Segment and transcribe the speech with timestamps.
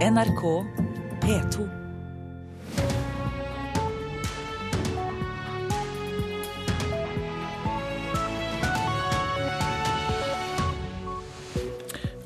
[0.00, 0.64] NRK
[1.20, 1.79] P2.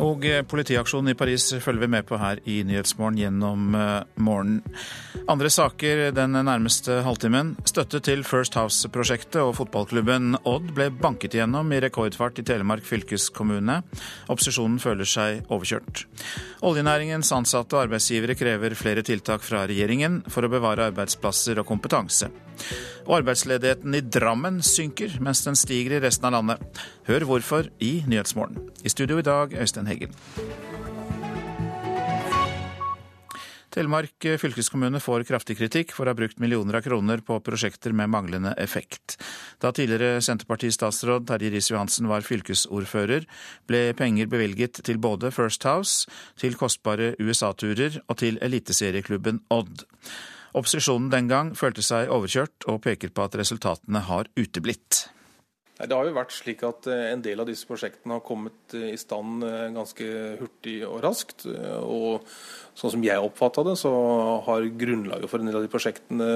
[0.05, 4.61] Og eh, politiaksjonen i Paris følger vi med på her i Nyhetsmorgen gjennom eh, morgenen.
[5.31, 7.55] Andre saker den nærmeste halvtimen.
[7.65, 13.79] Støtte til First House-prosjektet og fotballklubben Odd ble banket igjennom i rekordfart i Telemark fylkeskommune.
[14.29, 16.05] Opposisjonen føler seg overkjørt.
[16.69, 22.29] Oljenæringens ansatte og arbeidsgivere krever flere tiltak fra regjeringen for å bevare arbeidsplasser og kompetanse.
[23.05, 26.85] Og arbeidsledigheten i Drammen synker, mens den stiger i resten av landet.
[27.09, 28.71] Hør hvorfor i Nyhetsmorgen.
[28.85, 30.17] I studio i dag, Øystein Heggen.
[33.75, 38.13] Telemark fylkeskommune får kraftig kritikk for å ha brukt millioner av kroner på prosjekter med
[38.13, 39.17] manglende effekt.
[39.59, 43.27] Da tidligere Senterparti-statsråd Terje Riis-Johansen var fylkesordfører,
[43.67, 46.07] ble penger bevilget til både First House,
[46.39, 49.83] til kostbare USA-turer og til eliteserieklubben Odd.
[50.55, 55.09] Opposisjonen den gang følte seg overkjørt og peker på at resultatene har uteblitt.
[55.75, 58.93] Det har jo vært slik at eh, en del av disse prosjektene har kommet eh,
[58.95, 60.07] i stand eh, ganske
[60.39, 61.49] hurtig og raskt.
[61.83, 62.23] Og
[62.79, 63.91] sånn som jeg oppfatta det, så
[64.47, 66.31] har grunnlaget for en del av de prosjektene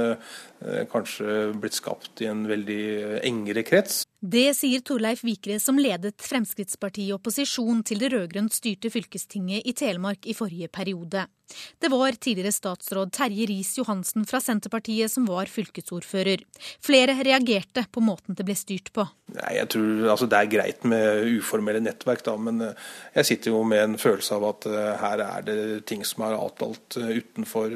[0.91, 2.83] kanskje blitt skapt i en veldig
[3.27, 4.03] engere krets.
[4.19, 9.75] Det sier Torleif Vikre, som ledet Fremskrittspartiet i opposisjon til det rød-grønt styrte fylkestinget i
[9.79, 11.29] Telemark i forrige periode.
[11.79, 16.43] Det var tidligere statsråd Terje Riis-Johansen fra Senterpartiet som var fylkesordfører.
[16.85, 19.07] Flere reagerte på måten det ble styrt på.
[19.37, 22.87] Nei, jeg tror altså, Det er greit med uformelle nettverk, da, men eh,
[23.19, 26.37] jeg sitter jo med en følelse av at uh, her er det ting som er
[26.37, 27.75] avtalt uh, utenfor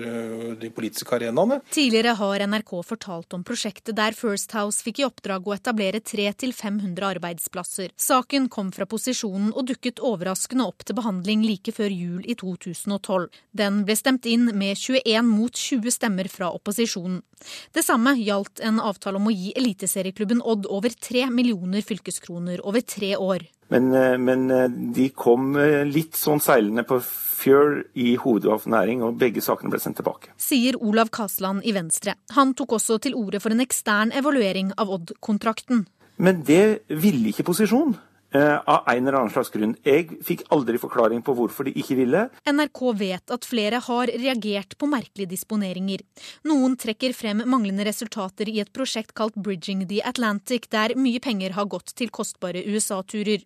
[0.61, 1.61] de politiske arenaene.
[1.73, 6.32] Tidligere har NRK fortalt om prosjektet der First House fikk i oppdrag å etablere tre
[6.33, 7.93] 300-500 arbeidsplasser.
[7.97, 13.29] Saken kom fra posisjonen og dukket overraskende opp til behandling like før jul i 2012.
[13.53, 17.23] Den ble stemt inn med 21 mot 20 stemmer fra opposisjonen.
[17.75, 22.85] Det samme gjaldt en avtale om å gi eliteserieklubben Odd over 3 millioner fylkeskroner over
[22.87, 23.49] tre år.
[23.73, 29.17] Men, eh, men eh, de kom eh, litt sånn seilende på fjøl i hovedavnæring, og
[29.21, 30.35] begge sakene ble sendt tilbake.
[30.37, 32.19] Sier Olav Kasland i Venstre.
[32.37, 35.87] Han tok også til orde for en ekstern evaluering av Odd-kontrakten.
[36.17, 37.95] Men det ville ikke posisjon.
[38.33, 39.75] Uh, av en eller annen slags grunn.
[39.85, 42.23] Jeg fikk aldri forklaring på hvorfor de ikke ville.
[42.49, 46.01] NRK vet at flere har reagert på merkelige disponeringer.
[46.49, 51.53] Noen trekker frem manglende resultater i et prosjekt kalt Bridging the Atlantic, der mye penger
[51.59, 53.45] har gått til kostbare USA-turer.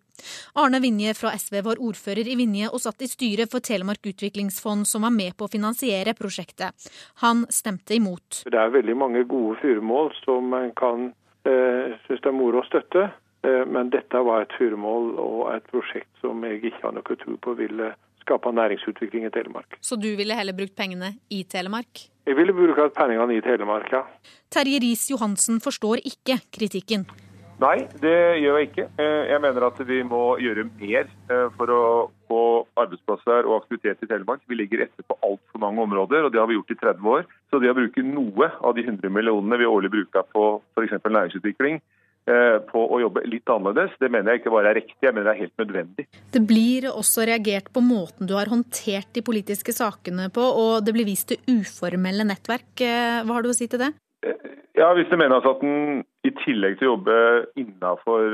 [0.55, 4.87] Arne Vinje fra SV var ordfører i Vinje og satt i styret for Telemark utviklingsfond,
[4.87, 6.87] som var med på å finansiere prosjektet.
[7.27, 8.45] Han stemte imot.
[8.47, 11.11] Det er veldig mange gode fyremål som man kan
[11.47, 13.07] Eh, syns det er moro å støtte.
[13.47, 17.37] Eh, men dette var et furumål og et prosjekt som jeg ikke har noe tro
[17.43, 17.93] på ville
[18.23, 19.77] skape næringsutvikling i Telemark.
[19.79, 22.07] Så du ville heller brukt pengene i Telemark?
[22.27, 24.03] Jeg ville brukt pengene i Telemark, ja.
[24.51, 27.07] Terje Riis-Johansen forstår ikke kritikken.
[27.57, 28.87] Nei, det gjør jeg ikke.
[29.01, 31.09] Eh, jeg mener at vi må gjøre mer
[31.57, 31.83] for å
[32.29, 32.41] få
[32.77, 34.43] arbeidsplasser og aktivitet i Telemark.
[34.49, 37.27] Vi ligger etter på altfor mange områder, og det har vi gjort i 30 år.
[37.51, 40.97] Så det å bruke noe av de 100 millionene vi årlig bruker på f.eks.
[41.03, 41.79] næringsutvikling,
[42.27, 45.29] eh, på å jobbe litt annerledes, det mener jeg ikke bare er riktig, jeg mener
[45.29, 46.07] det er helt nødvendig.
[46.33, 50.95] Det blir også reagert på måten du har håndtert de politiske sakene på, og det
[50.95, 52.73] blir vist til uformelle nettverk.
[52.83, 53.93] Eh, hva har du å si til det?
[54.25, 54.47] Eh,
[54.77, 57.17] ja, Hvis det menes at en i tillegg til å jobbe
[57.59, 58.25] innenfor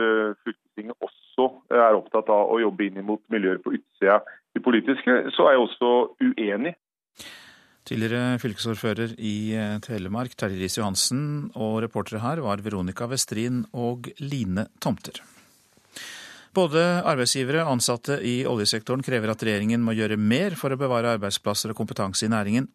[0.44, 4.22] fylkestinget også er opptatt av å jobbe inn mot miljøer på utsida
[4.54, 6.76] de politiske, så er jeg også uenig.
[7.84, 14.70] Tidligere fylkesordfører i eh, Telemark, Terje Riis-Johansen, og reportere her var Veronica Westrin og Line
[14.80, 15.20] Tomter.
[16.54, 21.16] Både arbeidsgivere og ansatte i oljesektoren krever at regjeringen må gjøre mer for å bevare
[21.18, 22.68] arbeidsplasser og kompetanse i næringen.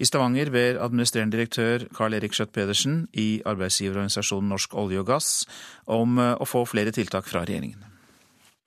[0.00, 5.28] I Stavanger ber administrerende direktør Carl Erik Skjøtt Pedersen i arbeidsgiverorganisasjonen Norsk olje og gass
[5.84, 7.92] om eh, å få flere tiltak fra regjeringen.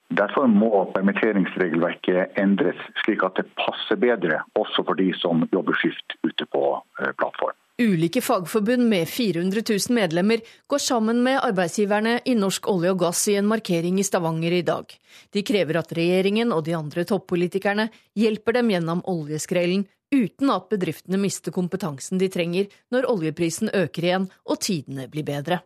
[0.09, 6.17] Derfor må permitteringsregelverket endres, slik at det passer bedre også for de som jobber skift
[6.25, 6.63] ute på
[7.01, 7.57] eh, plattform.
[7.81, 13.21] Ulike fagforbund med 400 000 medlemmer går sammen med arbeidsgiverne i Norsk olje og gass
[13.31, 14.91] i en markering i Stavanger i dag.
[15.31, 17.87] De krever at regjeringen og de andre toppolitikerne
[18.19, 24.27] hjelper dem gjennom oljeskrellen, uten at bedriftene mister kompetansen de trenger når oljeprisen øker igjen
[24.43, 25.61] og tidene blir bedre.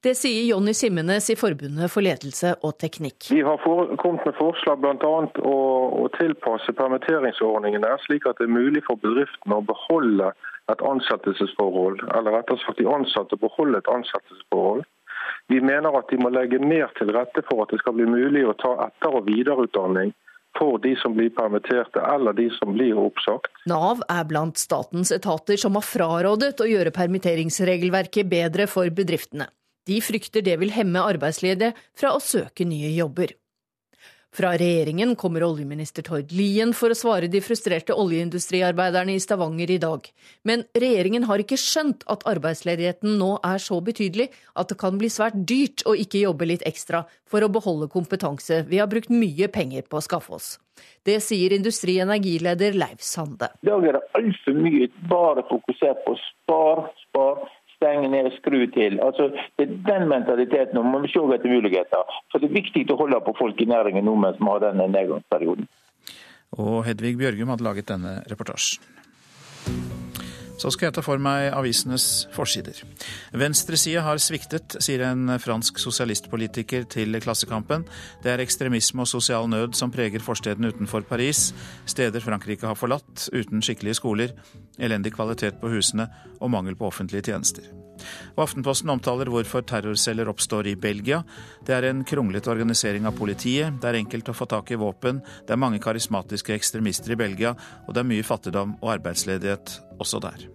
[0.00, 3.28] Det sier Jonny Simmenes i Forbundet for ledelse og teknikk.
[3.28, 3.60] Vi har
[4.00, 5.14] kommet med forslag bl.a.
[5.44, 5.56] Å,
[6.00, 10.32] å tilpasse permitteringsordningene slik at det er mulig for bedriftene å beholde
[10.72, 14.84] et ansettelsesforhold, eller rettere sagt de ansatte beholde et ansettelsesforhold.
[15.52, 18.44] Vi mener at de må legge mer til rette for at det skal bli mulig
[18.48, 20.14] å ta etter- og videreutdanning
[20.58, 23.50] for de som blir permitterte eller de som blir oppsagt.
[23.68, 29.48] Nav er blant statens etater som har frarådet å gjøre permitteringsregelverket bedre for bedriftene.
[29.84, 33.34] De frykter det vil hemme arbeidsledige fra å søke nye jobber.
[34.34, 39.76] Fra regjeringen kommer oljeminister Tord Lien for å svare de frustrerte oljeindustriarbeiderne i Stavanger i
[39.78, 40.08] dag.
[40.42, 44.26] Men regjeringen har ikke skjønt at arbeidsledigheten nå er så betydelig
[44.58, 48.64] at det kan bli svært dyrt å ikke jobbe litt ekstra for å beholde kompetanse
[48.66, 50.50] vi har brukt mye penger på å skaffe oss.
[51.06, 53.52] Det sier industri- energileder Leif Sande.
[53.62, 57.44] I dag er det altfor mye bare fokusert på spar, spar,
[57.84, 58.98] stenge ned, skru til.
[59.04, 59.28] Altså,
[59.58, 60.80] det er den mentaliteten.
[60.80, 62.18] Man må se etter muligheter.
[62.32, 64.88] For Det er viktig å holde på folk i næringen nå mens vi har denne
[64.88, 65.68] nedgangsperioden.
[66.58, 68.82] Og Hedvig Bjørgum hadde laget denne reportasjen.
[70.54, 72.78] Så skal jeg ta for meg avisenes forsider.
[73.34, 77.82] Venstresida har sviktet, sier en fransk sosialistpolitiker til Klassekampen.
[78.22, 81.48] Det er ekstremisme og sosial nød som preger forstedene utenfor Paris.
[81.90, 84.36] Steder Frankrike har forlatt, uten skikkelige skoler,
[84.78, 86.08] elendig kvalitet på husene
[86.40, 87.66] og mangel på offentlige tjenester.
[88.34, 91.20] Og Aftenposten omtaler hvorfor terrorceller oppstår i Belgia.
[91.66, 95.22] Det er en kronglete organisering av politiet, det er enkelt å få tak i våpen,
[95.46, 97.54] det er mange karismatiske ekstremister i Belgia,
[97.86, 100.48] og det er mye fattigdom og arbeidsledighet også der.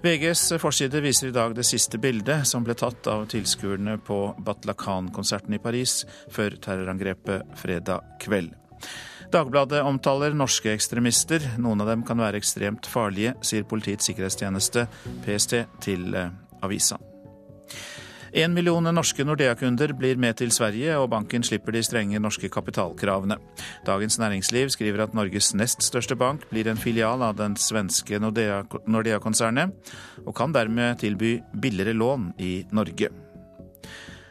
[0.00, 5.58] VGs forside viser i dag det siste bildet som ble tatt av tilskuerne på Batlacan-konserten
[5.58, 8.54] i Paris før terrorangrepet fredag kveld.
[9.30, 11.44] Dagbladet omtaler norske ekstremister.
[11.62, 14.88] Noen av dem kan være ekstremt farlige, sier Politiets sikkerhetstjeneste,
[15.22, 15.54] PST,
[15.84, 16.32] til eh,
[16.66, 16.98] avisa.
[18.30, 23.38] En million norske Nordea-kunder blir med til Sverige, og banken slipper de strenge norske kapitalkravene.
[23.86, 29.94] Dagens Næringsliv skriver at Norges nest største bank blir en filial av den svenske Nordea-konsernet,
[30.26, 33.29] og kan dermed tilby billigere lån i Norge.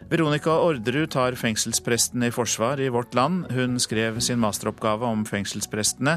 [0.09, 3.51] Veronica Orderud tar fengselsprestene i forsvar i Vårt Land.
[3.53, 6.15] Hun skrev sin masteroppgave om fengselsprestene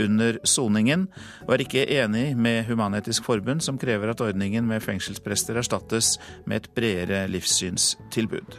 [0.00, 1.10] under soningen,
[1.44, 6.14] og er ikke enig med Human-Etisk Forbund, som krever at ordningen med fengselsprester erstattes
[6.48, 8.56] med et bredere livssynstilbud.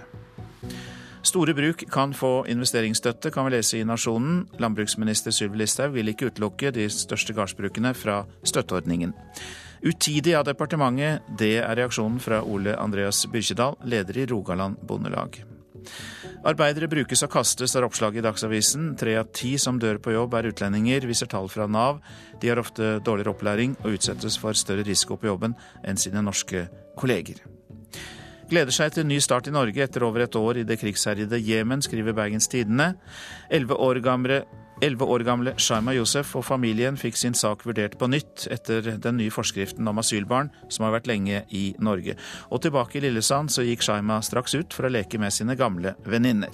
[1.25, 4.43] Store bruk kan få investeringsstøtte, kan vi lese i Nasjonen.
[4.61, 9.17] Landbruksminister Sylvi Listhaug vil ikke utelukke de største gardsbrukene fra støtteordningen.
[9.85, 15.43] Utidig av departementet, det er reaksjonen fra Ole Andreas Byrkjedal, leder i Rogaland Bondelag.
[16.45, 18.87] Arbeidere brukes og kastes, er oppslaget i Dagsavisen.
[18.97, 22.01] Tre av ti som dør på jobb er utlendinger, viser tall fra Nav.
[22.41, 25.53] De har ofte dårligere opplæring og utsettes for større risiko på jobben
[25.85, 26.65] enn sine norske
[26.97, 27.43] kolleger.
[28.49, 31.41] Gleder seg til en ny start i Norge etter over et år i det krigsherjede
[31.41, 32.95] Jemen, skriver Bergens Tidende.
[33.53, 34.43] Elleve år gamle
[34.83, 39.19] Elleve år gamle Shaima Josef og familien fikk sin sak vurdert på nytt etter den
[39.21, 42.17] nye forskriften om asylbarn, som har vært lenge i Norge.
[42.51, 45.95] Og tilbake i Lillesand så gikk Shaima straks ut for å leke med sine gamle
[46.03, 46.51] venninner.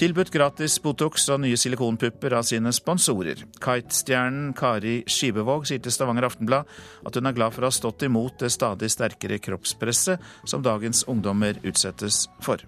[0.00, 3.42] Tilbudt gratis Botox og nye silikonpupper av sine sponsorer.
[3.60, 6.68] Kite-stjernen Kari Skibevåg sier til Stavanger Aftenblad
[7.06, 11.04] at hun er glad for å ha stått imot det stadig sterkere kroppspresset som dagens
[11.10, 12.64] ungdommer utsettes for.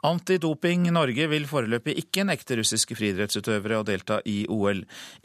[0.00, 4.78] Antidoping Norge vil foreløpig ikke nekte russiske friidrettsutøvere å delta i OL.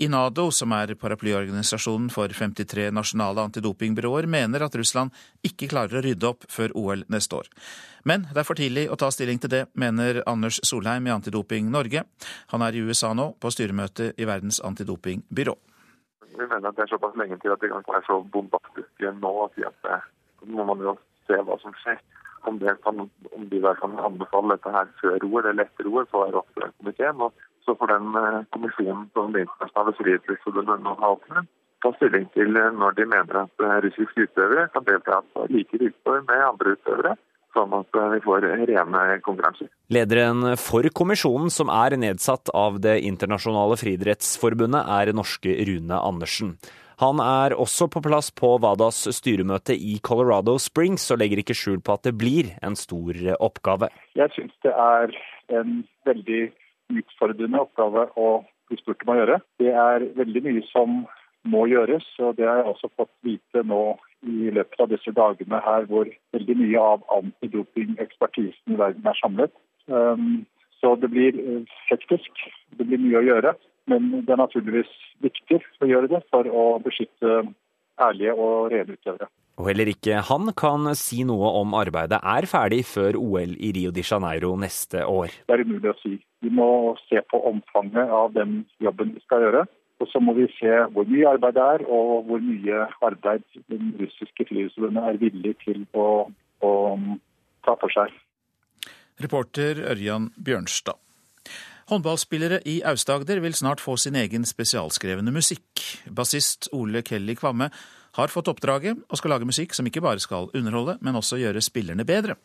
[0.03, 5.15] INADO, som er paraplyorganisasjonen for 53 nasjonale antidopingbyråer, mener at Russland
[5.47, 7.47] ikke klarer å rydde opp før OL neste år.
[8.03, 11.71] Men det er for tidlig å ta stilling til det, mener Anders Solheim i Antidoping
[11.71, 12.03] Norge.
[12.51, 15.55] Han er i USA nå, på styremøte i Verdens antidopingbyrå.
[16.35, 19.33] Vi mener at det er såpass lenge til at det kan være så bombastisk nå
[19.47, 19.55] at
[20.43, 21.95] nå må man jo se hva som skjer
[22.47, 23.03] om, kan,
[23.35, 26.41] om de der kan anbefale dette her før OL eller etter OL, så er det
[26.41, 27.21] opp til komiteen.
[27.27, 31.51] Og så får den eh, kommisjonen som Det internasjonale friidrettsforbundet nå har oppnevnt,
[31.83, 35.81] ta stilling til eh, når de mener at eh, russiske utøvere kan delta på like
[35.81, 37.15] vilkår med andre utøvere
[37.55, 39.69] sånn at vi får rene konkurranser.
[39.95, 46.57] Lederen for kommisjonen, som er nedsatt av Det internasjonale friidrettsforbundet, er norske Rune Andersen.
[47.01, 51.81] Han er også på plass på WADAs styremøte i Colorado Springs, og legger ikke skjul
[51.83, 53.91] på at det blir en stor oppgave.
[54.15, 55.15] Jeg syns det er
[55.59, 56.41] en veldig
[56.95, 58.29] utfordrende oppgave å
[58.69, 59.39] bli spurt om å gjøre.
[59.61, 61.03] Det er veldig mye som
[61.45, 63.83] må gjøres, og det har jeg også fått vite nå
[64.25, 69.53] i løpet av disse dagene her hvor veldig mye av antidopingekspertisen i verden er samlet.
[69.85, 70.45] Um,
[70.81, 72.41] så det blir eh, hektisk.
[72.77, 73.53] Det blir mye å gjøre.
[73.91, 74.91] Men det er naturligvis
[75.23, 77.41] viktig å gjøre det for å beskytte
[78.01, 79.29] ærlige og rene utøvere.
[79.55, 83.93] Og heller ikke han kan si noe om arbeidet er ferdig før OL i Rio
[83.95, 85.31] de Janeiro neste år.
[85.47, 86.17] Det er umulig å si.
[86.43, 86.67] Vi må
[87.05, 89.63] se på omfanget av den jobben vi skal gjøre.
[90.03, 93.93] Og så må vi se hvor mye arbeid det er, og hvor mye arbeid den
[94.01, 96.27] russiske friluftsforbundet er villig til å,
[96.59, 96.71] å
[97.63, 98.11] ta for seg.
[99.23, 100.99] Reporter Ørjan Bjørnstad.
[101.85, 105.83] Håndballspillere i Aust-Agder vil snart få sin egen spesialskrevne musikk.
[106.09, 107.67] Bassist Ole Kelly Kvamme
[108.17, 111.61] har fått oppdraget og skal lage musikk som ikke bare skal underholde, men også gjøre
[111.61, 112.39] spillerne bedre.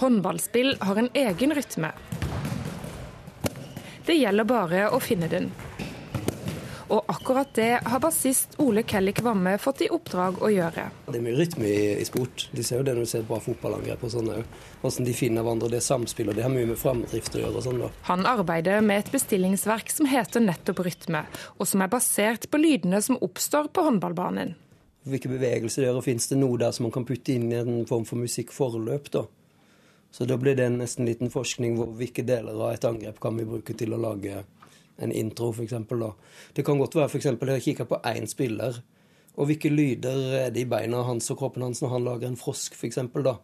[0.00, 1.92] Håndballspill har en egen rytme.
[4.06, 5.52] Det gjelder bare å finne den.
[6.90, 10.88] Og akkurat det har bassist Ole Kelly Kvamme fått i oppdrag å gjøre.
[11.06, 12.48] Det er mye rytme i, i sport.
[12.50, 14.56] De ser jo det når du ser et bra fotballangrep og sånn òg.
[14.82, 16.34] Hvordan de finner hverandre, det samspillet.
[16.34, 17.92] Det har mye med framdrift å gjøre og sånn, da.
[18.10, 21.22] Han arbeider med et bestillingsverk som heter nettopp Rytme,
[21.60, 24.56] og som er basert på lydene som oppstår på håndballbanen.
[25.06, 27.60] Hvilke bevegelser det gjør, og finnes det noe der som man kan putte inn i
[27.60, 29.28] en form for musikkforløp, da.
[30.10, 33.36] Så da blir det nesten en liten forskning hvor hvilke deler av et angrep kan
[33.38, 34.42] vi bruke til å lage
[35.00, 35.74] en intro, f.eks.
[36.54, 37.30] Det kan godt være f.eks.
[37.30, 38.82] jeg kikker på én spiller,
[39.36, 42.40] og hvilke lyder er det i beina hans og kroppen hans når han lager en
[42.40, 43.00] frosk, f.eks.
[43.24, 43.38] da.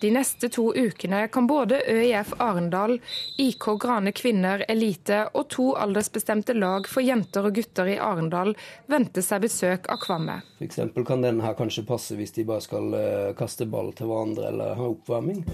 [0.00, 2.98] De neste to ukene kan både ØIF Arendal,
[3.40, 8.52] IK Grane kvinner elite og to aldersbestemte lag for jenter og gutter i Arendal
[8.92, 10.42] vente seg besøk av Kvamme.
[10.60, 10.82] F.eks.
[11.00, 14.76] kan denne her kanskje passe hvis de bare skal eh, kaste ball til hverandre eller
[14.76, 15.46] ha oppvarming.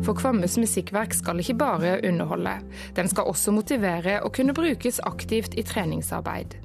[0.00, 2.54] For Kvammes musikkverk skal ikke bare underholde.
[2.96, 6.56] Den skal også motivere og kunne brukes aktivt i treningsarbeid.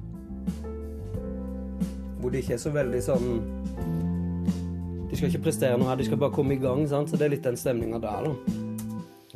[2.20, 3.26] Hvor det ikke er så veldig sånn
[5.10, 6.80] De skal ikke prestere noe her, de skal bare komme i gang.
[6.88, 7.12] Sant?
[7.12, 8.62] Så det er litt den stemninga der, da.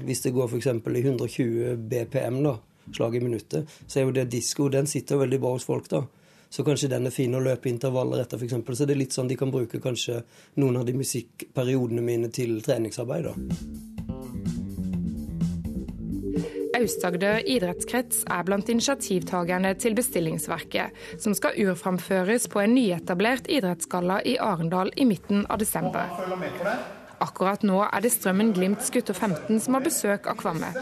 [0.01, 0.67] Hvis det går f.eks.
[0.67, 2.57] i 120 BPM, da,
[2.97, 4.69] slag i minuttet, så er jo det disko.
[4.73, 6.03] Den sitter veldig bra hos folk, da.
[6.51, 8.59] Så kanskje den er fin å løpe intervaller etter, f.eks.
[8.75, 10.25] Så det er litt sånn de kan bruke kanskje
[10.59, 13.35] noen av de musikkperiodene mine til treningsarbeid, da.
[16.81, 24.39] Aust-Agder idrettskrets er blant initiativtakerne til bestillingsverket, som skal urframføres på en nyetablert idrettsgalla i
[24.41, 26.09] Arendal i midten av desember.
[27.21, 30.73] Akkurat nå er det Strømmen Glimts gutter 15 som har besøk av Kvamme.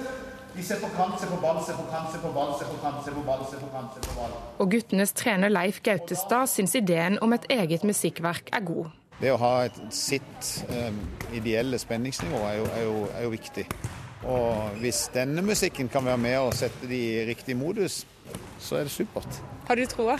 [4.58, 8.90] Og guttenes trener Leif Gautestad syns ideen om et eget musikkverk er god.
[9.18, 10.98] Det å ha et, sitt um,
[11.34, 13.64] ideelle spenningsnivå er jo, er, jo, er jo viktig.
[14.28, 18.02] Og hvis denne musikken kan være med og sette de i riktig modus,
[18.62, 19.40] så er det supert.
[19.68, 20.18] Har du troa?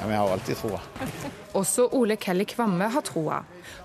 [0.00, 0.80] Ja, vi har alltid troa.
[1.60, 3.42] Også Ole Kelly Kvamme har troa.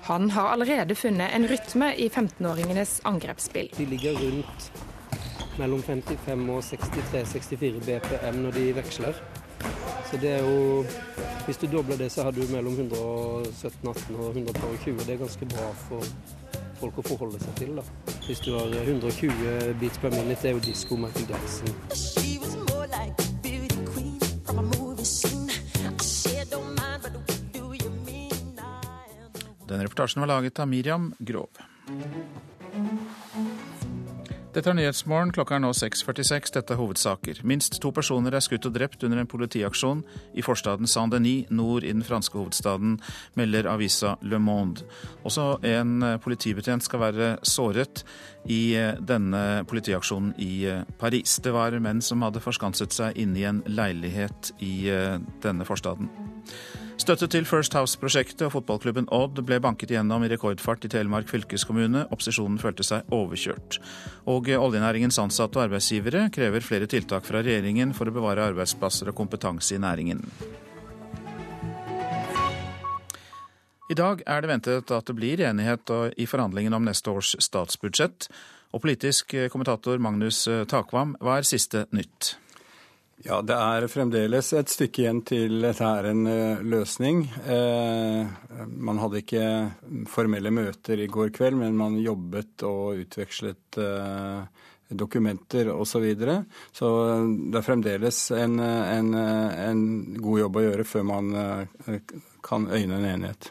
[0.10, 3.72] Han har allerede funnet en rytme i 15-åringenes angrepsspill.
[3.78, 4.72] De ligger rundt
[5.60, 9.20] mellom 55 og 63-64 BPM når de veksler.
[10.12, 10.86] Så det er jo
[11.46, 14.98] Hvis du dobler det, så har du mellom 117-18 og 120.
[15.06, 16.02] Det er ganske bra for
[16.80, 17.76] folk å forholde seg til.
[17.78, 17.84] da.
[18.26, 21.70] Hvis du har 120 beats per minute, det er jo disko Michael Jackson.
[29.68, 31.50] Den reportasjen var laget av Miriam Grov.
[34.56, 35.34] Dette er Nyhetsmorgen.
[35.36, 36.54] Klokka er nå 6.46.
[36.56, 37.42] Dette er hovedsaker.
[37.44, 41.92] Minst to personer er skutt og drept under en politiaksjon i forstaden Saint-Denis nord i
[41.92, 42.94] den franske hovedstaden,
[43.36, 44.88] melder avisa Le Monde.
[45.28, 48.06] Også en politibetjent skal være såret
[48.48, 51.36] i eh, denne politiaksjonen i eh, Paris.
[51.44, 56.08] Det var menn som hadde forskanset seg inne i en leilighet i eh, denne forstaden.
[56.96, 62.06] Støtte til First House-prosjektet og fotballklubben Odd ble banket gjennom i rekordfart i Telemark fylkeskommune.
[62.08, 63.82] Opposisjonen følte seg overkjørt.
[64.32, 69.18] Og oljenæringens ansatte og arbeidsgivere krever flere tiltak fra regjeringen for å bevare arbeidsplasser og
[69.20, 70.24] kompetanse i næringen.
[73.92, 78.32] I dag er det ventet at det blir enighet i forhandlingene om neste års statsbudsjett.
[78.72, 82.38] Og politisk kommentator Magnus Takvam, hva er siste nytt?
[83.24, 87.24] Ja, Det er fremdeles et stykke igjen til dette er en uh, løsning.
[87.48, 88.28] Uh,
[88.68, 89.46] man hadde ikke
[90.12, 94.44] formelle møter i går kveld, men man jobbet og utvekslet uh,
[94.92, 95.88] dokumenter osv.
[95.96, 96.38] Så, videre.
[96.76, 96.88] så
[97.50, 99.82] det er fremdeles en, en, en,
[100.20, 101.32] god jobb å gjøre før man
[102.46, 103.50] kan øyne en enighet.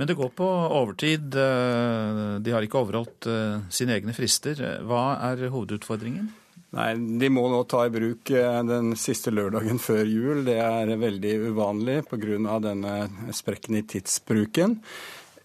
[0.00, 0.48] Men det går på
[0.80, 1.30] overtid.
[1.30, 3.30] De har ikke overholdt
[3.70, 4.58] sine egne frister.
[4.82, 6.32] Hva er hovedutfordringen?
[6.72, 10.44] Nei, De må nå ta i bruk eh, den siste lørdagen før jul.
[10.46, 12.60] Det er veldig uvanlig pga.
[12.64, 12.94] denne
[13.36, 14.78] sprekken i tidsbruken.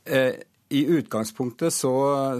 [0.05, 1.91] Eh, I utgangspunktet så,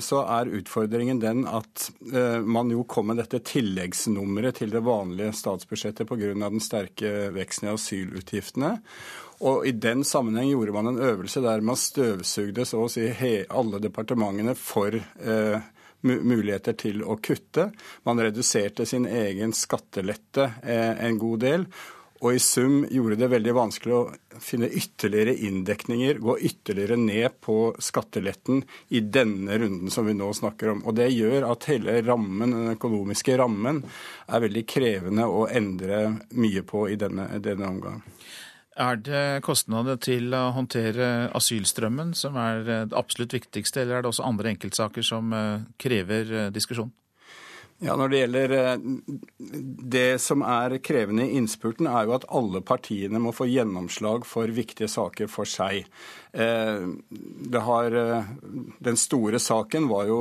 [0.04, 5.36] så, er utfordringen den at eh, man jo kom med dette tilleggsnummeret til det vanlige
[5.36, 6.34] statsbudsjettet pga.
[6.48, 8.78] den sterke veksten i asylutgiftene.
[9.44, 13.12] Og I den sammenheng gjorde man en øvelse der man støvsugde så å si
[13.52, 15.60] alle departementene for eh,
[16.02, 17.72] muligheter til å kutte.
[18.08, 21.70] Man reduserte sin egen skattelette eh, en god del.
[22.18, 27.76] Og i sum gjorde det veldig vanskelig å finne ytterligere inndekninger, gå ytterligere ned på
[27.84, 30.82] skatteletten i denne runden som vi nå snakker om.
[30.90, 33.84] Og det gjør at hele rammen, den økonomiske rammen
[34.26, 36.02] er veldig krevende å endre
[36.42, 38.02] mye på i denne, denne omgang.
[38.78, 44.12] Er det kostnader til å håndtere asylstrømmen som er det absolutt viktigste, eller er det
[44.12, 46.92] også andre enkeltsaker som eh, krever eh, diskusjon?
[47.80, 48.86] Ja, Når det gjelder eh,
[49.38, 54.50] det som er krevende i innspurten, er jo at alle partiene må få gjennomslag for
[54.50, 55.86] viktige saker for seg.
[56.34, 56.88] Eh,
[57.68, 58.32] har, eh,
[58.82, 60.18] den store saken var jo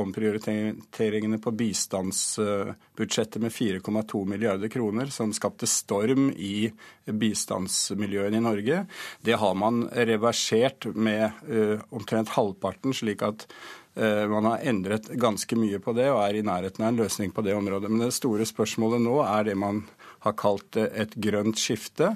[0.00, 6.70] omprioriteringene på bistandsbudsjettet med 4,2 milliarder kroner, som skapte storm i
[7.04, 8.84] bistandsmiljøene i Norge.
[9.20, 13.44] Det har man reversert med omtrent halvparten, slik at
[13.94, 17.44] man har endret ganske mye på det og er i nærheten av en løsning på
[17.46, 17.90] det området.
[17.92, 19.84] Men det store spørsmålet nå er det man
[20.24, 22.14] har kalt et grønt skifte,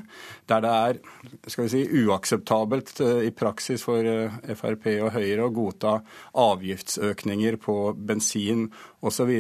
[0.49, 0.99] der det er
[1.47, 5.99] skal vi si, uakseptabelt eh, i praksis for eh, Frp og Høyre å godta
[6.39, 7.77] avgiftsøkninger på
[8.09, 8.69] bensin
[9.05, 9.35] osv.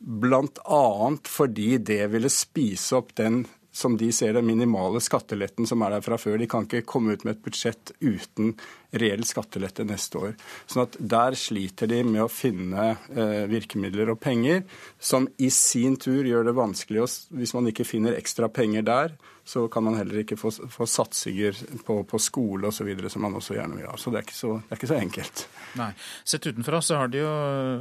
[0.00, 0.84] Bl.a.
[1.28, 6.04] fordi det ville spise opp den som de ser den minimale skatteletten som er der
[6.04, 6.38] fra før.
[6.40, 8.54] De kan ikke komme ut med et budsjett uten
[8.90, 10.36] reell skattelette neste år.
[10.66, 14.64] Sånn at Der sliter de med å finne eh, virkemidler og penger,
[14.98, 19.14] som i sin tur gjør det vanskelig å Hvis man ikke finner ekstra penger der,
[19.50, 22.90] så kan man heller ikke få, få satsinger på, på skole osv.
[23.10, 23.96] som man også gjerne vil ha.
[23.98, 25.42] Så det så, er ikke så enkelt.
[25.80, 25.90] Nei.
[26.22, 27.32] Sett utenfra så har det jo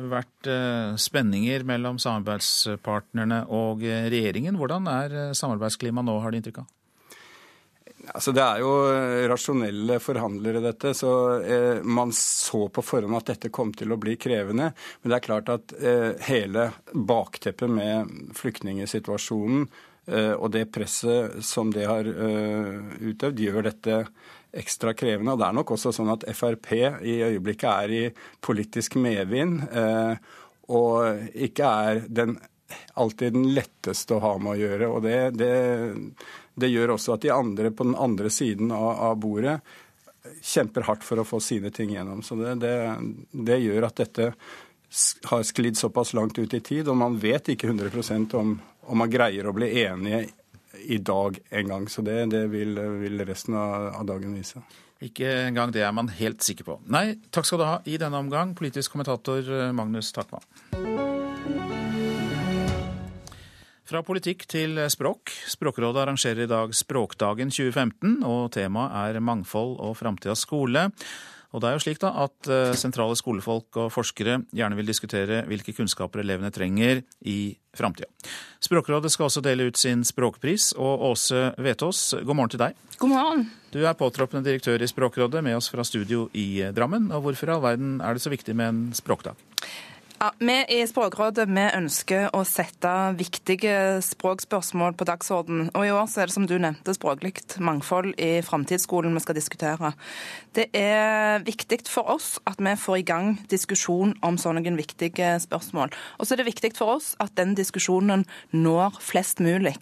[0.09, 4.57] vært eh, spenninger mellom samarbeidspartnerne og eh, regjeringen.
[4.57, 6.75] Hvordan er eh, samarbeidsklimaet nå, har du inntrykk av?
[8.09, 8.71] Altså, det er jo
[9.29, 10.95] rasjonelle forhandlere, dette.
[10.97, 11.11] Så
[11.43, 14.71] eh, man så på forhånd at dette kom til å bli krevende.
[15.01, 19.67] Men det er klart at eh, hele bakteppet med flyktningsituasjonen
[20.35, 22.75] og det presset som det har eh,
[23.11, 24.03] utøvd, gjør dette
[24.51, 25.33] ekstra krevende.
[25.33, 28.03] Og det er nok også sånn at Frp i øyeblikket er i
[28.41, 30.15] politisk medvind, eh,
[30.69, 32.37] og ikke er den,
[32.93, 34.89] alltid den letteste å ha med å gjøre.
[34.93, 35.53] Og det, det,
[36.59, 39.59] det gjør også at de andre på den andre siden av, av, bordet
[40.45, 42.21] kjemper hardt for å få sine ting gjennom.
[42.25, 42.73] Så det,
[43.31, 44.33] det gjør at dette
[45.29, 48.55] har sklidd såpass langt ut i tid, og man vet ikke 100% om
[48.89, 50.25] om man greier å bli enige
[50.89, 51.87] i dag en gang.
[51.89, 54.61] Så det, det vil, vil, resten av, av dagen vise.
[55.03, 56.79] Ikke engang det er man helt sikker på.
[56.91, 60.43] Nei, takk skal du ha i denne omgang, politisk kommentator eh, Magnus Takvam.
[63.89, 65.31] Fra politikk til språk.
[65.49, 70.91] Språkrådet arrangerer i dag Språkdagen 2015, og temaet er mangfold og framtidas skole.
[71.49, 75.41] Og det er jo slik da at eh, sentrale skolefolk og forskere gjerne vil diskutere
[75.49, 78.09] hvilke kunnskaper elevene trenger i framtida.
[78.61, 82.77] Språkrådet skal også dele ut sin språkpris, og Åse Vetås, god morgen til deg.
[83.01, 83.45] God morgen.
[83.73, 87.09] Du er påtroppende direktør i Språkrådet, med oss fra studio i Drammen.
[87.13, 89.37] Og hvorfor i all verden er det så viktig med en språkdag?
[90.19, 95.69] Ja, vi i Språkrådet vi ønsker å sette viktige språkspørsmål på dagsorden.
[95.71, 99.37] Og I år så er det som du nevnte språklig mangfold i framtidsskolen vi skal
[99.37, 99.93] diskutere.
[100.51, 105.95] Det er viktig for oss at vi får i gang diskusjon om sånne viktige spørsmål.
[106.19, 109.77] Og så er det viktig for oss at den diskusjonen når flest mulig.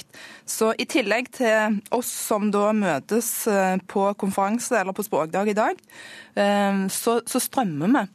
[0.45, 5.57] Så i tillegg til oss som da møtes eh, på konferanse eller på språkdag i
[5.57, 5.81] dag,
[6.37, 8.07] eh, så, så strømmer vi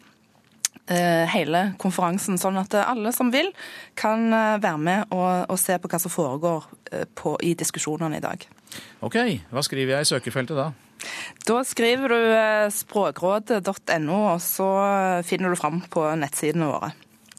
[1.32, 3.50] hele konferansen, sånn at alle som vil,
[3.98, 8.20] kan eh, være med og, og se på hva som foregår eh, på, i diskusjonene
[8.20, 8.46] i dag.
[9.04, 9.18] Ok,
[9.52, 10.70] Hva skriver jeg i søkefeltet da?
[11.48, 12.34] Da skriver du
[12.70, 14.68] språkrådet.no, og så
[15.26, 16.92] finner du fram på nettsidene våre.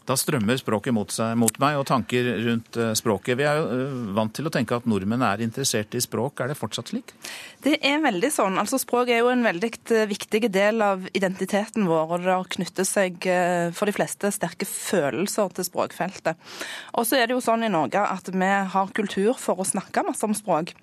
[0.04, 3.38] Da strømmer språket mot, seg, mot meg, og tanker rundt eh, språket.
[3.40, 6.42] Vi er jo eh, vant til å tenke at nordmenn er interessert i språk.
[6.44, 7.14] Er det fortsatt slik?
[7.64, 8.58] Det er veldig sånn.
[8.60, 12.52] Altså, Språk er jo en veldig eh, viktig del av identiteten vår, og det har
[12.52, 13.28] knyttet seg
[13.74, 16.52] for de fleste sterke følelser til språkfeltet.
[16.98, 20.04] Og så er det jo sånn i Norge at vi har kultur for å snakke
[20.04, 20.74] masse om språk.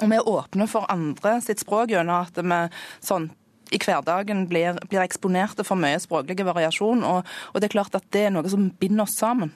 [0.00, 2.60] Og vi er åpne for andre sitt språk gjennom at vi
[3.04, 3.32] sånn
[3.72, 7.04] i hverdagen blir, blir eksponerte for mye språklig variasjon.
[7.08, 9.52] Og, og det er klart at det er noe som binder oss sammen.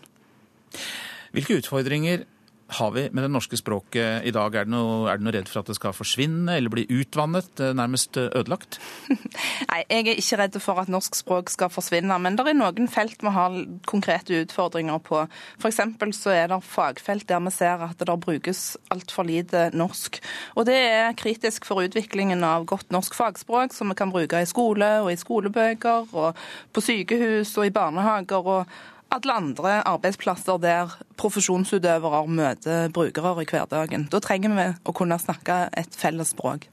[1.37, 2.24] Hvilke utfordringer
[2.68, 4.55] har vi med det norske språket i dag?
[4.55, 7.61] Er det, noe, er det noe redd for at det skal forsvinne eller bli utvannet,
[7.62, 8.81] eh, nærmest eh, ødelagt?
[9.70, 12.90] Nei, jeg er ikke redd for at norsk språk skal forsvinne, men det er noen
[12.90, 13.55] felt vi har
[13.87, 15.22] konkrete utfordringer på.
[15.61, 15.81] F.eks.
[16.18, 20.18] så er det fagfelt der vi ser at det brukes altfor lite norsk.
[20.59, 24.50] Og det er kritisk for utviklingen av godt norsk fagspråk, som vi kan bruke i
[24.50, 28.52] skole og i skolebøker og på sykehus og i barnehager.
[28.59, 34.09] og alle andre arbeidsplasser der profesjonsutøvere møter brukere i hverdagen.
[34.12, 36.69] Da trenger vi å kunne snakke et felles språk.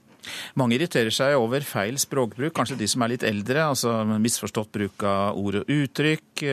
[0.55, 3.65] Mange irriterer seg over feil språkbruk, kanskje de som er litt eldre.
[3.73, 6.45] altså Misforstått bruk av ord og uttrykk.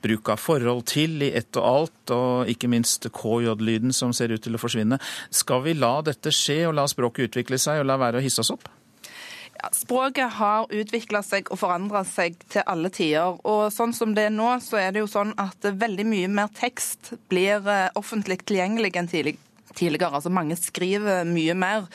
[0.00, 4.40] Bruk av forhold til i ett og alt, og ikke minst KJ-lyden som ser ut
[4.40, 4.96] til å forsvinne.
[5.28, 8.40] Skal vi la dette skje, og la språket utvikle seg, og la være å hisse
[8.40, 8.68] oss opp?
[9.76, 13.36] Språket har utvikla seg og forandra seg til alle tider.
[13.44, 16.50] Og sånn som det er nå, så er det jo sånn at veldig mye mer
[16.56, 20.10] tekst blir eh, offentlig tilgjengelig enn tidligere.
[20.10, 21.86] Altså Mange skriver mye mer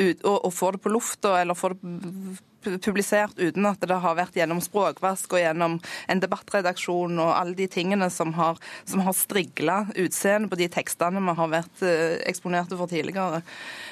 [0.00, 4.16] ut, og, og får det på lufta eller får det publisert uten at det har
[4.18, 5.78] vært gjennom språkvask og gjennom
[6.10, 11.22] en debattredaksjon og alle de tingene som har, som har strigla utseendet på de tekstene
[11.24, 13.42] vi har vært uh, eksponerte for tidligere.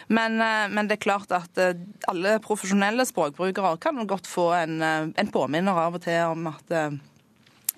[0.09, 1.73] Men, uh, men, det er klart at uh,
[2.11, 6.77] alle profesjonelle språkbrukere kan godt få en, en påminner av og til om at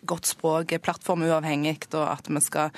[0.09, 2.71] godt språk er plattformuavhengig, og at vi skal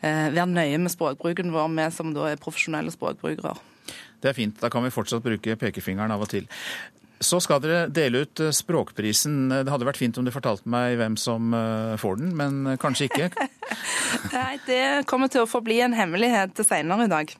[0.00, 3.56] være nøye med språkbruken vår, vi som da er profesjonelle språkbrukere.
[4.22, 4.56] Det er fint.
[4.60, 6.48] Da kan vi fortsatt bruke pekefingeren av og til.
[7.18, 9.48] Så skal dere dele ut eh, Språkprisen.
[9.50, 12.78] Det hadde vært fint om du fortalte meg hvem som eh, får den, men eh,
[12.80, 13.30] kanskje ikke?
[14.36, 17.34] Nei, det kommer til å forbli en hemmelighet seinere i dag.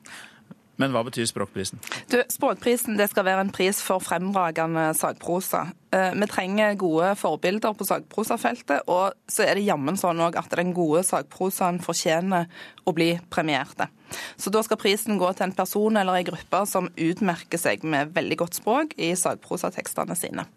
[0.79, 1.81] Men hva betyr Språkprisen?
[2.11, 5.65] Du, språkprisen skal være en pris for fremragende sagprosa.
[5.91, 11.03] Vi trenger gode forbilder på sagprosafeltet, og så er det jammen sånn at den gode
[11.07, 12.47] sagprosaen fortjener
[12.87, 13.89] å bli premierte.
[14.39, 18.15] Så da skal prisen gå til en person eller en gruppe som utmerker seg med
[18.15, 20.47] veldig godt språk i sagprosatekstene sine.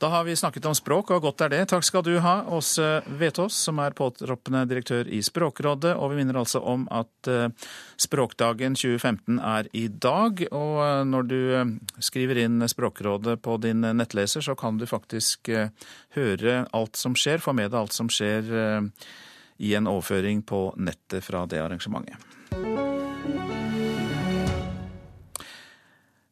[0.00, 1.58] Da har vi snakket om språk, og godt er det.
[1.68, 5.92] Takk skal du ha, Åse Vetås, som er påtroppende direktør i Språkrådet.
[5.92, 7.52] Og vi minner altså om at eh,
[8.00, 10.40] Språkdagen 2015 er i dag.
[10.56, 15.52] Og eh, når du eh, skriver inn Språkrådet på din nettleser, så kan du faktisk
[16.16, 18.48] høre alt som skjer, få med deg alt som skjer
[19.60, 22.89] i en overføring på nettet fra det arrangementet.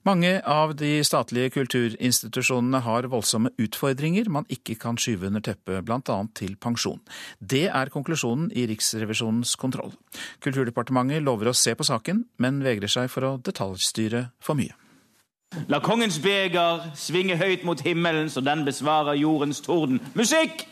[0.06, 6.18] Mange av de statlige kulturinstitusjonene har voldsomme utfordringer man ikke kan skyve under teppet, bl.a.
[6.38, 7.00] til pensjon.
[7.40, 9.92] Det er konklusjonen i Riksrevisjonens kontroll.
[10.44, 14.76] Kulturdepartementet lover å se på saken, men vegrer seg for å detaljstyre for mye.
[15.68, 19.98] La kongens beger svinge høyt mot himmelen, så den besvarer jordens torden.
[20.14, 20.68] Musikk!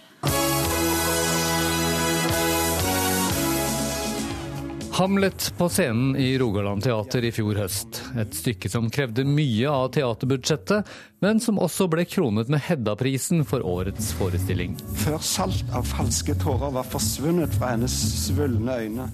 [4.96, 7.98] Hamlet på scenen i Rogaland teater i fjor høst.
[8.16, 10.88] Et stykke som krevde mye av teaterbudsjettet,
[11.20, 14.72] men som også ble kronet med Hedda-prisen for årets forestilling.
[15.02, 19.10] Før salt av falske tårer var forsvunnet fra hennes svulne øyne.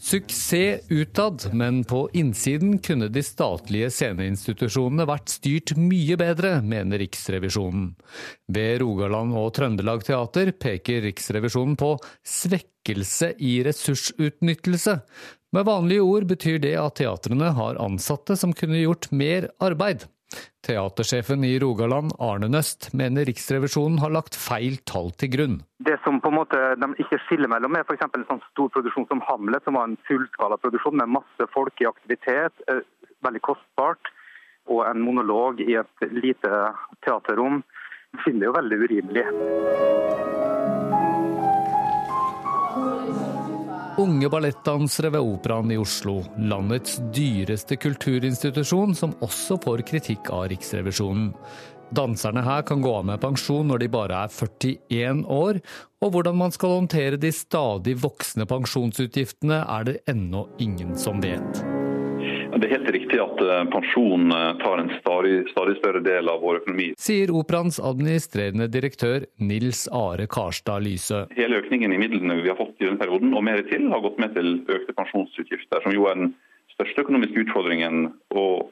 [0.00, 7.90] Suksess utad, men på innsiden kunne de statlige sceneinstitusjonene vært styrt mye bedre, mener Riksrevisjonen.
[8.48, 11.92] Ved Rogaland og Trøndelag Teater peker Riksrevisjonen på
[12.24, 14.96] svekkelse i ressursutnyttelse.
[15.52, 20.08] Med vanlige ord betyr det at teatrene har ansatte som kunne gjort mer arbeid.
[20.66, 25.56] Teatersjefen i Rogaland, Arne Nøst, mener Riksrevisjonen har lagt feil tall til grunn.
[25.82, 28.04] Det som på en måte de ikke skiller mellom, er f.eks.
[28.06, 31.88] en sånn stor produksjon som Hamlet, som var en fullskala produksjon med masse folk i
[31.90, 32.84] aktivitet, eh,
[33.26, 34.12] veldig kostbart,
[34.70, 36.50] og en monolog i et lite
[37.06, 37.62] teaterrom.
[38.12, 39.26] Vi finner det jo veldig urimelig.
[44.00, 51.34] Unge ballettdansere ved Operaen i Oslo, landets dyreste kulturinstitusjon, som også får kritikk av Riksrevisjonen.
[51.92, 55.60] Danserne her kan gå av med pensjon når de bare er 41 år,
[56.00, 61.79] og hvordan man skal håndtere de stadig voksende pensjonsutgiftene er det ennå ingen som vet.
[62.60, 66.42] Det er helt riktig at eh, pensjon eh, tar en stadig, stadig, større del av
[66.44, 66.90] vår økonomi.
[67.00, 71.22] Sier Operaens administrerende direktør Nils Are Karstad Lyse.
[71.38, 74.20] Hele økningen i midlene vi har fått i denne perioden, og mer til, har gått
[74.20, 76.34] med til økte pensjonsutgifter, som jo er den
[76.74, 78.68] største økonomiske utfordringen og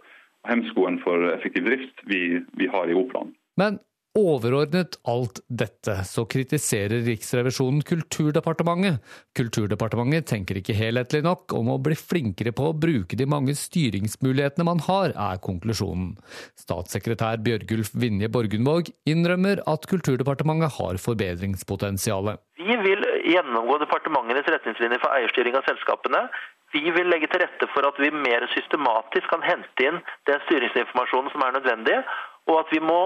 [0.48, 3.32] hemskoen for effektiv drift vi, vi har i Operaen.
[3.56, 3.80] Men
[4.16, 9.02] Overordnet alt dette så kritiserer Riksrevisjonen Kulturdepartementet.
[9.36, 14.66] Kulturdepartementet tenker ikke helhetlig nok om å bli flinkere på å bruke de mange styringsmulighetene
[14.66, 16.16] man har, er konklusjonen.
[16.58, 22.34] Statssekretær Bjørgulf Vinje Borgundvåg innrømmer at Kulturdepartementet har forbedringspotensial.
[22.58, 26.26] Vi vil gjennomgå departementenes retningslinjer for eierstyring av selskapene.
[26.74, 31.32] Vi vil legge til rette for at vi mer systematisk kan hente inn den styringsinformasjonen
[31.32, 32.00] som er nødvendig,
[32.48, 33.00] og at vi må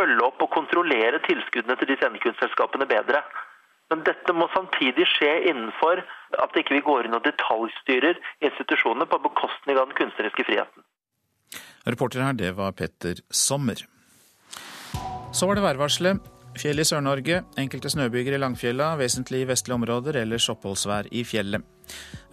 [0.00, 3.22] følge opp og kontrollere tilskuddene til de scenekunstselskapene bedre.
[3.90, 6.02] Men dette må samtidig skje innenfor
[6.38, 10.86] at ikke vi går inn og detaljstyrer institusjonene på bekostning av den kunstneriske friheten.
[11.90, 13.82] Reporter her, det var Petter Sommer.
[15.34, 16.22] Så var det værvarselet.
[16.58, 17.42] Fjell i Sør-Norge.
[17.58, 21.66] Enkelte snøbyger i Langfjella, vesentlig i vestlige områder, ellers oppholdsvær i fjellet.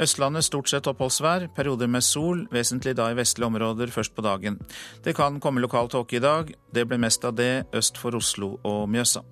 [0.02, 4.60] Østlandet stort sett oppholdsvær, perioder med sol, vesentlig da i vestlige områder først på dagen.
[5.04, 8.58] Det kan komme lokal tåke i dag, det blir mest av det øst for Oslo
[8.64, 9.24] og Mjøsa.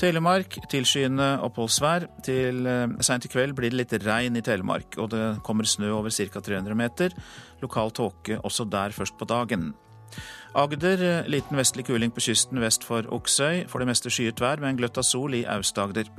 [0.00, 2.08] Telemark tilskyende oppholdsvær.
[2.26, 5.92] Til eh, seint i kveld blir det litt regn i Telemark, og det kommer snø
[5.94, 6.42] over ca.
[6.42, 7.14] 300 meter.
[7.62, 9.70] Lokal tåke også der først på dagen.
[10.54, 13.64] Agder eh, liten vestlig kuling på kysten vest for Oksøy.
[13.70, 16.10] For det meste skyet vær med en gløtt av sol i Aust-Agder.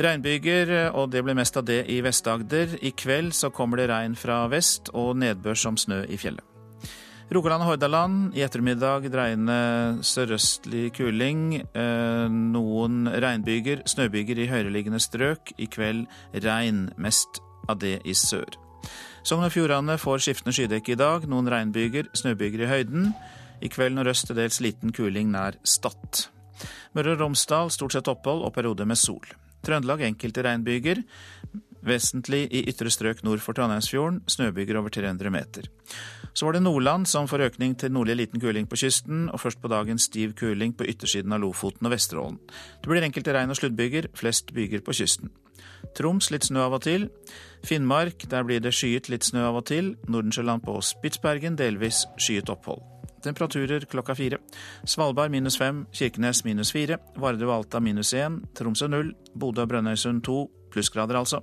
[0.00, 2.78] Regnbyger, og det blir mest av det i Vest-Agder.
[2.80, 6.46] I kveld så kommer det regn fra vest og nedbør som snø i fjellet.
[7.30, 11.60] Rogaland og Hordaland i ettermiddag dreiende sørøstlig kuling.
[11.60, 15.52] Eh, noen regnbyger, snøbyger i høyereliggende strøk.
[15.60, 18.56] I kveld regn, mest av det i sør.
[19.22, 21.28] Sogn og Fjordane får skiftende skydekke i dag.
[21.30, 23.12] Noen regnbyger, snøbyger i høyden.
[23.62, 26.24] I kveld nordøst til dels liten kuling nær Stad.
[26.96, 29.22] Møre og Romsdal stort sett opphold og perioder med sol.
[29.66, 31.02] Trøndelag enkelte regnbyger.
[31.84, 34.22] Vesentlig i ytre strøk nord for Trondheimsfjorden.
[34.28, 35.68] Snøbyger over 300 meter.
[36.34, 39.60] Så var det Nordland som får økning til nordlig liten kuling på kysten, og først
[39.62, 42.38] på dagen stiv kuling på yttersiden av Lofoten og Vesterålen.
[42.80, 45.32] Det blir enkelte regn- og sluddbyger, flest byger på kysten.
[45.96, 47.08] Troms litt snø av og til.
[47.66, 49.96] Finnmark der blir det skyet litt snø av og til.
[50.08, 52.89] Nordensjøland på Spitsbergen delvis skyet opphold.
[53.22, 54.38] Temperaturer klokka fire.
[54.84, 59.68] Svalbard minus fem, Kirkenes minus fire, Vardø og Alta minus én, Tromsø null, Bodø og
[59.68, 61.40] Brønnøysund to, plussgrader altså.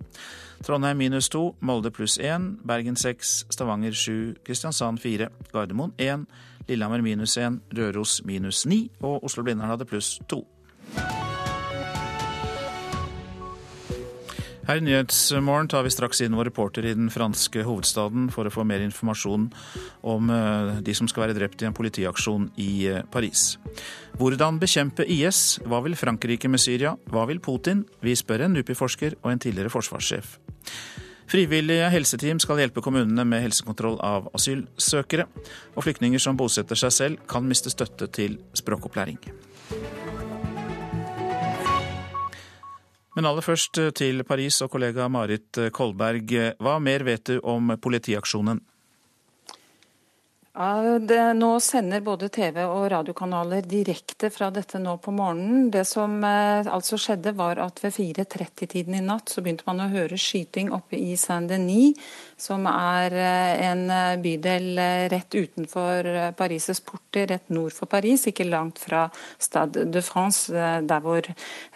[0.66, 6.26] Trondheim minus to, Molde pluss én, Bergen seks, Stavanger sju, Kristiansand fire, Gardermoen én,
[6.68, 10.44] Lillehammer minus én, Røros minus ni og Oslo-Blindern hadde pluss to.
[14.68, 18.52] Her i Nyhetsmorgen tar vi straks inn vår reporter i den franske hovedstaden for å
[18.52, 19.46] få mer informasjon
[20.12, 23.54] om eh, de som skal være drept i en politiaksjon i eh, Paris.
[24.20, 25.62] Hvordan bekjempe IS?
[25.64, 26.98] Hva vil Frankrike med Syria?
[27.08, 27.86] Hva vil Putin?
[28.04, 30.36] Vi spør en NUPI-forsker og en tidligere forsvarssjef.
[31.32, 35.30] Frivillige helseteam skal hjelpe kommunene med helsekontroll av asylsøkere.
[35.76, 39.20] Og flyktninger som bosetter seg selv, kan miste støtte til språkopplæring.
[43.18, 46.30] Men aller først til Paris og kollega Marit Kolberg.
[46.62, 48.62] Hva mer vet du om politiaksjonen?
[50.58, 55.67] Ja, det, nå sender både TV- og radiokanaler direkte fra dette nå på morgenen.
[55.70, 59.89] Det som eh, altså skjedde var at ved 4.30-tiden i natt så begynte man å
[59.91, 62.02] høre skyting oppe i Saint-Denis,
[62.41, 67.93] som er eh, en eh, bydel eh, rett utenfor eh, Paris' porter, rett nord for
[67.93, 69.06] Paris, ikke langt fra
[69.38, 71.22] Stade de France, eh, der hvor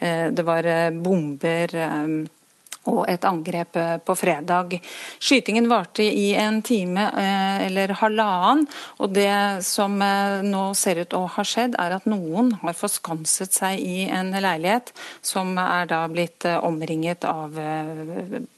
[0.02, 0.74] det var
[1.06, 1.78] bomber.
[1.78, 2.41] eh,
[2.89, 4.78] og et angrep eh, på fredag.
[5.22, 8.65] Skytingen varte i en time eh, eller halvannen,
[8.98, 13.54] og det som eh, nå ser ut å ha skjedd, er at noen har forskanset
[13.62, 14.94] seg i en leilighet
[15.26, 17.54] som er da blitt omringet av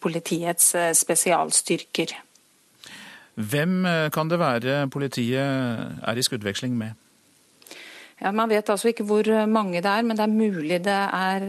[0.03, 2.13] politiets spesialstyrker.
[3.33, 7.02] Hvem kan det være politiet er i skuddveksling med?
[8.23, 11.43] Ja, Man vet altså ikke hvor mange det er, men det er mulig det er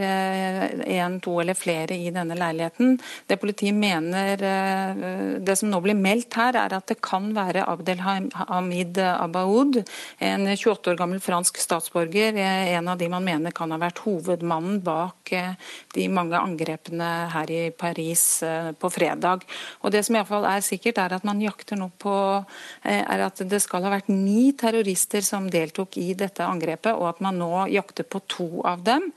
[0.90, 2.96] én, to eller flere i denne leiligheten.
[3.30, 7.62] Det politiet mener, eh, det som nå blir meldt her, er at det kan være
[7.70, 9.78] Abdelhamid Abaoud,
[10.18, 12.34] en 28 år gammel fransk statsborger.
[12.42, 15.54] eh, En av de man mener kan ha vært hovedmannen bak eh,
[15.94, 19.46] de mange angrepene her i Paris eh, på fredag.
[19.82, 22.44] Og Det som i alle fall er sikkert, er at man jakter nå på
[22.82, 26.63] eh, er at det skal ha vært ni terrorister som deltok i dette angrepet,
[26.94, 29.10] og at man nå jakter på to av dem.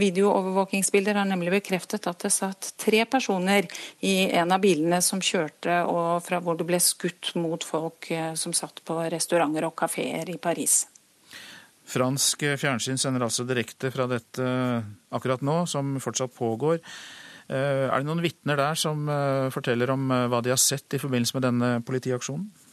[0.00, 3.68] Videoovervåkingsbilder har nemlig bekreftet at det satt tre personer
[4.00, 8.32] i en av bilene som kjørte, og fra hvor det ble skutt mot folk eh,
[8.38, 10.84] som satt på restauranter og kafeer i Paris.
[11.84, 14.44] Fransk fjernsyn sender altså direkte fra dette
[15.14, 16.80] akkurat nå, som fortsatt pågår.
[17.48, 21.02] Eh, Er det noen vitner der som eh, forteller om hva de har sett i
[21.02, 22.63] forbindelse med denne politiaksjonen?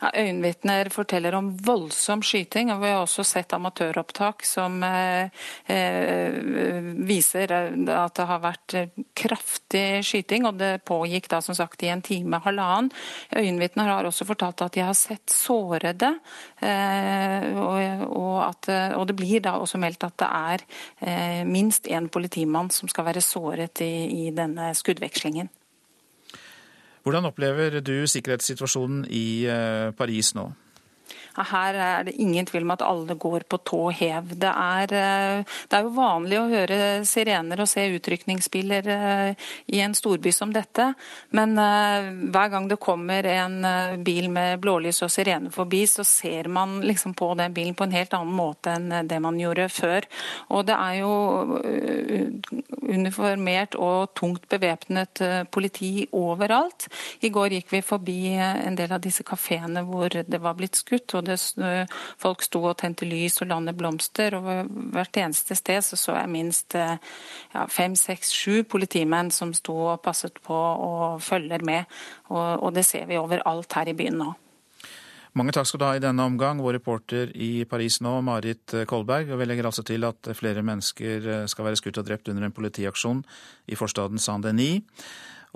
[0.00, 5.30] Ja, Øyenvitner forteller om voldsom skyting, og vi har også sett amatøropptak som eh,
[5.70, 6.38] eh,
[7.06, 11.92] viser at det har vært eh, kraftig skyting, og det pågikk da som sagt i
[11.92, 12.90] en time, halvannen.
[13.36, 16.12] Øyenvitner har også fortalt at de har sett sårede,
[16.60, 20.66] eh, og, og, at, og det blir da også meldt at det er
[21.00, 25.50] eh, minst én politimann som skal være såret i, i denne skuddvekslingen.
[27.02, 30.46] Hvordan opplever du sikkerhetssituasjonen i eh, Paris nå?
[31.36, 34.34] Her er det ingen tvil om at alle går på tå hev.
[34.42, 38.88] Det er, det er jo vanlig å høre sirener og se utrykningsbiler
[39.72, 40.90] i en storby som dette,
[41.36, 43.56] men hver gang det kommer en
[44.04, 47.96] bil med blålys og sirene forbi, så ser man liksom på den bilen på en
[47.96, 50.06] helt annen måte enn det man gjorde før.
[50.52, 51.12] Og det er jo
[52.92, 56.88] uniformert og tungt bevæpnet politi overalt.
[57.24, 61.14] I går gikk vi forbi en del av disse kafeene hvor det var blitt skutt.
[61.14, 61.38] og det,
[62.20, 64.36] Folk sto og tente lys og landet blomster.
[64.38, 69.76] og Hvert eneste sted så, så jeg minst ja, fem, seks, sju politimenn som sto
[69.94, 71.90] og passet på og følger med.
[72.30, 74.32] Og, og det ser vi overalt her i byen nå.
[75.32, 79.30] Mange takk skal du ha i denne omgang, vår reporter i Paris nå, Marit Kolberg.
[79.32, 82.52] Og vi legger altså til at flere mennesker skal være skutt og drept under en
[82.52, 83.22] politiaksjon
[83.72, 84.84] i forstaden Saint-Denis.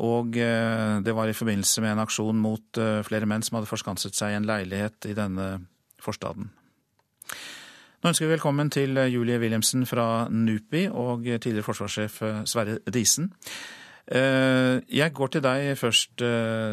[0.04, 3.70] Og eh, det var i forbindelse med en aksjon mot eh, flere menn som hadde
[3.70, 5.48] forskanset seg i en leilighet i denne
[6.02, 6.50] forstaden.
[7.96, 13.32] Nå ønsker vi velkommen til eh, Julie Wilhelmsen fra NUPI og tidligere forsvarssjef Sverre Disen.
[14.06, 16.22] Jeg går til deg først,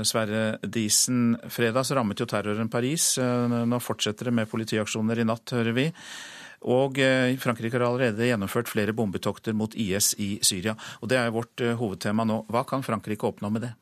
[0.05, 1.31] Sverre Disen.
[1.49, 3.15] Fredag så rammet jo terroren Paris.
[3.17, 5.87] Nå fortsetter det med politiaksjoner i natt, hører vi.
[6.69, 10.75] Og eh, Frankrike har allerede gjennomført flere bombetokter mot IS i Syria.
[11.01, 12.43] Og Det er vårt eh, hovedtema nå.
[12.51, 13.73] Hva kan Frankrike oppnå med det?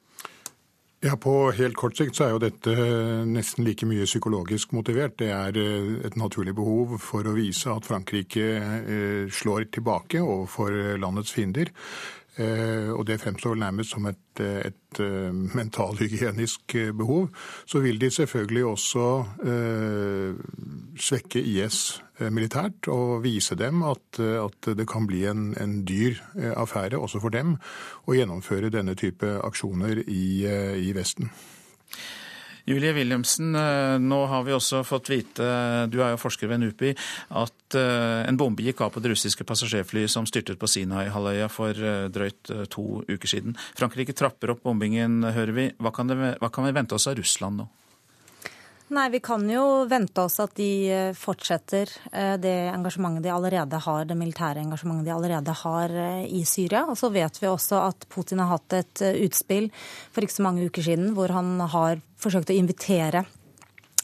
[1.02, 2.74] Ja, På helt kort sikt så er jo dette
[3.26, 5.17] nesten like mye psykologisk motivert.
[5.17, 11.34] Det er eh, et naturlig behov for å vise at Frankrike slår tilbake overfor landets
[11.34, 11.74] fiender.
[12.39, 15.00] Og det fremstår nærmest som et, et
[15.56, 17.28] mentalhygienisk behov.
[17.65, 19.08] Så vil de selvfølgelig også
[20.96, 25.82] svekke IS Eh, militært og vise dem at, eh, at det kan bli en, en,
[25.88, 27.56] dyr eh, affære også for dem
[28.06, 31.32] å gjennomføre denne type aksjoner i, i Vesten.
[32.69, 33.56] Julie Wilhelmsen,
[34.06, 35.47] nå har vi også fått vite,
[35.91, 36.93] du er jo forsker ved NUPI,
[37.41, 41.78] at en bombe gikk av på det russiske passasjerflyet som styrtet på Sinai-halvøya for
[42.13, 43.58] drøyt to uker siden.
[43.80, 45.69] Frankrike trapper opp bombingen, hører vi.
[45.82, 47.69] Hva kan, det, hva kan vi vente oss av Russland nå?
[48.91, 53.80] Nei, Vi kan jo vente oss at de eh, fortsetter eh, det engasjementet de allerede
[53.86, 56.82] har, det militære engasjementet de allerede har eh, i Syria.
[56.91, 59.69] Og så vet vi også at Putin har hatt et utspill
[60.12, 63.23] for ikke så mange uker siden hvor han har forsøkt å invitere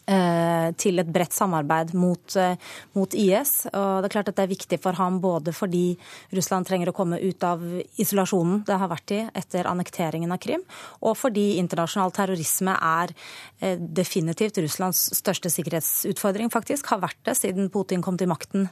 [0.08, 2.56] til et bredt samarbeid mot, eh,
[2.94, 3.68] mot, IS.
[3.74, 5.98] Og det er klart at det er viktig for ham både fordi
[6.32, 7.62] Russland trenger å komme ut av
[8.00, 10.64] isolasjonen det har vært i etter annekteringen av Krim,
[11.02, 13.14] og fordi internasjonal terrorisme er
[13.60, 16.88] eh, definitivt Russlands største sikkerhetsutfordring, faktisk.
[16.94, 18.70] Har vært det siden Putin kom til makten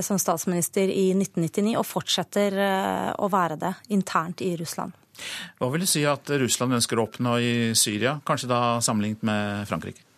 [0.00, 2.56] som statsminister i 1999, og fortsetter
[3.20, 4.96] å være det internt i Russland.
[5.60, 9.68] Hva vil du si at Russland ønsker å oppnå i Syria, kanskje da sammenlignet med
[9.68, 10.11] Frankrike?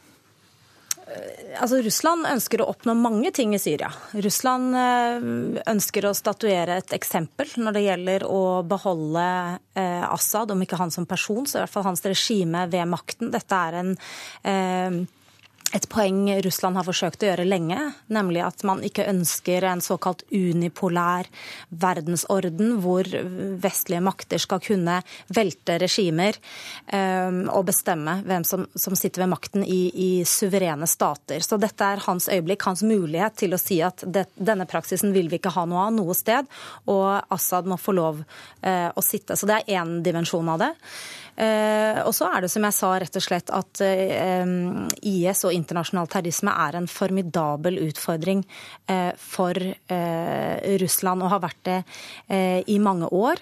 [1.55, 3.91] Altså, Russland ønsker å oppnå mange ting i Syria.
[4.25, 5.27] Russland eh,
[5.71, 9.27] ønsker å statuere et eksempel når det gjelder å beholde
[9.79, 13.31] eh, Assad, om ikke han som person, så i hvert fall hans regime ved makten.
[13.35, 14.99] Dette er en eh,
[15.75, 17.79] et poeng Russland har forsøkt å gjøre lenge,
[18.15, 21.27] nemlig at man ikke ønsker en såkalt unipolær
[21.69, 23.09] verdensorden hvor
[23.63, 25.01] vestlige makter skal kunne
[25.35, 26.39] velte regimer
[26.93, 31.43] um, og bestemme hvem som, som sitter ved makten i, i, suverene stater.
[31.43, 35.31] Så dette er hans øyeblikk, hans mulighet til å si at det, denne praksisen vil
[35.33, 36.47] vi ikke ha noe av noe sted,
[36.87, 39.35] og Assad må få lov uh, å sitte.
[39.35, 40.73] Så det er én dimensjon av det.
[41.37, 44.45] Eh, og så er det som jeg sa rett og slett at eh,
[45.11, 48.45] IS og internasjonal terrorisme er en formidabel utfordring
[48.91, 49.59] eh, for
[50.85, 51.81] Russland og har vært det
[52.71, 53.41] i mange år.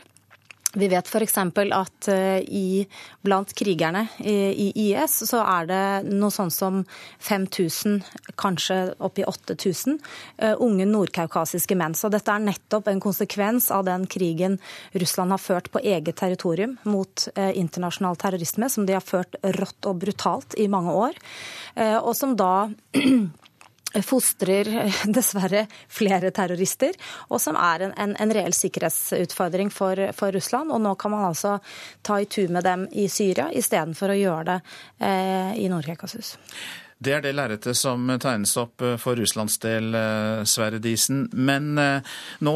[0.73, 1.39] Vi vet f.eks.
[1.39, 2.87] at uh, i,
[3.21, 6.79] blant krigerne i, i, IS så er det noe sånn som
[7.21, 7.99] 5000,
[8.41, 9.99] kanskje oppi 8000,
[10.41, 11.97] uh, unge nordkaukasiske menn.
[11.99, 14.57] Så dette er nettopp en konsekvens av den krigen
[14.97, 19.91] Russland har ført på eget territorium mot uh, internasjonal terrorisme, som de har ført rått
[19.91, 21.19] og brutalt i mange år,
[22.03, 22.69] og som da
[24.01, 24.69] fostrer
[25.17, 26.97] dessverre flere terrorister,
[27.29, 30.73] og som er en, en, en reell sikkerhetsutfordring for, for, Russland.
[30.73, 31.59] Og nå kan man altså
[32.03, 34.61] ta i tur med dem i Syria istedenfor å gjøre det
[35.05, 36.37] eh, i Nord-Kaukasus.
[37.03, 41.25] Det er det lerretet som tegnes opp eh, for Russlands del, eh, Sverre Disen.
[41.33, 42.13] Men eh,
[42.47, 42.55] nå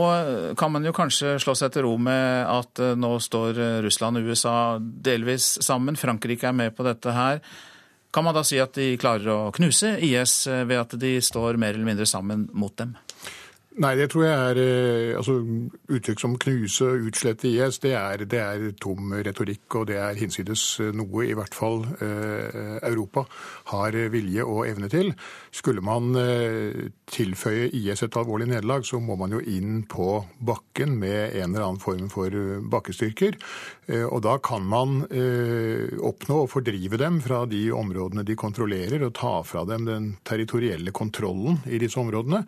[0.59, 4.57] kan man jo kanskje slå seg til ro med at nå står Russland og USA
[4.81, 5.99] delvis sammen.
[5.99, 7.43] Frankrike er med på dette her.
[8.15, 11.75] Kan man da si at de klarer å knuse IS ved at de står mer
[11.77, 12.95] eller mindre sammen mot dem?
[13.77, 15.35] Nei, det tror jeg er eh, altså,
[15.93, 20.17] Uttrykk som knuse og utslette IS, det er, det er, tom retorikk, og det er
[20.17, 20.63] hinsides
[20.97, 23.27] noe i hvert fall eh, Europa
[23.75, 25.13] har vilje og evne til.
[25.53, 30.97] Skulle man eh, tilføye IS et alvorlig nederlag, så må man jo inn på bakken
[30.97, 32.33] med en eller annen form for
[32.73, 33.37] bakkestyrker.
[33.93, 39.05] Eh, og da kan man eh, oppnå å fordrive dem fra de områdene de kontrollerer,
[39.05, 42.47] og ta fra dem den territorielle kontrollen i disse områdene.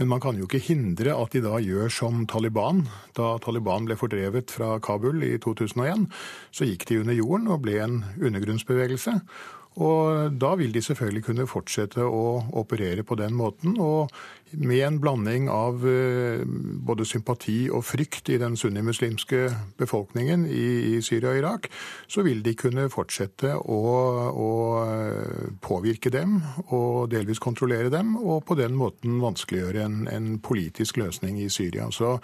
[0.00, 2.82] Men man kan jo ikke hindre at de da gjør som Taliban.
[3.14, 6.08] Da Taliban ble fordrevet fra Kabul i 2001,
[6.50, 9.20] så gikk de under jorden og ble en undergrunnsbevegelse.
[9.82, 12.24] Og da vil de selvfølgelig kunne fortsette å
[12.60, 13.74] operere på den måten.
[13.82, 14.12] Og
[14.54, 16.44] med en blanding av eh,
[16.86, 19.48] både sympati og frykt i den sunnimuslimske
[19.80, 21.66] befolkningen i, Syria og Irak,
[22.06, 23.80] så vil de kunne fortsette å,
[24.30, 24.52] å,
[24.84, 31.02] eh, påvirke dem og delvis kontrollere dem, og på den måten vanskeliggjøre en, en politisk
[31.02, 31.90] løsning i Syria.
[31.90, 32.20] Så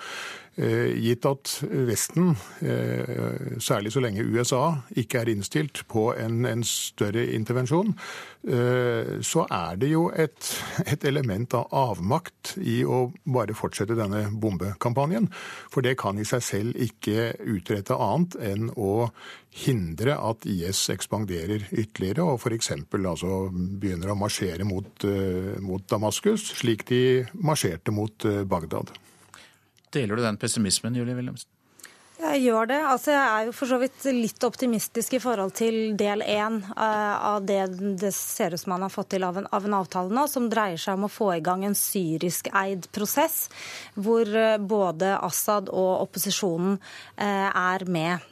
[0.60, 1.52] gitt at
[1.88, 7.94] Vesten, eh, særlig så lenge USA ikke er innstilt på en, en større intervensjon,
[8.44, 10.50] eh, så er det jo et,
[10.84, 15.30] et, element av avmakt i å bare fortsette denne bombekampanjen.
[15.72, 19.10] For det kan i seg selv ikke utrette annet enn å
[19.64, 22.74] hindre at IS ekspanderer ytterligere og f.eks.
[23.00, 25.08] Altså begynner å marsjere mot,
[25.64, 27.02] mot Damaskus, slik de
[27.40, 28.92] marsjerte mot Bagdad.
[29.94, 31.50] Deler du den pessimismen, Julie Wilhelmsen?
[32.20, 32.78] Jeg gjør det.
[32.84, 37.14] Altså, jeg er jo for så vidt litt optimistisk i forhold til del én uh,
[37.30, 37.62] av det
[38.02, 40.50] det ser ut som man har fått til av en, av en, avtale nå, som
[40.52, 43.46] dreier seg om å få i gang en syrisk-eid prosess,
[43.96, 48.29] hvor uh, både Assad og opposisjonen uh, er med.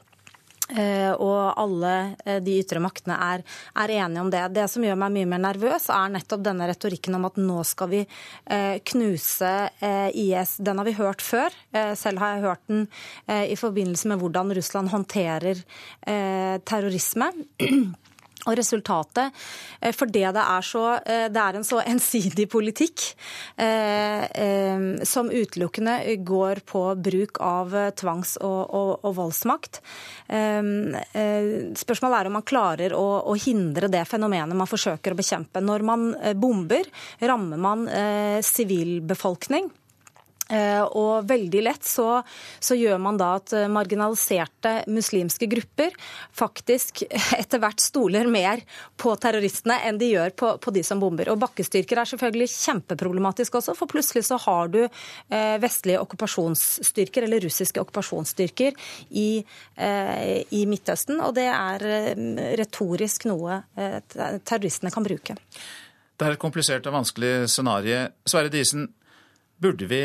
[0.69, 1.93] Eh, og alle
[2.25, 4.43] eh, de ytre maktene er, er, enige om det.
[4.57, 7.93] Det som gjør meg mye mer nervøs, er nettopp denne retorikken om at nå skal
[7.93, 9.55] vi eh, knuse
[10.12, 10.59] IS.
[10.64, 11.55] Den har vi hørt før.
[11.97, 12.85] Selv har jeg hørt den
[13.29, 15.61] i forbindelse med hvordan Russland håndterer
[16.69, 17.31] terrorisme.
[18.49, 19.34] Og resultatet,
[19.92, 23.05] for fordi det er, så, eh, det er en så ensidig politikk
[23.61, 29.82] eh, eh, som utelukkende går på bruk av tvangs- og, og, og voldsmakt.
[30.32, 35.62] Eh, spørsmålet er om man klarer å, å, hindre det fenomenet man forsøker å bekjempe.
[35.64, 36.09] Når man
[36.40, 36.88] bomber,
[37.20, 37.84] rammer man
[38.44, 39.68] sivilbefolkning.
[40.49, 42.22] Eh, og veldig lett så,
[42.57, 45.92] så, gjør man da at eh, marginaliserte muslimske grupper
[46.36, 47.03] faktisk
[47.40, 48.62] etter hvert stoler mer
[48.96, 51.28] på terroristene enn de gjør på, på de som bomber.
[51.28, 57.44] Og bakkestyrker er selvfølgelig kjempeproblematisk også, for plutselig så har du eh, vestlige okkupasjonsstyrker, eller
[57.44, 58.76] russiske okkupasjonsstyrker,
[59.18, 59.28] i,
[60.55, 61.20] i Midtøsten.
[61.24, 61.84] Og det er
[62.59, 65.36] retorisk noe terroristene kan bruke.
[66.18, 68.07] Det er et komplisert og vanskelig scenario.
[68.28, 68.88] Sverre Disen,
[69.62, 70.03] burde vi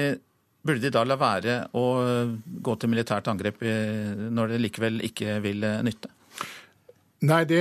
[0.63, 1.85] Burde de da la være å
[2.63, 3.63] gå til militært angrep
[4.31, 6.11] når det likevel ikke vil nytte?
[7.23, 7.59] Nei, det,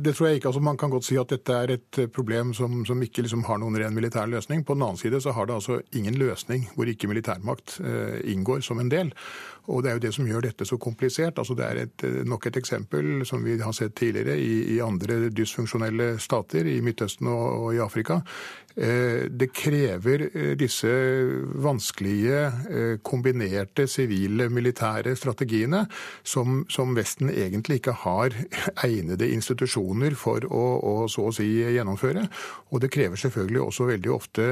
[0.00, 0.48] det, tror jeg ikke.
[0.48, 3.58] Altså, man kan godt si at dette er et problem som, som ikke liksom har
[3.60, 4.62] noen ren militær løsning.
[4.64, 8.64] På den annen side så har det altså ingen løsning hvor ikke militærmakt eh, inngår
[8.64, 9.12] som en del.
[9.66, 11.38] Og Det er jo det som gjør dette så komplisert.
[11.38, 15.30] Altså Det er et, nok et eksempel som vi har sett tidligere i, i andre
[15.30, 18.20] dysfunksjonelle stater i Midtøsten og, og i Afrika.
[18.76, 20.90] Eh, det krever eh, disse
[21.62, 22.40] vanskelige,
[22.74, 25.84] eh, kombinerte sivile militære strategiene
[26.26, 28.34] som, som Vesten egentlig ikke har
[28.88, 32.26] egnede institusjoner for å, å, så å si gjennomføre.
[32.74, 34.42] Og det krever selvfølgelig også veldig ofte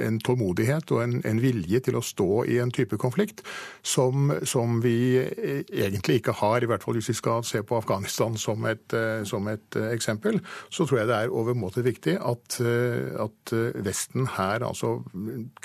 [0.00, 3.44] en tålmodighet og en, en vilje til å stå i en type konflikt
[3.84, 3.99] som,
[4.48, 8.64] som, vi egentlig ikke har, i hvert fall hvis vi skal se på Afghanistan som
[8.70, 8.96] et,
[9.28, 10.40] som et eksempel.
[10.72, 15.00] Så tror jeg det er overmåte viktig at at eh, Vesten her altså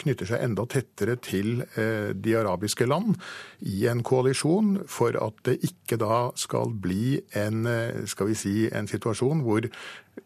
[0.02, 3.16] knytter seg enda tettere til eh, de arabiske land
[3.66, 8.56] i en koalisjon, for at det ikke da skal bli en, eh, skal vi si,
[8.72, 9.70] en situasjon hvor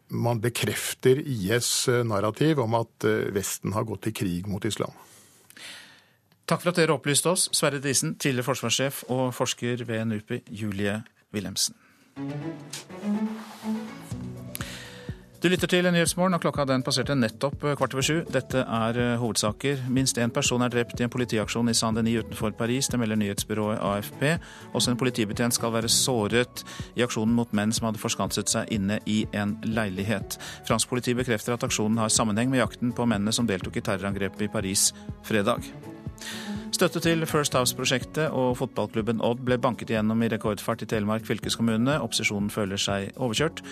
[0.10, 4.93] man bekrefter IS' narrativ om at Vesten har gått til krig mot islam.
[6.50, 10.95] Takk for at dere opplyste oss, Sverre Disen, tidligere forsvarssjef og forsker ved NUPI, Julie
[11.34, 11.76] Wilhelmsen.
[15.43, 18.16] Du lytter til Nyhetsmorgen, og klokka den passerte nettopp eh, kvart over sju.
[18.34, 19.86] Dette er eh, hovedsaker.
[19.93, 22.89] Minst én person er drept i en politiaksjon i Saint-Denis utenfor Paris.
[22.91, 24.26] Det melder nyhetsbyrået AFP.
[24.74, 26.66] Også en politibetjent skal være såret
[26.97, 30.41] i aksjonen mot menn som hadde forskanset seg inne i en leilighet.
[30.68, 34.50] Fransk politi bekrefter at aksjonen har sammenheng med jakten på mennene som deltok i terrorangrepet
[34.50, 34.89] i Paris
[35.30, 35.70] fredag.
[36.76, 41.97] Støtte til First House-prosjektet og fotballklubben Odd ble banket igjennom i rekordfart i Telemark fylkeskommune.
[42.03, 43.63] Opposisjonen føler seg overkjørt.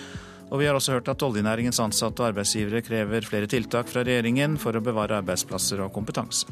[0.47, 4.55] Og vi har også hørt at oljenæringens ansatte og arbeidsgivere krever flere tiltak fra regjeringen
[4.61, 6.47] for å bevare arbeidsplasser og kompetanse.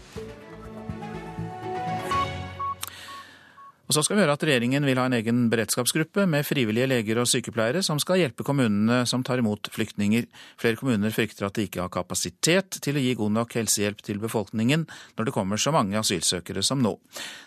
[3.95, 7.29] Så skal vi høre at regjeringen vil ha en egen beredskapsgruppe med frivillige leger og
[7.31, 10.25] sykepleiere som skal hjelpe kommunene som tar imot flyktninger.
[10.59, 14.19] Flere kommuner frykter at de ikke har kapasitet til å gi god nok helsehjelp til
[14.19, 14.83] befolkningen
[15.15, 16.97] når det kommer så mange asylsøkere som nå.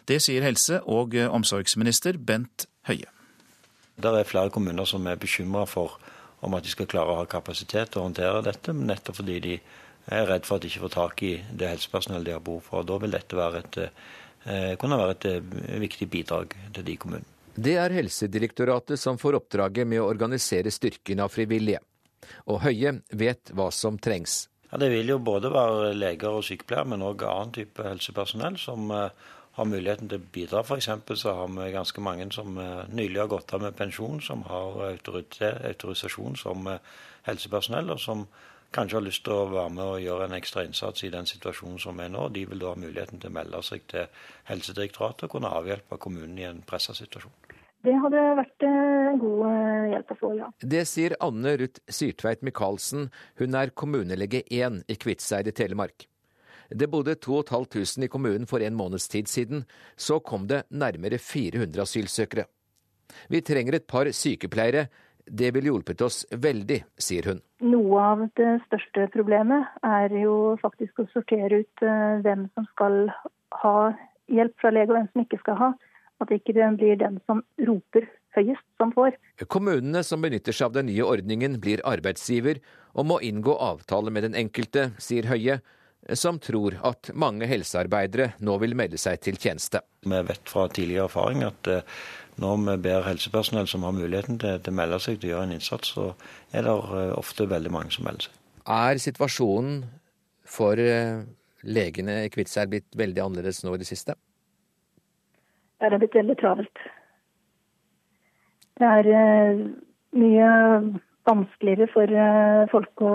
[0.09, 3.11] Det sier helse- og omsorgsminister Bent Høie.
[4.01, 5.99] Det er flere kommuner som er bekymra for
[6.41, 9.59] om at de skal klare å ha kapasitet til å håndtere dette, nettopp fordi de
[10.09, 12.89] er redd for at de ikke får tak i det helsepersonellet de har behov for.
[12.89, 14.17] Da vil dette være et, eh,
[14.81, 17.35] kunne være et eh, viktig bidrag til de kommunene.
[17.59, 21.81] Det er Helsedirektoratet som får oppdraget med å organisere styrken av frivillige.
[22.47, 24.47] Og Høie vet hva som trengs.
[24.71, 28.91] Ja, Det vil jo både være leger og sykepleiere, men òg annen type helsepersonell som
[28.95, 29.27] eh,
[29.59, 30.63] har muligheten til å bidra.
[30.63, 30.91] F.eks.
[31.19, 32.55] så har vi ganske mange som
[32.95, 36.69] nylig har gått av med pensjon, som har autorisasjon som
[37.27, 38.23] helsepersonell, og som
[38.75, 41.79] kanskje har lyst til å være med og gjøre en ekstra innsats i den situasjonen
[41.83, 42.29] som er nå.
[42.35, 44.09] De vil da ha muligheten til å melde seg til
[44.51, 47.35] Helsedirektoratet og kunne avhjelpe kommunen i en pressa situasjon.
[47.87, 49.43] Det hadde vært en god
[49.93, 50.51] hjelp å få, ja.
[50.75, 53.07] Det sier Anne Ruth Syrtveit Michaelsen.
[53.39, 56.09] Hun er kommunelege 1 i Kviteseid i Telemark.
[56.69, 59.63] Det bodde 2500 i kommunen for en måneds tid siden.
[59.97, 62.49] Så kom det nærmere 400 asylsøkere.
[63.33, 64.89] Vi trenger et par sykepleiere.
[65.31, 67.43] Det ville hjulpet oss veldig, sier hun.
[67.69, 71.85] Noe av det største problemet er jo faktisk å sortere ut
[72.25, 73.09] hvem som skal
[73.63, 73.77] ha
[74.29, 75.71] hjelp fra lege, og hvem som ikke skal ha.
[76.19, 79.17] At ikke det blir den som roper høyest, som får.
[79.47, 82.61] Kommunene som benytter seg av den nye ordningen, blir arbeidsgiver
[82.99, 85.61] og må inngå avtale med den enkelte, sier Høie
[86.17, 89.83] som tror at mange helsearbeidere nå vil melde seg til tjeneste.
[90.07, 91.71] Vi vet fra tidligere erfaring at
[92.39, 95.57] når vi ber helsepersonell som har muligheten til, å melde seg til å gjøre en
[95.57, 96.13] innsats, så
[96.55, 96.75] er det
[97.19, 98.39] ofte veldig mange som melder seg.
[98.69, 99.83] Er situasjonen
[100.49, 100.81] for
[101.65, 104.15] legene i Kviteseid blitt veldig annerledes nå i det siste?
[105.79, 106.83] Det er blitt veldig travelt.
[108.79, 109.63] Det er
[110.19, 110.51] mye
[111.29, 112.15] vanskeligere for
[112.73, 113.15] folk å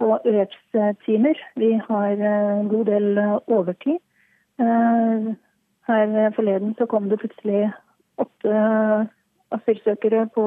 [0.00, 1.40] få økstimer.
[1.60, 4.00] Vi har en god del overtid.
[4.60, 7.70] Her forleden så kom det plutselig
[8.22, 8.56] åtte
[9.56, 10.46] asylsøkere på,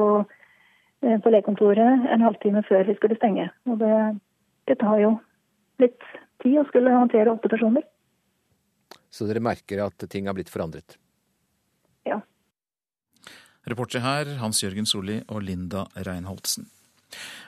[1.04, 3.48] på legekontoret en halvtime før vi skulle stenge.
[3.68, 3.94] Og det,
[4.70, 5.16] det tar jo
[5.82, 6.00] litt
[6.42, 7.84] tid å skulle håndtere åtte personer.
[9.14, 10.96] Så dere merker at ting har blitt forandret?
[12.08, 12.20] Ja.
[13.68, 16.66] Reportere her Hans Jørgen Solli og Linda Reinholdsen.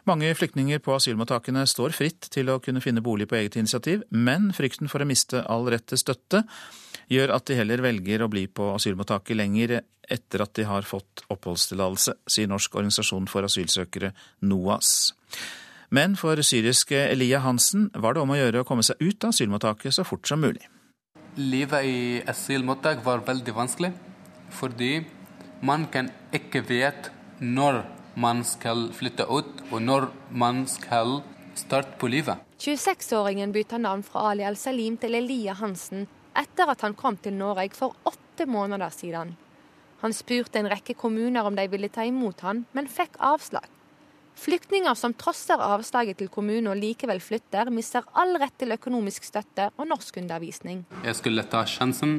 [0.06, 4.52] Mange flyktninger på asylmottakene står fritt til å kunne finne bolig på eget initiativ, men
[4.54, 6.44] frykten for å miste all rett til støtte
[7.12, 11.24] gjør at de heller velger å bli på asylmottaket lenger etter at de har fått
[11.32, 14.12] oppholdstillatelse, sier Norsk organisasjon for asylsøkere,
[14.46, 15.12] NOAS.
[15.94, 19.34] Men for syriske Elia Hansen var det om å gjøre å komme seg ut av
[19.34, 20.64] asylmottaket så fort som mulig.
[21.36, 23.92] Livet i asylmottak var veldig vanskelig,
[24.56, 25.04] fordi
[25.66, 27.82] man kan ikke vite når
[28.16, 31.20] man skal flytte ut, og når man skal
[31.56, 32.40] starte på livet.
[32.60, 36.06] 26-åringen bytter navn fra Ali al-Salim til Elia Hansen
[36.38, 39.34] etter at han kom til Norge for åtte måneder siden.
[40.02, 43.64] Han spurte en rekke kommuner om de ville ta imot han, men fikk avslag.
[44.36, 49.70] Flyktninger som trosser avslaget til kommunen og likevel flytter, mister all rett til økonomisk støtte
[49.78, 50.84] og norskundervisning.
[51.06, 52.18] Jeg skulle ta sjansen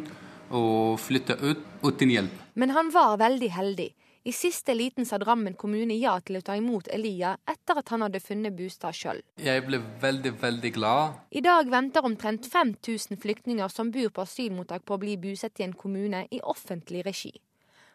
[0.49, 2.33] og flytte ut uten hjelp.
[2.57, 3.87] Men han var veldig heldig.
[4.27, 8.01] I siste liten sa Drammen kommune ja til å ta imot Elia etter at han
[8.03, 9.21] hadde funnet bostad sjøl.
[9.39, 11.21] Jeg ble veldig, veldig glad.
[11.31, 15.67] I dag venter omtrent 5000 flyktninger som bor på asylmottak på å bli bosatt i
[15.69, 17.31] en kommune i offentlig regi.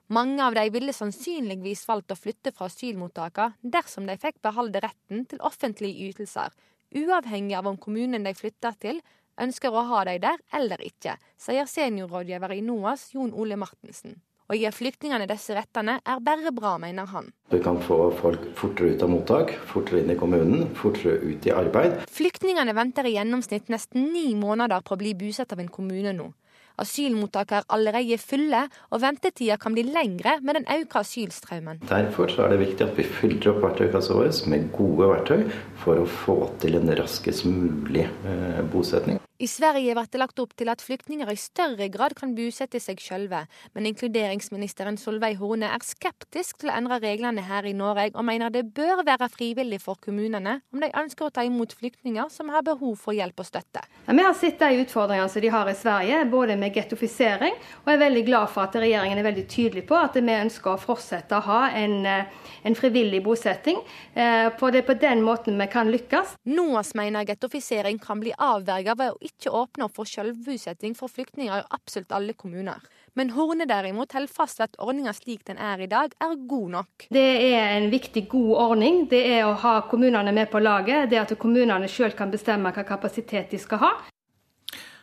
[0.09, 5.29] Mange av de ville sannsynligvis valgt å flytte fra asylmottakene dersom de fikk beholde retten
[5.29, 6.49] til offentlige ytelser,
[6.97, 9.05] uavhengig av om kommunen de flytter til,
[9.37, 14.23] ønsker å ha dem der eller ikke, sier seniorrådgiver i NOAS Jon Ole Martensen.
[14.51, 17.31] Å gi flyktningene disse rettene er bare bra, mener han.
[17.53, 21.55] Du kan få folk fortere ut av mottak, fortere inn i kommunen, fortere ut i
[21.55, 22.03] arbeid.
[22.11, 26.33] Flyktningene venter i gjennomsnitt nesten ni måneder på å bli bosatt av en kommune nå.
[26.81, 31.83] Asylmottak er allerede fulle, og ventetida kan bli lengre med den økte asylstrømmen.
[31.89, 35.45] Derfor er det viktig at vi fyller opp verktøykassa vår med gode verktøy
[35.83, 39.21] for å få til en raskest mulig eh, bosetning.
[39.43, 43.01] I Sverige blir det lagt opp til at flyktninger i større grad kan bosette seg
[43.03, 43.41] sjølve,
[43.75, 48.53] men inkluderingsministeren Solveig Horne er skeptisk til å endre reglene her i Norge, og mener
[48.55, 52.63] det bør være frivillig for kommunene om de ønsker å ta imot flyktninger som har
[52.69, 53.83] behov for hjelp og støtte.
[54.05, 57.93] Ja, vi har sett de utfordringene som de har i Sverige, både med gettofisering, og
[57.97, 61.41] er veldig glad for at regjeringen er veldig tydelig på at vi ønsker å fortsette
[61.41, 63.83] å ha en, en frivillig bosetting.
[64.15, 66.39] Eh, for det er på den måten vi kan lykkes.
[66.47, 71.63] NOAS mener gettofisering kan bli avverget ved å ikke ikke åpner for selvbosetting for flyktninger
[71.63, 72.81] i absolutt alle kommuner.
[73.19, 76.71] Men Horne derimot holder fast ved at ordninga slik den er i dag, er god
[76.77, 77.07] nok.
[77.13, 79.05] Det er en viktig, god ordning.
[79.11, 81.11] Det er å ha kommunene med på laget.
[81.11, 83.93] Det at kommunene sjøl kan bestemme hva kapasitet de skal ha.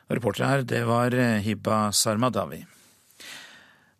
[0.09, 1.13] Reporter her, det var
[1.45, 2.63] Hiba Sarmadawi.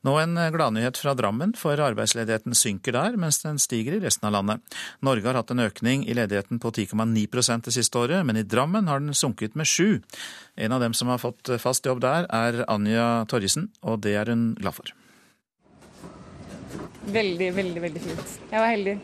[0.08, 4.38] Nå en gladnyhet fra Drammen, for arbeidsledigheten synker der, mens den stiger i resten av
[4.38, 4.78] landet.
[5.04, 8.88] Norge har hatt en økning i ledigheten på 10,9% det siste året, men i Drammen
[8.88, 10.00] har den sunket med 7.
[10.56, 14.32] En av dem som har fått fast jobb der, er Anja Torjesen, og det er
[14.32, 14.95] hun glad for.
[17.10, 18.34] Veldig, veldig, veldig fint.
[18.54, 18.95] Jeg var heldig.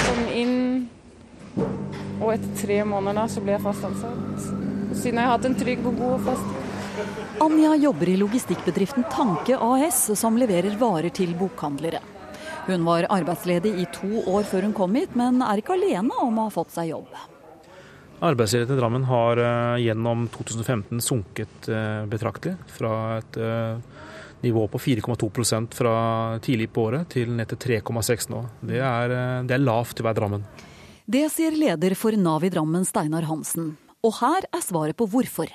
[0.00, 0.58] Kom inn,
[2.20, 4.50] og etter tre måneder da, så ble jeg fast ansatt.
[4.96, 6.69] Siden har hatt en trygg og god fast
[7.40, 12.00] Anja jobber i logistikkbedriften Tanke AS, som leverer varer til bokhandlere.
[12.66, 16.38] Hun var arbeidsledig i to år før hun kom hit, men er ikke alene om
[16.38, 17.08] å ha fått seg jobb.
[18.20, 22.58] Arbeidsledigheten i Drammen har uh, gjennom 2015 sunket uh, betraktelig.
[22.68, 23.80] Fra et uh,
[24.44, 25.94] nivå på 4,2% fra
[26.44, 28.42] tidlig på året til ned til 3,6 nå.
[28.60, 29.16] Det er,
[29.48, 30.44] det er lavt til å være Drammen.
[31.10, 33.74] Det sier leder for Nav i Drammen, Steinar Hansen.
[34.04, 35.48] Og her er svaret på hvorfor.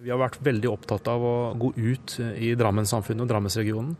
[0.00, 3.90] Vi har vært veldig opptatt av å gå ut i Drammenssamfunnet og Drammensregionen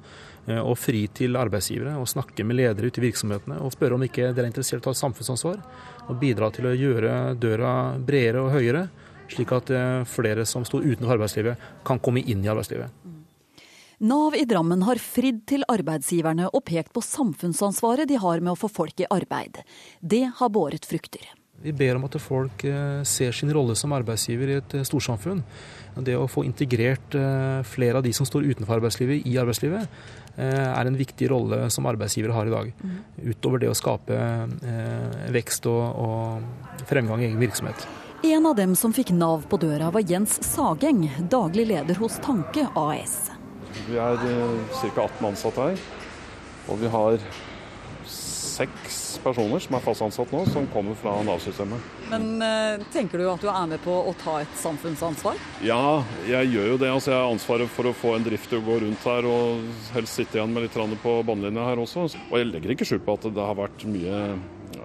[0.49, 4.05] eh, og fri til arbeidsgivere og snakke med ledere ute i virksomhetene og spørre om
[4.07, 5.59] ikke dere er interessert i å ta samfunnsansvar
[6.07, 8.87] og bidra til å gjøre døra bredere og høyere,
[9.29, 12.97] slik at eh, flere som står utenfor arbeidslivet kan komme inn i arbeidslivet.
[14.01, 18.61] Nav i Drammen har fridd til arbeidsgiverne og pekt på samfunnsansvaret de har med å
[18.63, 19.61] få folk i arbeid.
[20.01, 21.29] Det har båret frukter.
[21.61, 25.43] Vi ber om at folk eh, ser sin rolle som arbeidsgiver i et storsamfunn.
[26.01, 29.89] Det å få integrert eh, flere av de som står utenfor arbeidslivet, i arbeidslivet,
[30.37, 32.71] eh, er en viktig rolle som arbeidsgivere har i dag.
[32.81, 32.95] Mm.
[33.35, 37.85] Utover det å skape eh, vekst og, og fremgang i egen virksomhet.
[38.25, 42.69] En av dem som fikk Nav på døra, var Jens Sageng, daglig leder hos Tanke
[42.77, 43.19] AS.
[43.89, 45.07] Vi er ca.
[45.09, 45.87] 18 ansatte her,
[46.69, 47.21] og vi har
[48.09, 51.91] seks personer som er fast ansatt nå, som kommer fra Nav-systemet.
[52.11, 55.41] Men eh, tenker du at du er med på å ta et samfunnsansvar?
[55.67, 56.93] Ja, jeg gjør jo det.
[56.93, 59.67] Altså, jeg har ansvaret for å få en drift til å gå rundt her, og
[59.97, 62.09] helst sitte igjen med litt på båndlinja her også.
[62.31, 64.23] Og jeg legger ikke skjul på at det har vært mye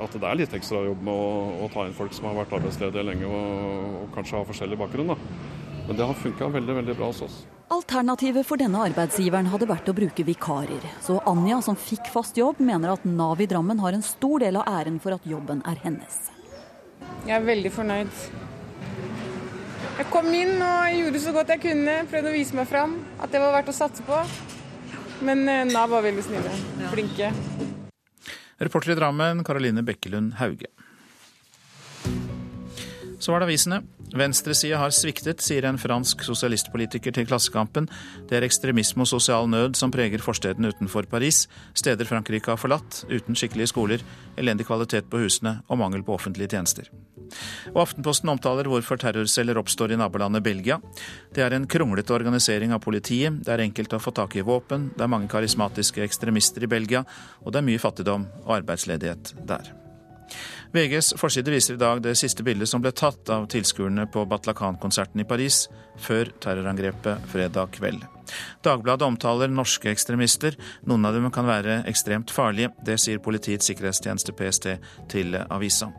[0.02, 1.28] at det er litt ekstra jobb med å,
[1.66, 5.14] å ta inn folk som har vært arbeidsledige lenge og, og kanskje har forskjellig bakgrunn.
[5.14, 5.65] Da.
[5.88, 7.36] Men det har funka veldig, veldig bra hos oss.
[7.74, 10.84] Alternativet for denne arbeidsgiveren hadde vært å bruke vikarer.
[11.02, 14.60] Så Anja, som fikk fast jobb, mener at Nav i Drammen har en stor del
[14.62, 16.20] av æren for at jobben er hennes.
[17.26, 18.20] Jeg er veldig fornøyd.
[19.96, 22.00] Jeg kom inn og gjorde så godt jeg kunne.
[22.12, 23.00] Prøvde å vise meg fram.
[23.18, 24.22] At det var verdt å satse på.
[25.26, 26.56] Men eh, Nav var veldig snille.
[26.92, 27.32] Flinke.
[28.62, 30.70] Reporter i Drammen, Karoline Bekkelund Hauge.
[33.20, 33.82] Så var det avisene.
[34.16, 37.88] Venstresida har sviktet, sier en fransk sosialistpolitiker til Klassekampen.
[38.30, 41.46] Det er ekstremisme og sosial nød som preger forstedene utenfor Paris.
[41.74, 44.04] Steder Frankrike har forlatt, uten skikkelige skoler,
[44.40, 46.92] elendig kvalitet på husene og mangel på offentlige tjenester.
[47.74, 50.78] Og Aftenposten omtaler hvorfor terrorceller oppstår i nabolandet Belgia.
[51.34, 54.92] Det er en kronglete organisering av politiet, det er enkelt å få tak i våpen,
[54.96, 57.06] det er mange karismatiske ekstremister i Belgia,
[57.42, 59.74] og det er mye fattigdom og arbeidsledighet der.
[60.76, 65.24] VGs forside viser i dag det siste bildet som ble tatt av tilskuerne på Batlacan-konserten
[65.24, 65.66] i Paris
[66.02, 68.04] før terrorangrepet fredag kveld.
[68.66, 70.58] Dagbladet omtaler norske ekstremister.
[70.90, 72.74] Noen av dem kan være ekstremt farlige.
[72.86, 74.74] Det sier Politiets sikkerhetstjeneste, PST,
[75.12, 75.94] til avisa.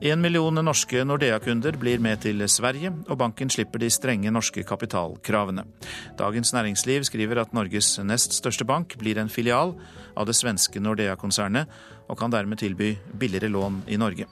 [0.00, 5.64] En million norske Nordea-kunder blir med til Sverige, og banken slipper de strenge norske kapitalkravene.
[6.20, 9.74] Dagens Næringsliv skriver at Norges nest største bank blir en filial
[10.14, 11.66] av det svenske Nordea-konsernet,
[12.06, 14.30] og kan dermed tilby billigere lån i Norge.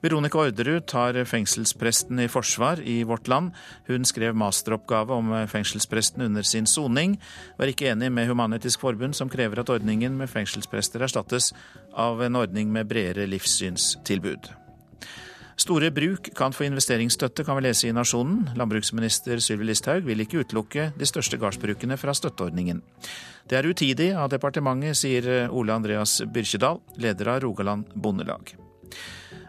[0.00, 3.54] Veronica Orderud tar fengselspresten i forsvar i Vårt Land.
[3.86, 7.16] Hun skrev masteroppgave om fengselspresten under sin soning,
[7.56, 11.52] var ikke enig med Human-Etisk Forbund, som krever at ordningen med fengselsprester erstattes
[11.94, 14.52] av en ordning med bredere livssynstilbud.
[15.56, 18.42] Store bruk kan få investeringsstøtte, kan vi lese i Nasjonen.
[18.60, 22.82] Landbruksminister Sylvi Listhaug vil ikke utelukke de største gardsbrukene fra støtteordningen.
[23.48, 28.52] Det er utidig av departementet, sier Ole Andreas Byrkjedal, leder av Rogaland Bondelag.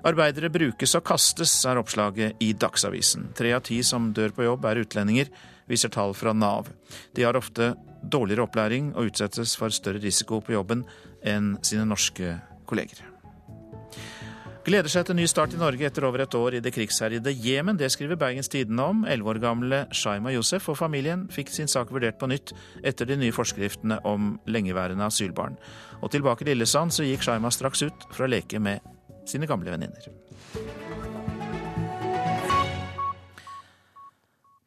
[0.06, 3.32] Arbeidere brukes og kastes, er oppslaget i Dagsavisen.
[3.38, 5.32] Tre av ti som dør på jobb er utlendinger,
[5.68, 6.70] viser tall fra Nav.
[7.16, 7.74] De har ofte
[8.04, 10.86] dårligere opplæring og utsettes for større risiko på jobben
[11.26, 12.38] enn sine norske
[12.70, 13.04] kolleger.
[14.68, 17.78] Gleder seg til ny start i Norge etter over et år i det krigsherjede Jemen.
[17.80, 19.06] Det skriver Bergens Tidende om.
[19.08, 22.52] Elleve år gamle Shaima Josef og familien fikk sin sak vurdert på nytt
[22.84, 25.56] etter de nye forskriftene om lengeværende asylbarn.
[26.04, 28.84] Og tilbake i Lillesand så gikk Shaima straks ut for å leke med
[29.30, 30.12] sine gamle venninner.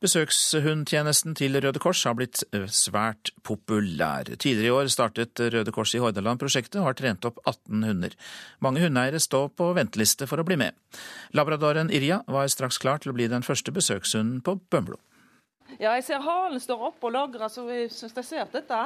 [0.00, 4.30] Besøkshundtjenesten til Røde Kors har blitt eh, svært populær.
[4.32, 8.16] Tidligere i år startet Røde Kors i Hordaland prosjektet og har trent opp 18 hunder.
[8.64, 10.72] Mange hundeeiere står på venteliste for å bli med.
[11.36, 14.96] Labradoren Irja var straks klar til å bli den første besøkshunden på Bømlo.
[15.76, 18.80] Ja, jeg ser halen står opp og lagrer, så jeg syns jeg ser dette.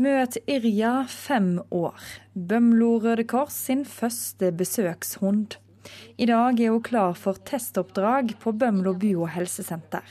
[0.00, 1.98] Møt Irja, fem år.
[2.32, 5.58] Bømlo Røde Kors sin første besøkshund.
[6.16, 10.06] I dag er hun klar for testoppdrag på Bømlo bio- og helsesenter.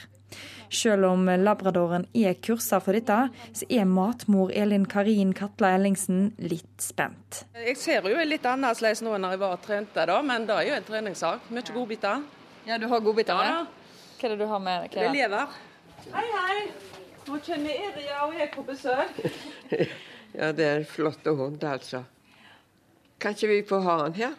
[0.70, 3.18] Selv om labradoren er kursa for dette,
[3.58, 7.42] så er matmor Elin Karin Katla Ellingsen litt spent.
[7.58, 10.78] Jeg ser jo litt annerledes nå enn jeg var trente, da, men det er jo
[10.78, 11.50] en treningssak.
[11.50, 12.22] Mye godbiter.
[12.70, 13.42] Ja, du har godbiter?
[13.42, 13.66] Ja.
[14.20, 14.90] Hva er det du har med?
[14.94, 15.62] Det er lever.
[16.14, 16.99] Hei, hei.
[17.28, 19.20] Nå kommer Irja og jeg på besøk.
[20.40, 22.04] ja, det er en flott hund, altså.
[23.20, 24.36] Kan ikke vi få ha han her?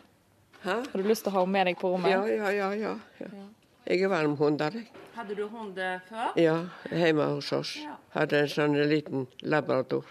[0.62, 0.76] Ha?
[0.92, 2.12] Har du lyst til å ha henne med deg på rommet?
[2.12, 2.70] Ja, ja, ja.
[2.76, 2.94] ja.
[3.20, 3.48] ja.
[3.90, 4.88] Jeg er varm hund av deg.
[5.16, 5.78] Hadde du hund
[6.08, 6.32] før?
[6.38, 6.56] Ja,
[6.92, 7.74] hjemme hos oss.
[8.14, 10.06] Hadde en sånn liten labrador.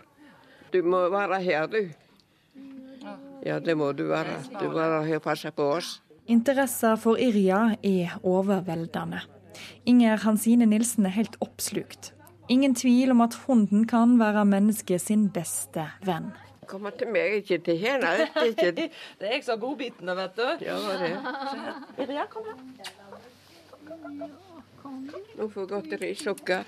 [0.73, 1.89] Du må være her, du.
[3.45, 4.35] Ja, det må du være.
[4.59, 5.95] Du må være her og passe på oss.
[6.29, 9.23] Interessen for Irja er overveldende.
[9.89, 12.11] Inger Hansine Nilsen er helt oppslukt.
[12.49, 16.31] Ingen tvil om at hunden kan være mennesket sin beste venn.
[16.69, 18.09] Kommer til meg, ikke til henne.
[18.57, 18.89] Det
[19.21, 20.47] er jeg som har godbitene, vet du.
[20.65, 21.13] Ja, det.
[22.05, 22.59] Irja, kom her.
[25.39, 26.65] Hun får godteri, sukker,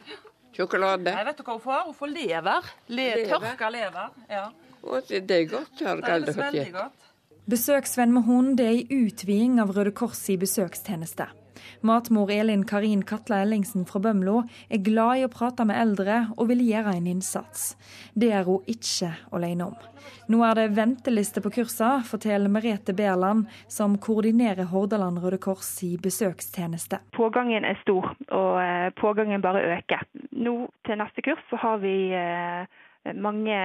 [0.56, 1.14] sjokolade.
[1.18, 1.84] Jeg vet du hva hun får?
[1.90, 2.72] Hun får lever.
[2.88, 3.34] Le lever.
[3.34, 4.18] Tørka lever.
[4.30, 4.46] Ja.
[5.10, 5.82] det er godt.
[5.82, 7.12] har jeg aldri fått godt.
[7.50, 11.26] Besøksvenn med hund er ei utviding av Røde Kors i besøkstjeneste.
[11.82, 16.50] Matmor Elin Karin Katla Ellingsen fra Bømlo er glad i å prate med eldre og
[16.52, 17.72] vil gjøre en innsats.
[18.14, 19.80] Det er hun ikke alene om.
[20.32, 25.96] Nå er det venteliste på kursene, forteller Merete Berland, som koordinerer Hordaland Røde Kors i
[26.02, 27.02] besøkstjeneste.
[27.18, 30.06] Pågangen er stor, og eh, pågangen bare øker.
[30.32, 30.56] Nå
[30.88, 32.81] til neste kurs så har vi eh,
[33.18, 33.56] mange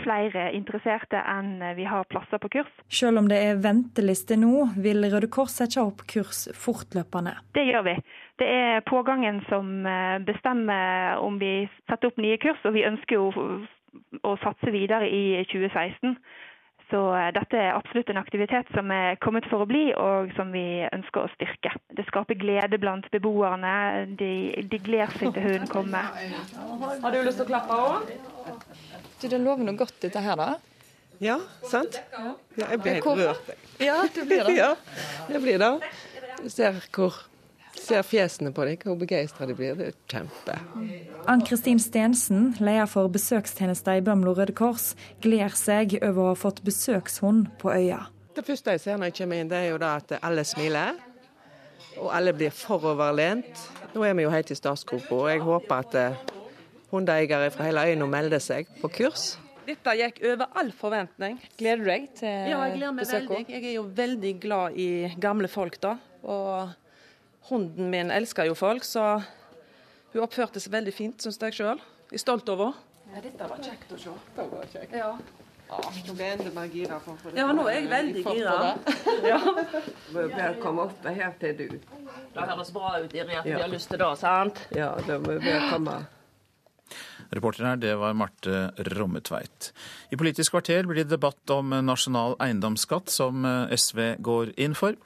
[0.00, 2.70] flere interesserte enn vi har plasser på kurs.
[2.88, 7.36] Selv om det er venteliste nå, vil Røde Kors sette opp kurs fortløpende.
[7.56, 7.96] Det gjør vi.
[8.40, 13.20] Det er pågangen som eh, bestemmer om vi setter opp nye kurs, og vi ønsker
[13.20, 13.30] jo
[14.26, 16.16] å satse videre i 2016.
[16.90, 20.52] Så eh, dette er absolutt en aktivitet som er kommet for å bli, og som
[20.54, 21.72] vi ønsker å styrke.
[21.98, 23.72] Det skaper glede blant beboerne.
[24.20, 24.30] De,
[24.70, 26.12] de gleder seg til hunden kommer.
[27.02, 28.12] Har du lyst til å klappe òg?
[29.18, 30.52] Du, det lover noe godt dette her, da?
[31.22, 31.96] Ja, sant?
[32.12, 33.54] Ja, jeg blir helt rørt.
[33.80, 34.56] Ja, du blir det?
[34.60, 34.74] Ja,
[35.32, 35.72] jeg blir det.
[36.42, 37.16] Du ser hvor
[37.80, 39.76] ser fjesene på deg, hvor begeistra de blir.
[39.78, 40.56] Det er kjempe.
[41.30, 46.62] Ann-Kristin Stensen, leder for besøkstjenesten i Bømlo Røde Kors, gleder seg over å ha fått
[46.66, 48.06] besøkshund på øya.
[48.36, 50.98] Det første jeg ser når jeg kommer inn, det er jo da at alle smiler.
[51.96, 53.62] Og alle blir foroverlent.
[53.94, 56.22] Nå er vi jo helt i startgropa, og jeg håper at eh,
[56.92, 59.36] hundeeiere fra hele øya melder seg på kurs.
[59.66, 61.40] Dette gikk over all forventning.
[61.58, 62.50] Gleder du deg til besøket?
[62.52, 63.38] Ja, jeg gleder meg veldig.
[63.50, 64.88] Jeg er jo veldig glad i
[65.22, 65.96] gamle folk, da.
[66.22, 66.76] Og
[67.48, 69.20] Hunden min elsker jo folk, så
[70.12, 71.82] hun oppførte seg veldig fint, syns jeg sjøl.
[72.10, 72.82] Jeg er stolt over henne.
[73.14, 74.12] Ja, dette var kjekt å se.
[74.36, 74.94] Det var kjekt.
[74.98, 75.12] Ja.
[75.66, 76.98] Ja, nå ble jeg enda mer gira.
[77.02, 78.56] For, for ja, nå er jeg veldig gira.
[79.30, 79.38] ja.
[80.14, 81.64] Må bare komme opp her til du.
[82.34, 83.56] Det høres bra ut, Iri, at ja.
[83.56, 84.60] vi har lyst til det, sant?
[84.76, 85.98] Ja, da må vi komme.
[87.34, 89.70] Reporter her, det var Marte Rommetveit.
[90.12, 94.98] I Politisk kvarter blir det debatt om nasjonal eiendomsskatt, som SV går inn for.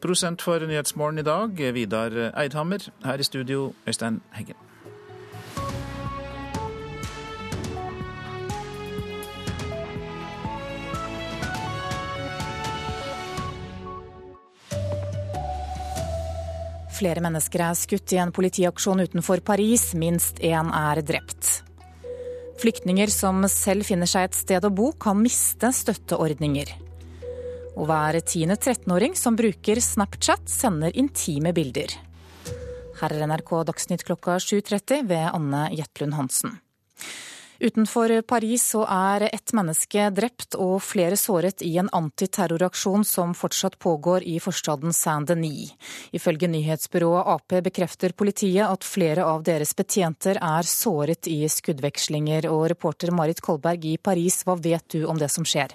[0.00, 2.88] Prosent for Nyhetsmorgen i dag, Vidar Eidhammer.
[3.04, 4.65] Her i studio, Øystein Heggen.
[16.96, 19.90] Flere mennesker er skutt i en politiaksjon utenfor Paris.
[19.98, 21.60] Minst én er drept.
[22.56, 26.72] Flyktninger som selv finner seg et sted å bo, kan miste støtteordninger.
[27.76, 31.92] Og hver tiende 13-åring som bruker Snapchat, sender intime bilder.
[32.96, 36.56] Her er NRK Dagsnytt klokka 7.30 ved Anne Jetlund Hansen.
[37.60, 43.78] Utenfor Paris så er ett menneske drept og flere såret i en antiterroraksjon som fortsatt
[43.80, 45.72] pågår i forstaden Saint-Denis.
[46.12, 52.50] Ifølge nyhetsbyrået Ap bekrefter politiet at flere av deres betjenter er såret i skuddvekslinger.
[52.52, 55.72] Og reporter Marit Kolberg i Paris, hva vet du om det som skjer?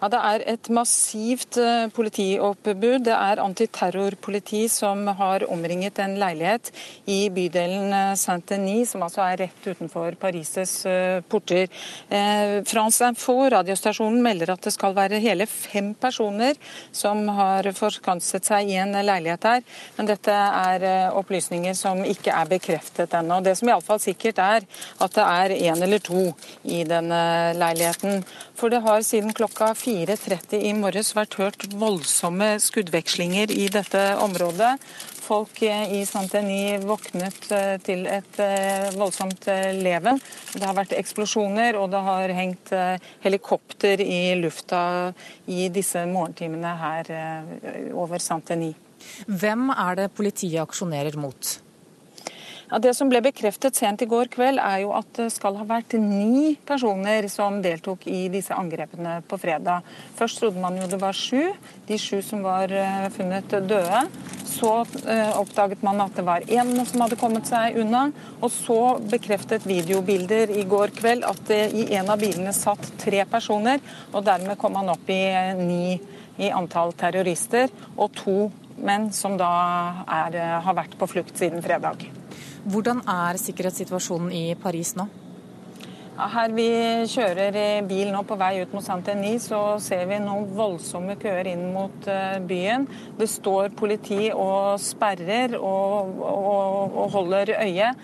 [0.00, 3.02] Ja, Det er et massivt eh, politioppbud.
[3.04, 6.70] Det er antiterrorpoliti som har omringet en leilighet
[7.04, 11.68] i bydelen eh, Saint-Denis, som altså er rett utenfor Paris' eh, porter.
[12.70, 16.56] France Info, radiostasjonen, melder at det skal være hele fem personer
[16.96, 19.62] som har forskanset seg i en leilighet her.
[19.98, 23.42] Men dette er opplysninger som ikke er bekreftet ennå.
[23.44, 24.64] Det som iallfall sikkert er
[24.96, 26.30] at det er én eller to
[26.64, 27.20] i denne
[27.60, 28.24] leiligheten.
[28.56, 34.76] For det har siden klokka 4.30 i morges vært hørt voldsomme skuddvekslinger i dette området.
[35.24, 40.20] Folk i Saint-Denis våknet eh, til et eh, voldsomt eh, leven.
[40.52, 42.70] Det har vært eksplosjoner, og det har hengt
[43.24, 44.82] helikopter i lufta
[45.50, 47.10] i disse morgentimene her
[47.90, 48.78] over Saint-Denis.
[49.26, 51.56] Hvem er det politiet aksjonerer mot?
[52.78, 55.96] Det som ble bekreftet sent i går kveld, er jo at det skal ha vært
[55.98, 59.82] ni personer som deltok i disse angrepene på fredag.
[60.14, 61.50] Først trodde man jo det var sju,
[61.88, 64.04] de sju som var eh, funnet døde.
[64.46, 64.70] Så
[65.02, 68.04] eh, oppdaget man at det var én som hadde kommet seg unna.
[68.38, 73.82] Og så bekreftet videobilder i går kveld at i en av bilene satt tre personer.
[74.14, 75.98] Og dermed kom man opp i eh, ni
[76.40, 77.68] i antall terrorister,
[78.00, 78.38] og to
[78.80, 79.50] menn som da
[80.06, 82.06] er, har vært på flukt siden fredag.
[82.68, 85.08] Hvordan er sikkerhetssituasjonen i Paris nå?
[86.20, 86.66] Her vi
[87.08, 87.56] kjører
[87.88, 92.08] bil nå på vei ut mot Saint-Denis, så ser vi noen voldsomme køer inn mot
[92.12, 92.84] eh, byen.
[93.16, 97.94] Det står politi og sperrer og, og, og holder øye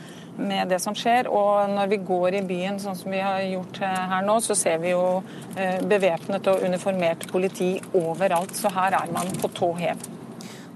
[0.41, 1.29] med det som skjer.
[1.29, 4.57] Og når vi går i byen sånn som vi har gjort eh, her nå, så
[4.57, 5.07] ser vi jo
[5.57, 8.57] eh, bevæpnet og uniformert politi overalt.
[8.57, 10.16] Så her er man på tå hev.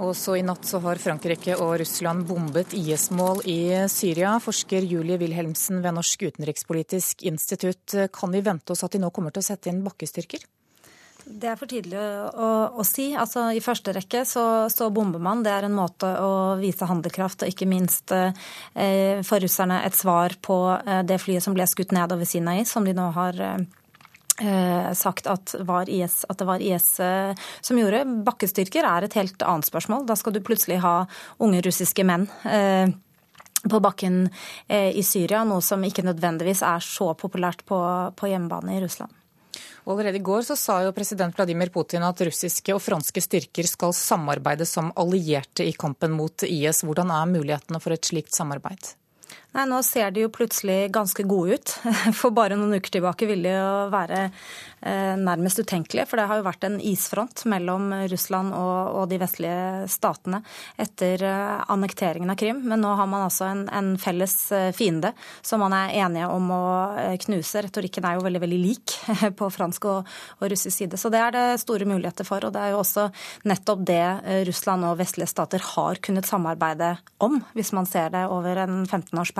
[0.01, 3.61] Og så I natt så har Frankrike og Russland bombet IS-mål i
[3.93, 4.39] Syria.
[4.41, 9.35] Forsker Julie Wilhelmsen ved Norsk utenrikspolitisk institutt, kan vi vente oss at de nå kommer
[9.35, 10.47] til å sette inn bakkestyrker?
[11.31, 12.49] Det er for tidlig å,
[12.81, 13.11] å si.
[13.19, 15.45] Altså, I første rekke så, så, bomber man.
[15.45, 18.33] Det er en måte å vise handlekraft og ikke minst eh,
[19.27, 22.87] for russerne et svar på eh, det flyet som ble skutt ned over Sinai, som
[22.87, 23.61] de nå har eh,
[24.97, 25.55] sagt at,
[25.89, 28.05] IS, at, det var IS eh, som gjorde.
[28.27, 30.07] Bakkestyrker er et helt annet spørsmål.
[30.09, 31.05] Da skal du plutselig ha
[31.39, 32.89] unge russiske menn eh,
[33.61, 34.23] på bakken
[34.73, 37.77] i Syria, noe som ikke nødvendigvis er så populært på,
[38.17, 39.13] på hjemmebane i Russland.
[39.85, 43.93] Allerede i går så sa jo president Vladimir Putin at russiske og franske styrker skal
[43.97, 46.85] samarbeide som allierte i kampen mot IS.
[46.87, 48.95] Hvordan er mulighetene for et slikt samarbeid?
[49.51, 51.73] Nei, Nå ser de jo plutselig ganske gode ut.
[52.19, 56.07] For bare noen uker tilbake ville de jo være eh, nærmest utenkelige.
[56.07, 60.39] For det har jo vært en isfront mellom Russland og, de vestlige statene
[60.79, 62.61] etter eh, annekteringen av Krim.
[62.71, 65.11] Men nå har man altså en, en, felles eh, fiende
[65.43, 66.63] som man er enige om å
[67.27, 67.65] knuse.
[67.67, 68.95] Retorikken er jo veldig veldig lik
[69.41, 71.01] på fransk og, og russisk side.
[71.01, 72.47] Så det er det store muligheter for.
[72.47, 73.09] Og det er jo også
[73.51, 74.03] nettopp det
[74.47, 79.40] Russland og vestlige stater har kunnet samarbeide om, hvis man ser det over en 15-årsperiode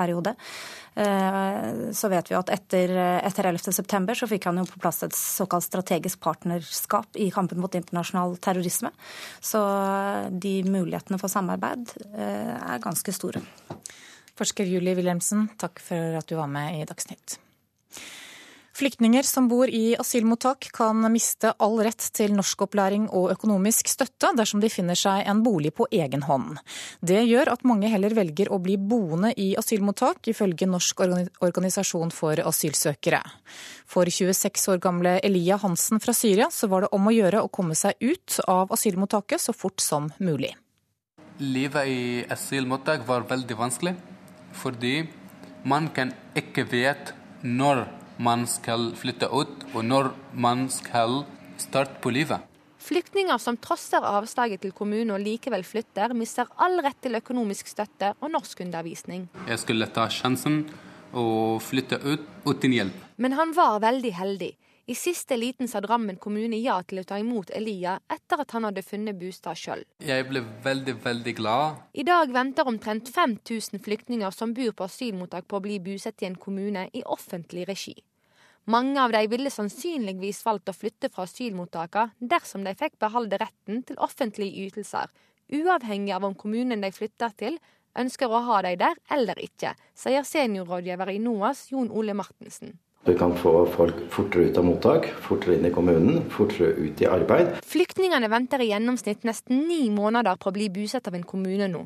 [0.93, 2.93] Eh, så vet vi at etter,
[3.23, 7.75] etter 11.9 så fikk han jo på plass et såkalt strategisk partnerskap i kampen mot
[7.77, 8.91] internasjonal terrorisme.
[9.39, 9.61] Så
[10.31, 13.43] de mulighetene for samarbeid eh, er ganske store.
[14.39, 17.37] Forsker Julie Wilhelmsen, takk for at du var med i Dagsnytt.
[18.81, 24.63] Flyktninger som bor i asylmottak kan miste all rett til norskopplæring og økonomisk støtte dersom
[24.63, 26.57] de finner seg en bolig på egen hånd.
[26.97, 31.05] Det gjør at mange heller velger å bli boende i asylmottak, ifølge Norsk
[31.45, 33.21] organisasjon for asylsøkere.
[33.85, 37.53] For 26 år gamle Elia Hansen fra Syria så var det om å gjøre å
[37.53, 40.55] komme seg ut av asylmottaket så fort som mulig.
[41.37, 42.01] Livet i
[42.33, 43.97] asylmottak var veldig vanskelig,
[44.57, 45.03] fordi
[45.69, 47.85] man kan ikke vite når
[48.21, 51.23] man skal flytte ut, og når man skal
[51.61, 52.47] starte på livet.
[52.81, 58.15] Flyktninger som trosser avslaget til kommunen og likevel flytter, mister all rett til økonomisk støtte
[58.19, 59.27] og norskundervisning.
[59.49, 60.63] Jeg skulle ta sjansen
[61.13, 63.05] og flytte ut uten hjelp.
[63.21, 64.51] Men han var veldig heldig.
[64.89, 68.65] I siste liten sa Drammen kommune ja til å ta imot Elia etter at han
[68.65, 69.83] hadde funnet bostad sjøl.
[70.01, 71.83] Jeg ble veldig, veldig glad.
[71.93, 76.31] I dag venter omtrent 5000 flyktninger som bor på asylmottak på å bli bosatt i
[76.31, 77.93] en kommune i offentlig regi.
[78.65, 83.81] Mange av de ville sannsynligvis valgt å flytte fra asylmottakene dersom de fikk beholde retten
[83.87, 85.09] til offentlige ytelser,
[85.49, 87.57] uavhengig av om kommunen de flytter til
[87.97, 92.77] ønsker å ha dem der eller ikke, sier seniorrådgiver i NOAS Jon Ole Martensen.
[93.01, 97.07] Du kan få folk fortere ut av mottak, fortere inn i kommunen, fortere ut i
[97.09, 97.55] arbeid.
[97.65, 101.81] Flyktningene venter i gjennomsnitt nesten ni måneder på å bli bosatt av en kommune nå.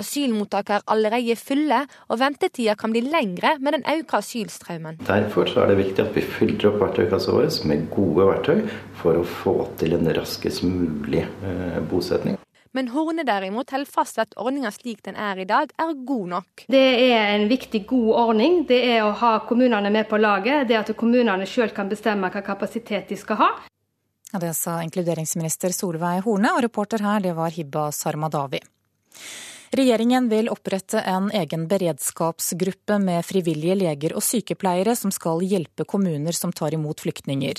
[0.00, 4.98] Asylmottak er allerede fulle, og ventetida kan bli lengre med den økte asylstrømmen.
[5.06, 8.64] Derfor er det viktig at vi fyller opp verktøykassa vår med gode verktøy
[9.00, 12.40] for å få til en raskest mulig eh, bosetning.
[12.74, 16.26] Men Horne derimot holder fast ved at ordninga slik den er i dag, er god
[16.32, 16.64] nok.
[16.74, 18.64] Det er en viktig, god ordning.
[18.66, 20.66] Det er å ha kommunene med på laget.
[20.66, 23.50] Det at kommunene sjøl kan bestemme hva kapasitet de skal ha.
[24.32, 28.58] Ja, det sa inkluderingsminister Solveig Horne, og reporter her det var Hibba Sarmadawi.
[29.74, 36.36] Regjeringen vil opprette en egen beredskapsgruppe med frivillige leger og sykepleiere som skal hjelpe kommuner
[36.36, 37.58] som tar imot flyktninger.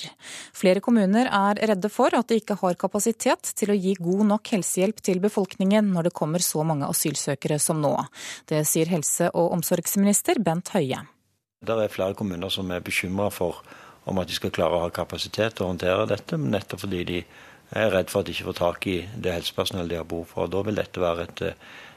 [0.56, 4.52] Flere kommuner er redde for at de ikke har kapasitet til å gi god nok
[4.54, 7.92] helsehjelp til befolkningen når det kommer så mange asylsøkere som nå.
[8.48, 11.02] Det sier helse- og omsorgsminister Bent Høie.
[11.66, 13.60] Det er flere kommuner som er bekymra for
[14.08, 17.20] om at de skal klare å ha kapasitet til å håndtere dette, nettopp fordi de
[17.76, 20.48] er redd for at de ikke får tak i det helsepersonellet de har behov for.
[20.48, 21.95] Da vil dette være et Eh,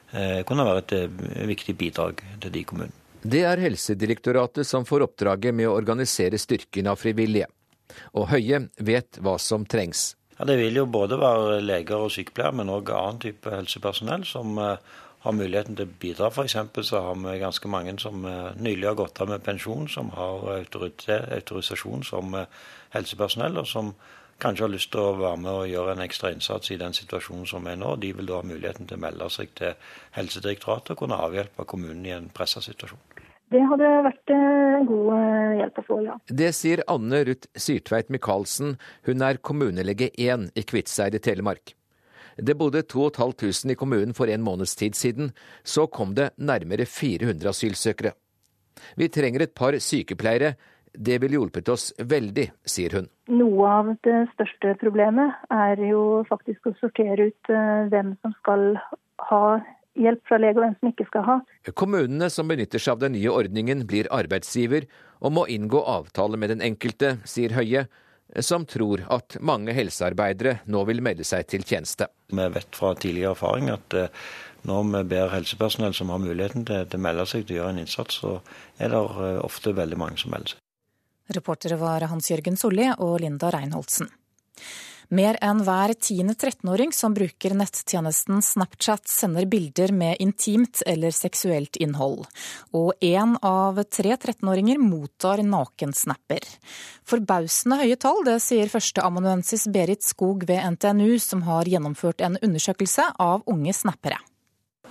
[0.49, 2.95] kunne være et eh, viktig bidrag til de kommunene.
[3.19, 7.49] Det er Helsedirektoratet som får oppdraget med å organisere styrken av frivillige.
[8.15, 10.13] Og Høie vet hva som trengs.
[10.39, 14.55] Ja, det vil jo både være leger og sykepleiere, men òg annen type helsepersonell som
[14.63, 14.77] uh,
[15.25, 16.31] har muligheten til å bidra.
[16.31, 16.55] F.eks.
[16.87, 22.07] så har vi ganske mange som nylig har gått av med pensjon, som har autorisasjon
[22.07, 22.39] som
[22.95, 23.91] helsepersonell, og som
[24.43, 27.47] kanskje har lyst til å være med og gjøre en ekstra innsats i den situasjonen
[27.49, 27.95] som er nå.
[28.03, 29.75] De vil da ha muligheten til å melde seg til
[30.17, 33.01] Helsedirektoratet og kunne avhjelpe kommunen i en pressa situasjon.
[33.49, 36.17] Det hadde vært eh, en god eh, hjelp å få, ja.
[36.29, 38.77] Det sier Anne Ruth Syrtveit Michaelsen.
[39.09, 41.73] Hun er kommunelege 1 i Kviteseid i Telemark.
[42.39, 45.33] Det bodde 2500 i kommunen for en måneds tid siden.
[45.65, 48.13] Så kom det nærmere 400 asylsøkere.
[49.01, 50.55] Vi trenger et par sykepleiere,
[50.93, 53.09] det ville hjulpet oss veldig, sier hun.
[53.33, 58.71] Noe av det største problemet er jo faktisk å sortere ut eh, hvem som skal
[59.29, 59.45] ha
[59.99, 61.39] hjelp fra lege, og hvem som ikke skal ha.
[61.79, 64.87] Kommunene som benytter seg av den nye ordningen, blir arbeidsgiver
[65.19, 67.89] og må inngå avtale med den enkelte, sier Høie,
[68.45, 72.11] som tror at mange helsearbeidere nå vil melde seg til tjeneste.
[72.29, 74.13] Vi vet fra tidligere erfaring at eh,
[74.69, 77.85] når vi ber helsepersonell som har muligheten til, å melde seg til å gjøre en
[77.85, 78.39] innsats, så
[78.79, 80.65] er det eh, ofte veldig mange som melder seg.
[81.35, 84.09] Reportere var Hans Jørgen Solli og Linda Reinholdsen.
[85.09, 91.79] Mer enn hver tiende 13-åring som bruker nettjenesten Snapchat, sender bilder med intimt eller seksuelt
[91.81, 92.27] innhold.
[92.77, 96.45] Og én av tre 13-åringer mottar nakensnapper.
[97.09, 103.09] Forbausende høye tall, det sier førsteamanuensis Berit Skog ved NTNU, som har gjennomført en undersøkelse
[103.17, 104.21] av unge snappere.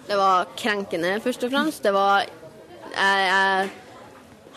[0.07, 1.85] Det var krenkende, først og fremst.
[1.85, 3.69] Det var jeg, jeg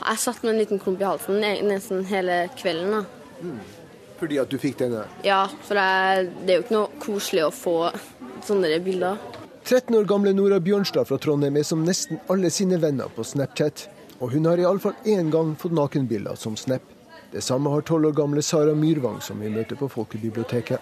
[0.00, 2.98] jeg satt med en liten klump i halsen nesten hele kvelden.
[2.98, 3.04] da.
[3.40, 3.60] Mm.
[4.20, 5.06] Fordi at du fikk denne?
[5.24, 7.76] Ja, for jeg, det er jo ikke noe koselig å få
[8.44, 9.20] sånne bilder.
[9.64, 13.86] 13 år gamle Nora Bjørnstad fra Trondheim er som nesten alle sine venner på Snapchat.
[14.20, 16.82] Og hun har iallfall én gang fått nakenbilder som Snap.
[17.32, 20.80] Det samme har 12 år gamle Sara Myrvang, som vi møter på Folkebiblioteket.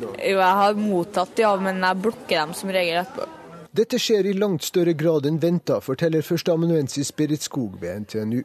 [0.00, 3.28] Jo, jeg har mottatt ja, men jeg blokker dem som regel etterpå.
[3.72, 8.42] Dette skjer i langt større grad enn venta, forteller førsteamanuensis Berit Skog ved NTNU.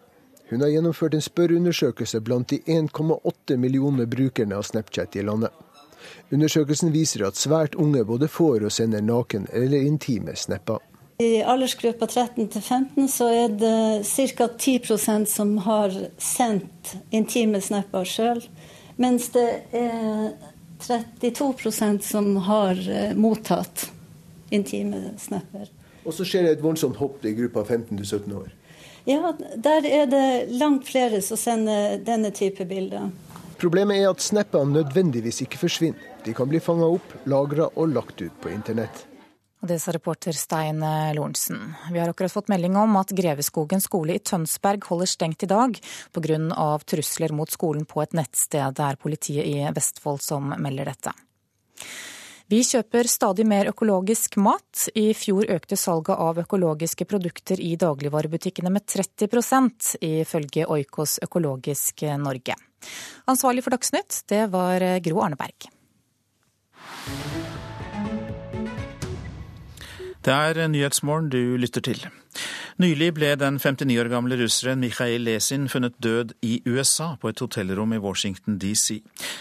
[0.50, 5.52] Hun har gjennomført en spørreundersøkelse blant de 1,8 millioner brukerne av Snapchat i landet.
[6.32, 10.80] Undersøkelsen viser at svært unge både får og sender naken eller intime snapper.
[11.20, 14.48] I aldersgruppa 13 til 15 så er det ca.
[14.48, 18.43] 10% som har sendt intime snapper sjøl,
[19.02, 20.36] mens det er
[20.84, 23.88] 32% som har eh, mottatt
[24.54, 25.72] intime snapper.
[26.06, 28.54] Og så skjer det et voldsomt hopp i gruppa 15 17 år.
[29.08, 33.08] Ja, der er det langt flere som sender denne type bilder.
[33.58, 36.01] Problemet er at snappene nødvendigvis ikke forsvinner.
[36.26, 39.05] De kan bli fanga opp, lagra og lagt ut på internett.
[39.64, 40.84] Og det sa reporter Stein
[41.16, 41.72] Lorentzen.
[41.89, 45.80] Vi har akkurat fått melding om at Greveskogen skole i Tønsberg holder stengt i dag
[46.14, 46.68] pga.
[46.86, 48.76] trusler mot skolen på et nettsted.
[48.76, 51.16] Det er politiet i Vestfold som melder dette.
[52.48, 54.86] Vi kjøper stadig mer økologisk mat.
[54.95, 62.56] I fjor økte salget av økologiske produkter i dagligvarebutikkene med 30% ifølge Oikos Økologisk Norge.
[63.28, 65.68] Ansvarlig for Dagsnytt, det var Gro Arneberg.
[70.24, 72.00] Det er Nyhetsmorgen du lytter til.
[72.81, 77.41] Nylig ble den 59 år gamle russeren Mikhail Lesin funnet død i USA, på et
[77.41, 78.99] hotellrom i Washington DC.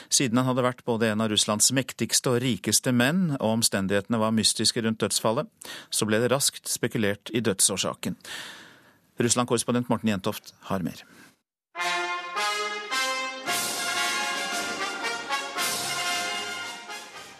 [0.08, 4.34] Siden han hadde vært både en av Russlands mektigste og rikeste menn, og omstendighetene var
[4.36, 5.50] mystiske rundt dødsfallet,
[5.90, 8.16] så ble det raskt spekulert i dødsårsaken.
[9.20, 11.04] Russland-korrespondent Morten Jentoft har mer.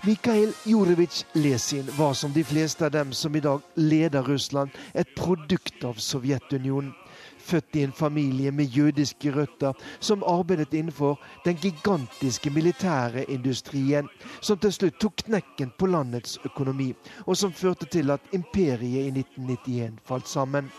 [0.07, 5.14] Mikhail Jurevitsj Lesin var som de fleste av dem som i dag leder Russland, et
[5.16, 6.92] produkt av Sovjetunionen.
[7.38, 14.07] Født i en familie med jødiske røtter, som arbeidet innenfor den gigantiske militære industrien,
[14.40, 16.92] som til slutt tok knekken på landets økonomi,
[17.26, 20.70] og som førte til at imperiet i 1991 falt sammen.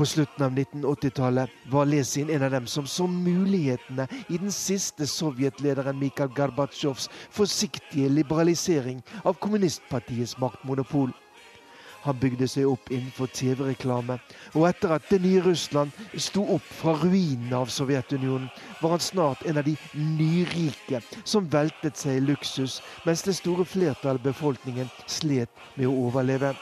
[0.00, 5.04] På slutten av 1980-tallet var Lesin en av dem som så mulighetene i den siste
[5.06, 11.12] sovjetlederen Mikhail Gorbatsjovs forsiktige liberalisering av kommunistpartiets maktmonopol.
[12.06, 14.16] Han bygde seg opp innenfor TV-reklame,
[14.54, 18.48] og etter at det nye Russland sto opp fra ruinene av Sovjetunionen,
[18.80, 23.68] var han snart en av de nyrike som veltet seg i luksus, mens det store
[23.68, 26.56] flertallet av befolkningen slet med å overleve.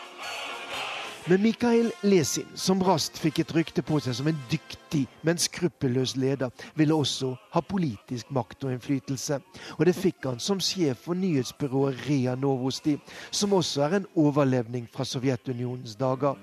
[1.28, 6.18] Men Mikhail Lesin, som raskt fikk et rykte på seg som en dyktig, men skruppelløs
[6.20, 9.40] leder, ville også ha politisk makt og innflytelse.
[9.78, 12.98] Og det fikk han som sjef for nyhetsbyrået Rea Novosti,
[13.32, 16.36] som også er en overlevning fra Sovjetunionens dager.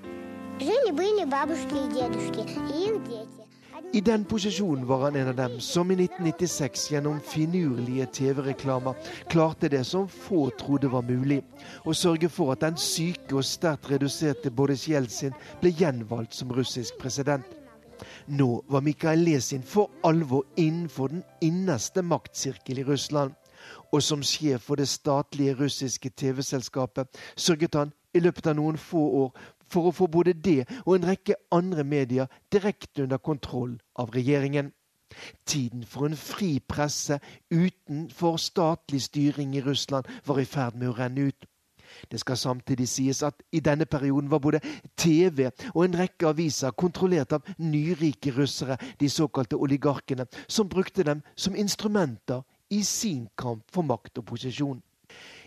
[0.61, 2.41] Жили-были бабушки и дедушки,
[2.75, 3.44] и их дети.
[3.94, 8.96] I den posisjonen var han en av dem som i 1996 gjennom finurlige TV-reklamer
[9.32, 11.42] klarte det som få trodde var mulig,
[11.86, 16.98] å sørge for at den syke og sterkt reduserte Boris Jeltsin ble gjenvalgt som russisk
[17.00, 17.46] president.
[18.28, 23.34] Nå var Mikhail Lesin for alvor innenfor den innerste maktsirkel i Russland.
[23.94, 29.04] Og som sjef for det statlige russiske TV-selskapet sørget han i løpet av noen få
[29.22, 34.14] år for å få både det og en rekke andre medier direkte under kontroll av
[34.16, 34.72] regjeringen.
[35.46, 37.20] Tiden for en fri presse
[37.52, 41.46] utenfor statlig styring i Russland var i ferd med å renne ut.
[42.12, 44.60] Det skal samtidig sies at i denne perioden var både
[44.98, 51.22] TV og en rekke aviser kontrollert av nyrike russere, de såkalte oligarkene, som brukte dem
[51.36, 54.82] som instrumenter i sin kamp for makt og posisjon.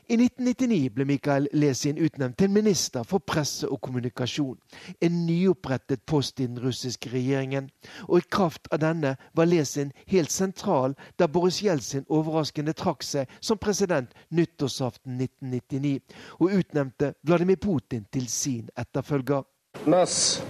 [0.07, 4.57] I 1999 ble Mikael Lesin utnevnt til minister for presse og kommunikasjon,
[5.01, 7.69] en nyopprettet post i den russiske regjeringen.
[8.09, 13.31] Og i kraft av denne var Lesin helt sentral da Boris Jeltsin overraskende trakk seg
[13.39, 16.01] som president nyttårsaften 1999,
[16.39, 19.43] og utnevnte Vladimir Putin til sin etterfølger.
[19.87, 20.43] Нас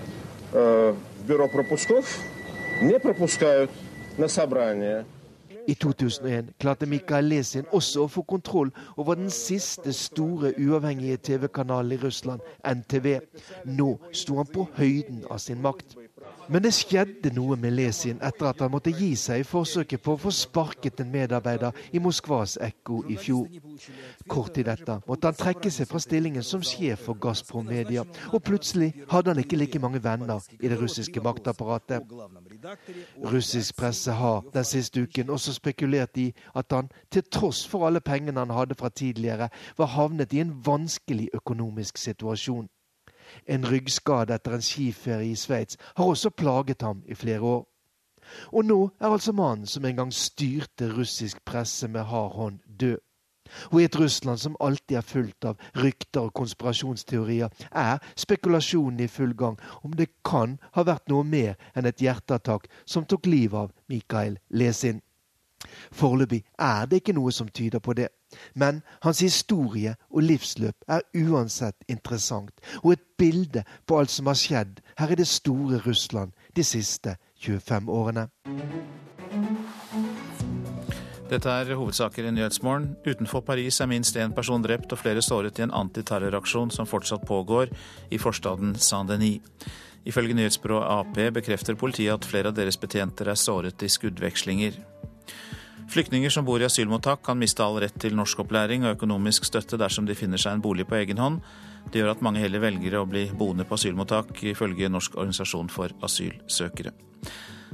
[0.54, 2.20] э, в бюро пропусков
[2.82, 3.72] не пропускают
[4.18, 5.06] на собрание.
[5.69, 11.93] I 2001 klarte Mikael Lesin også å få kontroll over den siste store uavhengige TV-kanalen
[11.93, 13.19] i Russland, NTV.
[13.77, 15.99] Nå sto han på høyden av sin makt.
[16.49, 20.15] Men det skjedde noe med Lesin etter at han måtte gi seg i forsøket på
[20.15, 23.51] å få sparket en medarbeider i Moskvas Ekko i fjor.
[24.31, 28.43] Kort tid etter måtte han trekke seg fra stillingen som sjef for Gazprom Media, og
[28.49, 32.09] plutselig hadde han ikke like mange venner i det russiske maktapparatet.
[33.29, 38.01] Russisk presse har den siste uken også spekulert i at han, til tross for alle
[38.01, 42.69] pengene han hadde fra tidligere, var havnet i en vanskelig økonomisk situasjon.
[43.47, 47.67] En ryggskade etter en skiferie i Sveits har også plaget ham i flere år.
[48.53, 52.99] Og nå er altså mannen som en gang styrte russisk presse med hard hånd, død.
[53.73, 59.09] Og i et Russland som alltid er fullt av rykter og konspirasjonsteorier, er spekulasjonen i
[59.09, 63.59] full gang om det kan ha vært noe mer enn et hjerteattakk som tok livet
[63.59, 65.01] av Mikael Lesin.
[65.91, 68.11] Foreløpig er det ikke noe som tyder på det.
[68.55, 74.39] Men hans historie og livsløp er uansett interessant, og et bilde på alt som har
[74.39, 78.29] skjedd her i det store Russland de siste 25 årene.
[81.29, 82.95] Dette er hovedsaker i Nyhetsmorgen.
[83.05, 87.27] Utenfor Paris er minst én person drept og flere såret i en antiterroraksjon som fortsatt
[87.29, 87.69] pågår
[88.11, 89.45] i forstaden Saint-Denis.
[90.09, 94.79] Ifølge nyhetsbyrået Ap bekrefter politiet at flere av deres betjenter er såret i skuddvekslinger.
[95.89, 100.05] Flyktninger som bor i asylmottak kan miste all rett til norskopplæring og økonomisk støtte dersom
[100.05, 101.39] de finner seg en bolig på egen hånd.
[101.89, 105.95] Det gjør at mange heller velger å bli boende på asylmottak, ifølge Norsk organisasjon for
[106.05, 106.93] asylsøkere.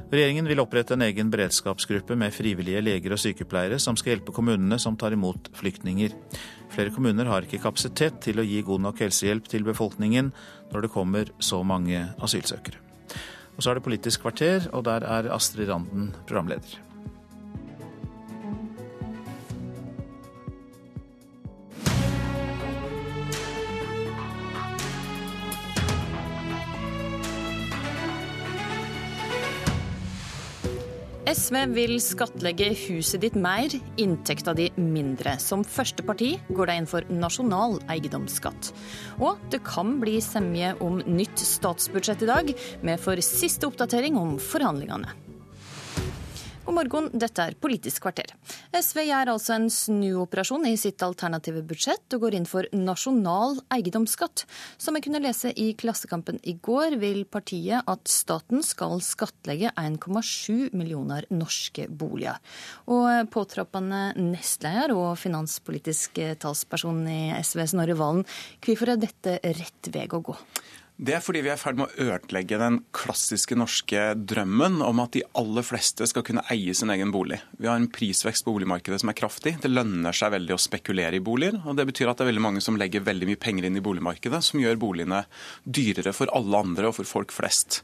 [0.05, 4.79] Regjeringen vil opprette en egen beredskapsgruppe med frivillige leger og sykepleiere som skal hjelpe kommunene
[4.79, 6.15] som tar imot flyktninger.
[6.71, 10.31] Flere kommuner har ikke kapasitet til å gi god nok helsehjelp til befolkningen
[10.71, 12.79] når det kommer så mange asylsøkere.
[13.55, 16.84] Og så er det Politisk kvarter, og der er Astrid Randen programleder.
[31.25, 35.33] SV vil skattlegge huset ditt mer, inntekta di mindre.
[35.41, 38.69] Som første parti går de inn for nasjonal eiendomsskatt.
[39.17, 42.53] Og det kan bli semje om nytt statsbudsjett i dag.
[42.85, 45.24] Vi får siste oppdatering om forhandlingene.
[46.65, 48.31] God morgen, dette er Politisk kvarter.
[48.73, 54.47] SV gjør altså en snuoperasjon i sitt alternative budsjett og går inn for nasjonal eiendomsskatt.
[54.81, 60.73] Som jeg kunne lese i Klassekampen i går, vil partiet at staten skal skattlegge 1,7
[60.73, 62.41] millioner norske boliger.
[62.89, 68.25] Og påtroppende nestleder og finanspolitisk talsperson i SV, Snorre Valen,
[68.65, 70.39] hvorfor er dette rett vei å gå?
[70.95, 75.01] Det er fordi vi er i ferd med å ødelegge den klassiske norske drømmen om
[75.03, 77.41] at de aller fleste skal kunne eie sin egen bolig.
[77.59, 79.57] Vi har en prisvekst på boligmarkedet som er kraftig.
[79.59, 81.59] Det lønner seg veldig å spekulere i boliger.
[81.65, 83.83] og Det betyr at det er veldig mange som legger veldig mye penger inn i
[83.83, 85.25] boligmarkedet, som gjør boligene
[85.67, 87.81] dyrere for alle andre og for folk flest.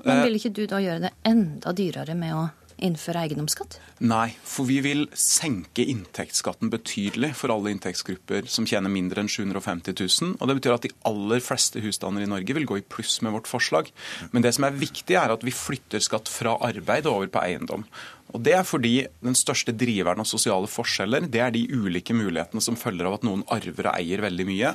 [0.00, 2.46] Men vil ikke du da gjøre det enda dyrere med å
[2.84, 3.78] innføre eiendomsskatt?
[4.04, 9.96] Nei, for vi vil senke inntektsskatten betydelig for alle inntektsgrupper som tjener mindre enn 750
[9.96, 10.36] 000.
[10.38, 13.34] Og det betyr at de aller fleste husstander i Norge vil gå i pluss med
[13.36, 13.90] vårt forslag.
[14.32, 17.86] Men det som er viktig, er at vi flytter skatt fra arbeid over på eiendom.
[18.34, 22.62] Og Det er fordi den største driveren av sosiale forskjeller det er de ulike mulighetene
[22.64, 24.72] som følger av at noen arver og eier veldig mye,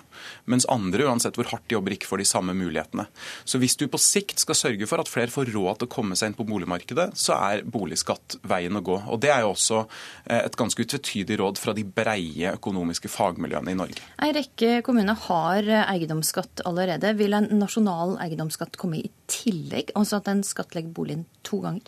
[0.49, 3.09] mens andre, uansett hvor hardt de jobber, ikke får de samme mulighetene.
[3.43, 6.15] Så hvis du på sikt skal sørge for at flere får råd til å komme
[6.15, 9.01] seg inn på boligmarkedet, så er boligskatt veien å gå.
[9.11, 13.75] Og Det er jo også eh, et ganske utvetydig råd fra de breie økonomiske fagmiljøene
[13.75, 14.07] i Norge.
[14.23, 17.11] En rekke kommuner har eiendomsskatt allerede.
[17.19, 21.83] Vil en nasjonal eiendomsskatt komme i tillegg, altså at en skattlegger boligen to ganger?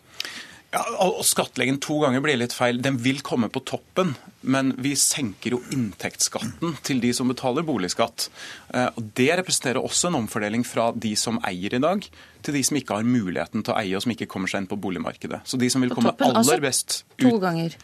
[0.71, 2.77] Ja, Å Skattleggen to ganger blir litt feil.
[2.83, 8.29] Den vil komme på toppen, men vi senker jo inntektsskatten til de som betaler boligskatt.
[8.71, 12.07] Eh, og Det representerer også en omfordeling fra de som eier i dag,
[12.41, 14.71] til de som ikke har muligheten til å eie og som ikke kommer seg inn
[14.71, 15.43] på boligmarkedet.
[15.43, 17.75] Så de som vil komme aller altså best ut To ganger.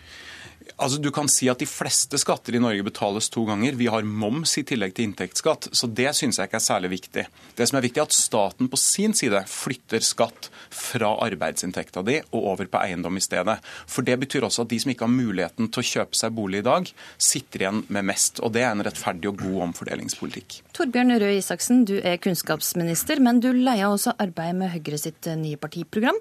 [0.77, 3.77] Altså, Du kan si at de fleste skatter i Norge betales to ganger.
[3.80, 7.26] Vi har moms i tillegg til inntektsskatt, så det syns jeg ikke er særlig viktig.
[7.57, 12.19] Det som er viktig, er at staten på sin side flytter skatt fra arbeidsinntekta di
[12.31, 13.57] og over på eiendom i stedet.
[13.88, 16.64] For det betyr også at de som ikke har muligheten til å kjøpe seg bolig
[16.64, 18.41] i dag, sitter igjen med mest.
[18.44, 20.60] Og det er en rettferdig og god omfordelingspolitikk.
[20.77, 25.57] Torbjørn Røe Isaksen, du er kunnskapsminister, men du leier også arbeidet med Høyre sitt nye
[25.61, 26.18] partiprogram.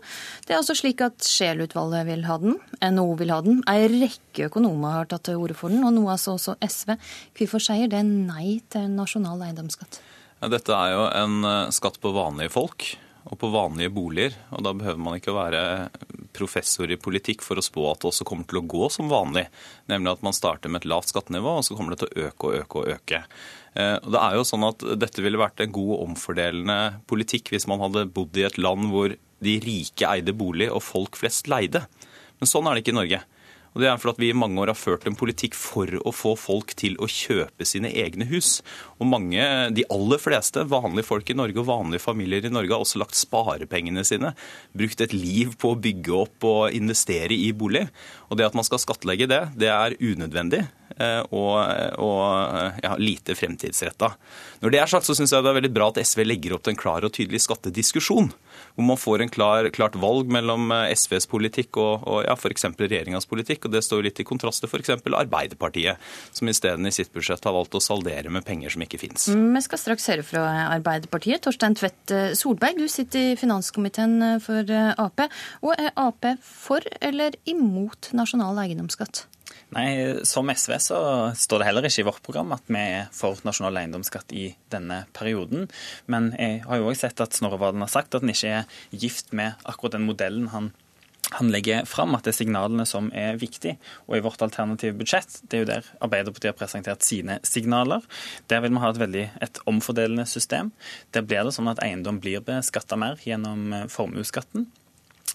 [0.46, 3.62] Det er altså slik at Scheel-utvalget vil ha den, NHO vil ha den.
[3.70, 6.94] Ei rekke økonomer har tatt til orde for den, og nå altså også SV.
[7.38, 10.00] Hvorfor sier det nei til nasjonal eiendomsskatt?
[10.42, 12.92] Ja, dette er jo en eh, skatt på vanlige folk
[13.26, 14.36] og på vanlige boliger.
[14.54, 15.62] og Da behøver man ikke være
[16.36, 19.46] professor i politikk for å spå at det også kommer til å gå som vanlig.
[19.90, 22.50] Nemlig at man starter med et lavt skattenivå, og så kommer det til å øke
[22.50, 23.22] og øke og øke.
[23.74, 26.80] Eh, det er jo sånn at Dette ville vært en god omfordelende
[27.10, 31.18] politikk hvis man hadde bodd i et land hvor de rike eide bolig og folk
[31.18, 31.84] flest leide.
[32.40, 33.24] Men sånn er det ikke i Norge.
[33.76, 36.32] Og Det er fordi vi i mange år har ført en politikk for å få
[36.40, 38.62] folk til å kjøpe sine egne hus.
[38.96, 39.44] Og mange,
[39.76, 43.18] De aller fleste vanlige folk i Norge og vanlige familier i Norge har også lagt
[43.20, 44.32] sparepengene sine,
[44.72, 47.84] brukt et liv på å bygge opp og investere i bolig.
[48.30, 50.64] Og det at man skal skattlegge det, det er unødvendig.
[50.96, 51.60] Eh, og,
[52.00, 54.14] og ja, lite fremtidsretta.
[54.62, 56.64] Når det er sagt, så syns jeg det er veldig bra at SV legger opp
[56.64, 58.32] til en klar og tydelig skattediskusjon
[58.76, 62.68] hvor man får en klar, klart valg mellom eh, SVs politikk og, og ja, f.eks.
[62.76, 63.66] regjeringas politikk.
[63.66, 64.92] og Det står litt i kontrast til f.eks.
[65.06, 66.02] Arbeiderpartiet,
[66.36, 69.28] som isteden i sitt budsjett har valgt å saldere med penger som ikke fins.
[69.32, 70.44] Vi skal straks høre fra
[70.76, 71.44] Arbeiderpartiet.
[71.46, 75.24] Torstein Tvedt eh, Solberg, du sitter i finanskomiteen eh, for Ap.
[75.64, 79.24] Og er Ap for eller imot nasjonal eiendomsskatt?
[79.74, 80.98] Nei, Som SV så
[81.34, 85.02] står det heller ikke i vårt program at vi er for nasjonal eiendomsskatt i denne
[85.16, 85.66] perioden.
[86.06, 88.76] Men jeg har jo også sett at Snorre Valen har sagt at han ikke er
[88.94, 90.72] gift med akkurat den modellen han
[91.34, 93.80] han legger fram at det er signalene som er viktige.
[94.06, 98.06] Og i vårt alternative budsjett, det er jo der Arbeiderpartiet har presentert sine signaler,
[98.46, 100.70] der vil vi ha et veldig et omfordelende system.
[101.10, 104.68] Der blir det sånn at eiendom blir beskatta mer gjennom formuesskatten.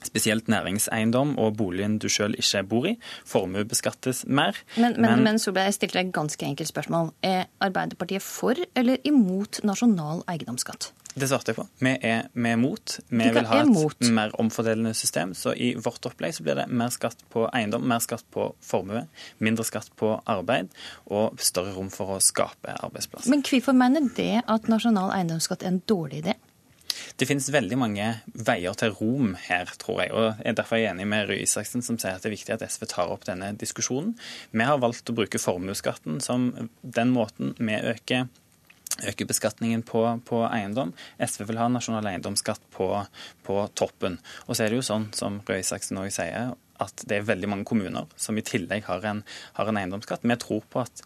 [0.04, 2.96] Spesielt næringseiendom og boligen du sjøl ikke bor i,
[3.26, 4.58] Formue beskattes mer.
[4.76, 7.14] Men, men, men, men Solberg, jeg stilte deg et ganske enkelt spørsmål.
[7.26, 10.92] Er Arbeiderpartiet for eller imot nasjonal eiendomsskatt?
[11.12, 11.66] Det svarte jeg på.
[11.84, 12.94] Vi er, vi mot.
[13.10, 15.34] Vi vil ha et mer omfordelende system.
[15.36, 19.04] Så i vårt opplegg så blir det mer skatt på eiendom, mer skatt på formue,
[19.44, 20.72] mindre skatt på arbeid
[21.12, 23.32] og større rom for å skape arbeidsplasser.
[23.34, 26.38] Men hvorfor mener det at nasjonal eiendomsskatt er en dårlig idé?
[27.20, 30.12] Det finnes veldig mange veier til rom her, tror jeg.
[30.14, 32.38] og jeg er Derfor er jeg enig med Røe Isaksen, som sier at det er
[32.38, 34.14] viktig at SV tar opp denne diskusjonen.
[34.52, 36.52] Vi har valgt å bruke formuesskatten som
[36.82, 38.30] den måten vi øker
[39.08, 40.92] øke beskatningen på, på, eiendom.
[41.18, 42.90] SV vil ha nasjonal eiendomsskatt på,
[43.48, 44.20] på, toppen.
[44.48, 47.50] Og så er det jo sånn, som Røe Isaksen òg sier, at det er veldig
[47.52, 49.24] mange kommuner som i tillegg har en,
[49.58, 50.26] har en eiendomsskatt.
[50.26, 51.04] Vi tror på at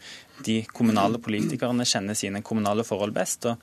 [0.47, 3.47] de kommunale politikerne kjenner sine kommunale forhold best.
[3.49, 3.59] og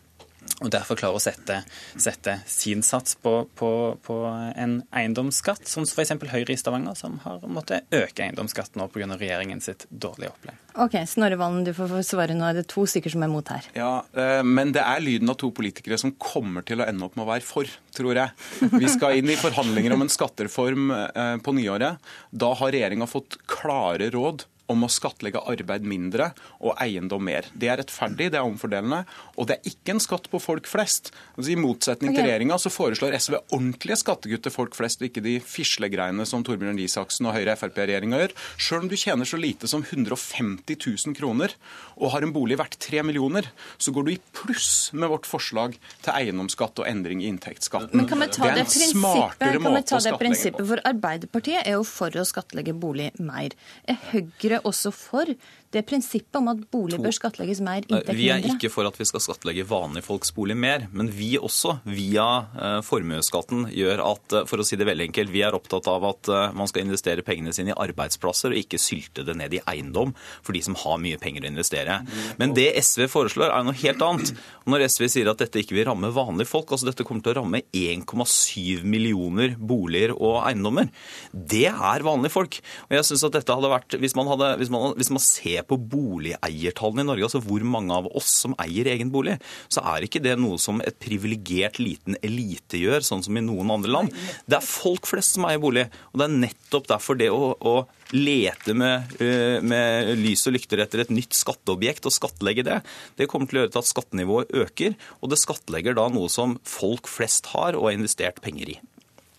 [0.63, 1.59] og derfor klarer å sette,
[1.99, 3.71] sette sin sats på, på,
[4.05, 4.17] på,
[4.57, 6.15] en eiendomsskatt, som f.eks.
[6.33, 9.09] Høyre i Stavanger, som har måttet øke eiendomsskatten nå pga.
[9.19, 10.61] regjeringen sitt dårlige opplegg.
[10.83, 12.47] Ok, Snorre Valen, du får svare nå.
[12.49, 13.67] Er det to stykker som er mot her?
[13.77, 17.19] Ja, eh, men det er lyden av to politikere som kommer til å ende opp
[17.19, 18.71] med å være for, tror jeg.
[18.79, 22.13] Vi skal inn i forhandlinger om en skattereform eh, på nyåret.
[22.31, 27.49] Da har regjeringa fått klare råd om å skattlegge arbeid mindre og eiendom mer.
[27.55, 29.03] Det er rettferdig, det er omfordelende,
[29.37, 31.13] og det er ikke en skatt på folk flest.
[31.37, 32.21] Altså, I motsetning okay.
[32.21, 36.45] til regjeringa så foreslår SV ordentlige skattekutt til folk flest, og ikke de fislegreiene som
[36.47, 38.37] Torbjørn Isaksen og Høyre-Frp-regjeringa gjør.
[38.57, 41.55] Sjøl om du tjener så lite som 150 000 kroner
[41.99, 45.77] og har en bolig verdt 3 millioner, så går du i pluss med vårt forslag
[46.03, 47.95] til eiendomsskatt og endring i inntektsskatten.
[47.97, 51.77] Men kan vi ta det, det prinsippet, kan vi ta det prinsippet, for Arbeiderpartiet er
[51.77, 53.55] jo for å skattlegge bolig mer.
[53.89, 55.35] Er Høyre også for
[55.73, 58.17] det prinsippet om at bolig bør skattlegges mer, inntekt mindre?
[58.19, 61.79] Vi er ikke for at vi skal skattlegge vanlige folks bolig mer, men vi også,
[61.89, 65.89] via uh, formuesskatten, gjør at, uh, for å si det veldig enkelt, vi er opptatt
[65.89, 69.57] av at uh, man skal investere pengene sine i arbeidsplasser og ikke sylte det ned
[69.57, 70.13] i eiendom
[70.43, 72.03] for de som har mye penger å investere.
[72.41, 74.35] Men det SV foreslår, er noe helt annet.
[74.69, 77.41] Når SV sier at dette ikke vil ramme vanlige folk, altså dette kommer til å
[77.41, 80.93] ramme 1,7 millioner boliger og eiendommer,
[81.33, 82.61] det er vanlige folk.
[82.91, 85.65] Og jeg synes at dette hadde vært, hvis man, hadde, hvis man, hvis man ser
[85.69, 89.39] på boligeiertallene i Norge, altså hvor mange av oss som eier egen bolig,
[89.73, 93.73] så er ikke det noe som et privilegert liten elite gjør, sånn som i noen
[93.75, 94.21] andre land.
[94.47, 95.89] Det er folk flest som eier bolig.
[96.13, 97.75] Og det er nettopp derfor det å, å
[98.13, 102.81] lete med, eh, med, lys og lykter etter et nytt skatteobjekt og skattlegge det,
[103.17, 104.97] det kommer til å gjøre til at skattenivået øker.
[105.21, 108.81] Og det skattlegger da noe som folk flest har og har investert penger i.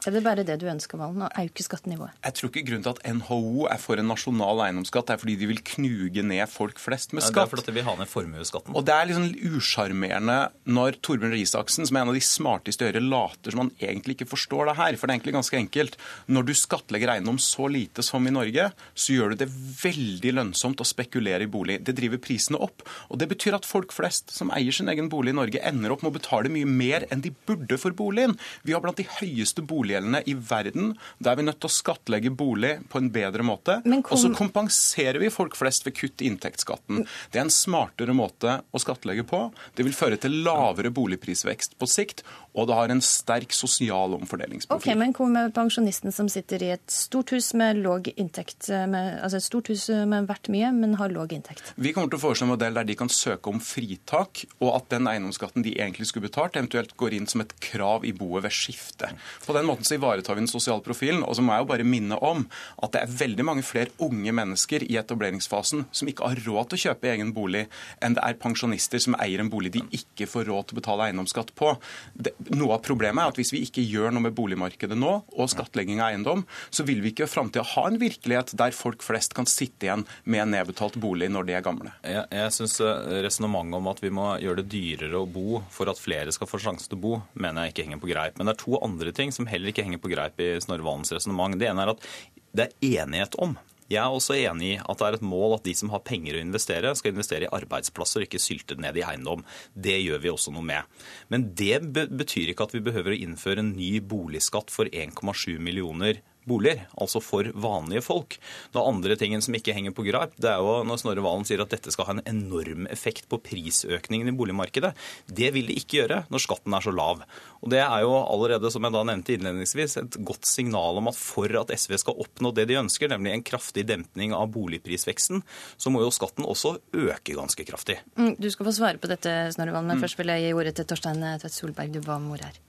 [0.04, 2.12] Er det bare det du ønsker, Valen, å øke skattenivået?
[2.26, 5.48] Jeg tror ikke grunnen til at NHO er for en nasjonal eiendomsskatt, er fordi de
[5.48, 7.38] vil knuge ned folk flest med skatt.
[7.38, 8.76] Ja, det er fordi de vil ha ned formuesskatten.
[8.76, 12.84] Og det er liksom usjarmerende når Torbjørn Røe Isaksen, som er en av de smarteste
[12.84, 14.98] i Høyre, later som han egentlig ikke forstår det her.
[15.00, 15.96] For det er egentlig ganske enkelt.
[16.28, 19.50] Når du skattlegger eiendom så lite som i Norge, så gjør du det
[19.86, 21.80] veldig lønnsomt å spekulere i bolig.
[21.80, 22.84] Det driver prisene opp.
[23.08, 26.04] Og det betyr at folk flest som eier sin egen bolig i Norge, ender opp
[26.04, 28.36] med å betale mye mer enn de burde for boligen.
[28.68, 30.94] Vi har blant de høyeste boligene boliggjellene i verden.
[31.20, 33.80] Da er vi nødt til å skattlegge bolig på en bedre måte.
[33.84, 34.04] Kom...
[34.10, 37.04] Og så kompenserer vi folk flest ved kutt i inntektsskatten.
[37.32, 39.46] Det er en smartere måte å skattlegge på.
[39.76, 44.94] Det vil føre til lavere boligprisvekst på sikt, og det har en sterk sosial omfordelingsprofil.
[44.94, 49.20] Ok, Men hva med pensjonisten som sitter i et stort hus med låg inntekt, med,
[49.24, 51.74] altså et stort hus med verdt mye, men har låg inntekt?
[51.76, 54.90] Vi kommer til å foreslå en modell der de kan søke om fritak, og at
[54.94, 58.54] den eiendomsskatten de egentlig skulle betalt, eventuelt går inn som et krav i boet ved
[58.54, 59.10] skifte.
[59.48, 61.24] På den måten så ivaretar vi den sosiale profilen.
[61.24, 62.46] Og så må jeg jo bare minne om
[62.84, 66.80] at det er veldig mange flere unge mennesker i etableringsfasen som ikke har råd til
[66.80, 67.66] å kjøpe egen bolig,
[68.04, 71.10] enn det er pensjonister som eier en bolig de ikke får råd til å betale
[71.10, 71.74] eiendomsskatt på.
[72.14, 75.52] Det, noe av problemet er at hvis vi ikke gjør noe med boligmarkedet nå, og
[75.52, 79.36] skattlegging av eiendom, så vil vi ikke i framtida ha en virkelighet der folk flest
[79.38, 81.94] kan sitte igjen med en nedbetalt bolig når de er gamle.
[82.06, 85.92] Jeg, jeg syns eh, resonnementet om at vi må gjøre det dyrere å bo for
[85.92, 88.38] at flere skal få sjanse til å bo, mener jeg ikke henger på greip.
[88.38, 91.14] Men det er to andre ting som heller ikke henger på greip i Snorre Valens
[91.16, 91.58] resonnement.
[91.60, 92.10] Det ene er at
[92.54, 93.58] det er enighet om
[93.92, 96.38] jeg er også enig i at det er et mål at de som har penger
[96.38, 99.44] å investere, skal investere i arbeidsplasser og ikke sylte ned i eiendom.
[99.76, 100.88] Det gjør vi også noe med.
[101.34, 106.24] Men det betyr ikke at vi behøver å innføre en ny boligskatt for 1,7 millioner
[106.50, 108.38] boliger, altså for vanlige folk.
[108.74, 111.64] Den andre tingen som ikke henger på greip, det er jo når Snorre Valen sier
[111.64, 114.94] at dette skal ha en enorm effekt på prisøkningen i boligmarkedet.
[115.28, 117.24] Det vil det ikke gjøre når skatten er så lav.
[117.64, 121.18] Og Det er jo allerede, som jeg da nevnte innledningsvis, et godt signal om at
[121.20, 125.44] for at SV skal oppnå det de ønsker, nemlig en kraftig dempning av boligprisveksten,
[125.78, 128.02] så må jo skatten også øke ganske kraftig.
[128.20, 130.04] Mm, du skal få svare på dette, Snorre Valen, men mm.
[130.04, 131.96] først vil jeg gi ordet til Torstein Tvedt Solberg.
[131.96, 132.62] Du var med ord her.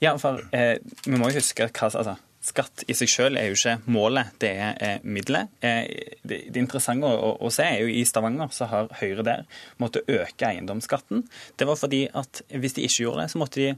[0.00, 3.54] Ja, for eh, vi må jo huske hva altså, Skatt i seg selv er jo
[3.54, 5.52] ikke målet, det er eh, middelet.
[5.62, 9.44] Eh, det, interessante å, se er jo i Stavanger så har Høyre der
[9.82, 11.22] måttet øke eiendomsskatten.
[11.58, 13.70] Det var fordi at hvis de ikke gjorde det, så måtte de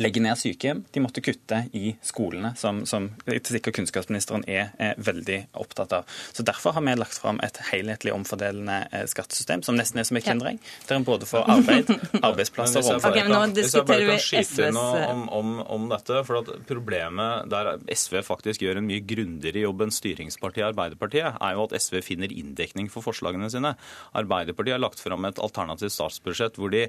[0.00, 0.82] legge ned sykehjem.
[0.92, 6.08] De måtte kutte i skolene, som, som sikkert kunnskapsministeren er, er, veldig opptatt av.
[6.32, 10.18] Så Derfor har vi lagt fram et helhetlig omfordelende eh, skattesystem, som nesten er som
[10.18, 11.92] et kinderegg, der en både får arbeid,
[12.28, 13.32] arbeidsplasser og omfordeling.
[13.32, 18.62] Okay, nå diskuterer vi SVs om, om, om, dette, for at Problemet der SV faktisk
[18.64, 23.04] gjør en mye grundigere jobb enn styringspartiet Arbeiderpartiet, er jo at SV finner inndekning for
[23.04, 23.74] forslagene sine.
[24.18, 26.86] Arbeiderpartiet har lagt fram et alternativt statsbudsjett hvor de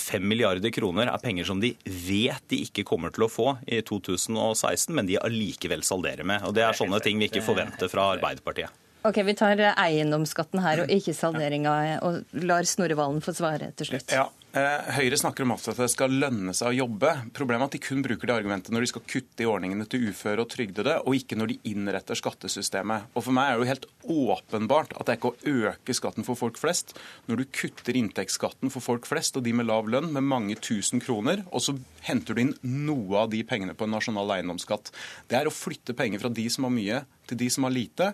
[0.00, 1.72] 5 milliarder kroner er penger som de
[2.08, 6.44] vet de ikke kommer til å få i 2016, men de allikevel salderer med.
[6.48, 8.70] Og Det er sånne ting vi ikke forventer fra Arbeiderpartiet.
[9.04, 13.88] Ok, Vi tar eiendomsskatten her og ikke salderinga, og lar Snorre Valen få svare til
[13.90, 14.14] slutt.
[14.14, 17.08] Ja, Eh, Høyre snakker om at det skal lønne seg å jobbe.
[17.32, 20.10] Problemet er at de kun bruker det argumentet når de skal kutte i ordningene til
[20.10, 23.06] uføre og trygdede, og ikke når de innretter skattesystemet.
[23.16, 26.28] Og For meg er det jo helt åpenbart at det er ikke å øke skatten
[26.28, 26.92] for folk flest
[27.30, 31.00] når du kutter inntektsskatten for folk flest og de med lav lønn med mange tusen
[31.00, 34.92] kroner, og så henter du inn noe av de pengene på en nasjonal eiendomsskatt.
[35.32, 38.12] Det er å flytte penger fra de som har mye, til de som har lite.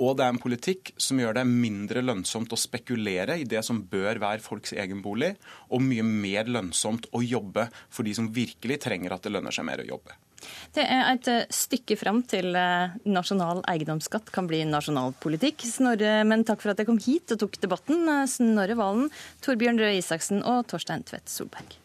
[0.00, 3.82] Og det er en politikk som gjør det mindre lønnsomt å spekulere i det som
[3.90, 5.34] bør være folks egen bolig,
[5.68, 9.68] og mye mer lønnsomt å jobbe for de som virkelig trenger at det lønner seg
[9.68, 10.16] mer å jobbe.
[10.72, 15.66] Det er et eh, stykke fram til eh, nasjonal eiendomsskatt kan bli nasjonal politikk.
[15.68, 18.06] Snorre, men takk for at jeg kom hit og tok debatten.
[18.08, 19.10] Eh, Snorre Valen,
[19.44, 21.76] Torbjørn Røe Isaksen og Torstein Tvedt Solberg.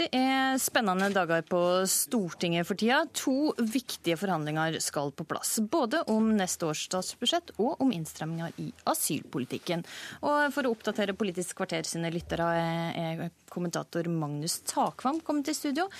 [0.00, 3.02] Det er spennende dager på Stortinget for tida.
[3.20, 5.58] To viktige forhandlinger skal på plass.
[5.60, 9.84] Både om neste års statsbudsjett og om innstramminger i asylpolitikken.
[10.24, 15.90] Og For å oppdatere Politisk kvarter sine lyttere er kommentator Magnus Takvam kommet til studio.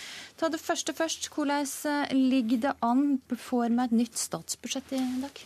[0.40, 1.28] Ta det første først.
[1.34, 3.18] Hvordan ligger det an?
[3.28, 5.44] Får vi et nytt statsbudsjett i dag?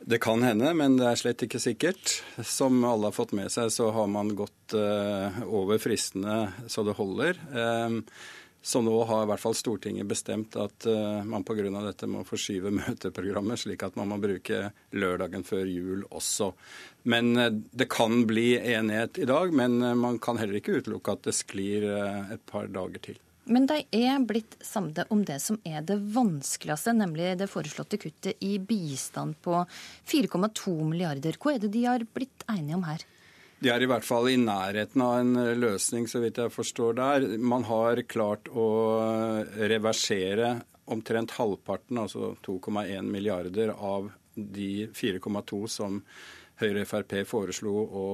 [0.00, 2.18] Det kan hende, men det er slett ikke sikkert.
[2.44, 6.96] Som alle har fått med seg, så har man gått uh, over fristene så det
[6.98, 7.40] holder.
[7.50, 8.02] Um,
[8.66, 11.64] så nå har i hvert fall Stortinget bestemt at uh, man pga.
[11.70, 16.52] dette må forskyve møteprogrammet, slik at man må bruke lørdagen før jul også.
[17.08, 21.30] Men uh, det kan bli enighet i dag, men man kan heller ikke utelukke at
[21.30, 21.88] det sklir
[22.36, 23.22] et par dager til.
[23.46, 28.42] Men de er blitt samde om det som er det vanskeligste, nemlig det foreslåtte kuttet
[28.42, 29.60] i bistand på
[30.10, 31.38] 4,2 milliarder.
[31.38, 33.04] Hva er det de har blitt enige om her?
[33.62, 37.26] De er i hvert fall i nærheten av en løsning, så vidt jeg forstår der.
[37.38, 38.66] Man har klart å
[39.56, 40.56] reversere
[40.92, 46.02] omtrent halvparten, altså 2,1 milliarder, av de 4,2 som
[46.60, 48.04] Høyre og Frp foreslo å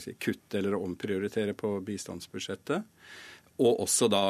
[0.00, 2.84] si, kutte eller omprioritere på bistandsbudsjettet.
[3.62, 4.24] Og også da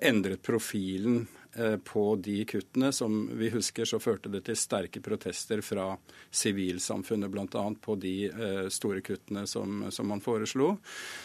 [0.00, 2.92] endret profilen eh, på de kuttene.
[2.92, 5.92] Som vi husker, så førte det til sterke protester fra
[6.30, 7.64] sivilsamfunnet, bl.a.
[7.80, 10.76] på de eh, store kuttene som, som, man foreslo.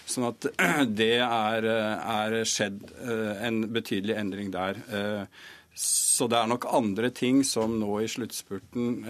[0.06, 0.48] Sånn at
[1.02, 4.82] det er, er skjedd en betydelig endring der.
[5.76, 9.02] Så det er nok andre ting som nå i sluttspurten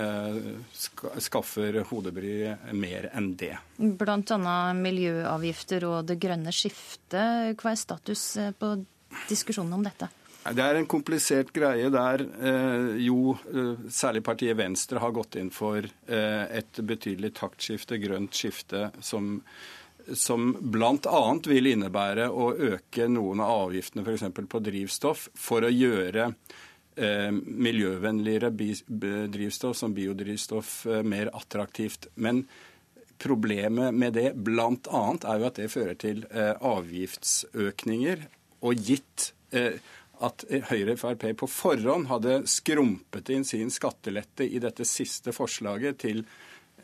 [1.21, 3.51] skaffer hodebry mer enn det.
[3.77, 4.55] Bl.a.
[4.73, 7.53] miljøavgifter og det grønne skiftet.
[7.61, 8.25] Hva er status
[8.57, 8.71] på
[9.29, 10.09] diskusjonen om dette?
[10.45, 15.49] Det er en komplisert greie der eh, jo eh, særlig partiet Venstre har gått inn
[15.49, 19.39] for eh, et betydelig taktskifte, grønt skifte, som,
[20.13, 21.23] som bl.a.
[21.49, 24.27] vil innebære å øke noen av avgiftene f.eks.
[24.53, 26.29] på drivstoff for å gjøre
[26.95, 32.05] miljøvennligere drivstoff som biodrivstoff mer attraktivt.
[32.23, 32.45] Men
[33.19, 35.01] problemet med det bl.a.
[35.11, 38.23] er jo at det fører til avgiftsøkninger
[38.65, 39.77] og gitt eh,
[40.23, 45.99] at Høyre og Frp på forhånd hadde skrumpet inn sin skattelette i dette siste forslaget
[46.05, 46.23] til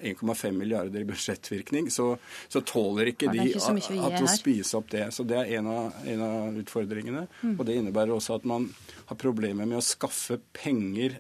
[0.02, 2.16] 1,5 milliarder i budsjettvirkning, så,
[2.50, 5.04] så tåler ikke de ikke at, å spise opp det.
[5.14, 7.28] Så Det er en av, en av utfordringene.
[7.44, 7.54] Mm.
[7.58, 8.66] Og Det innebærer også at man
[9.12, 11.20] har problemer med å skaffe penger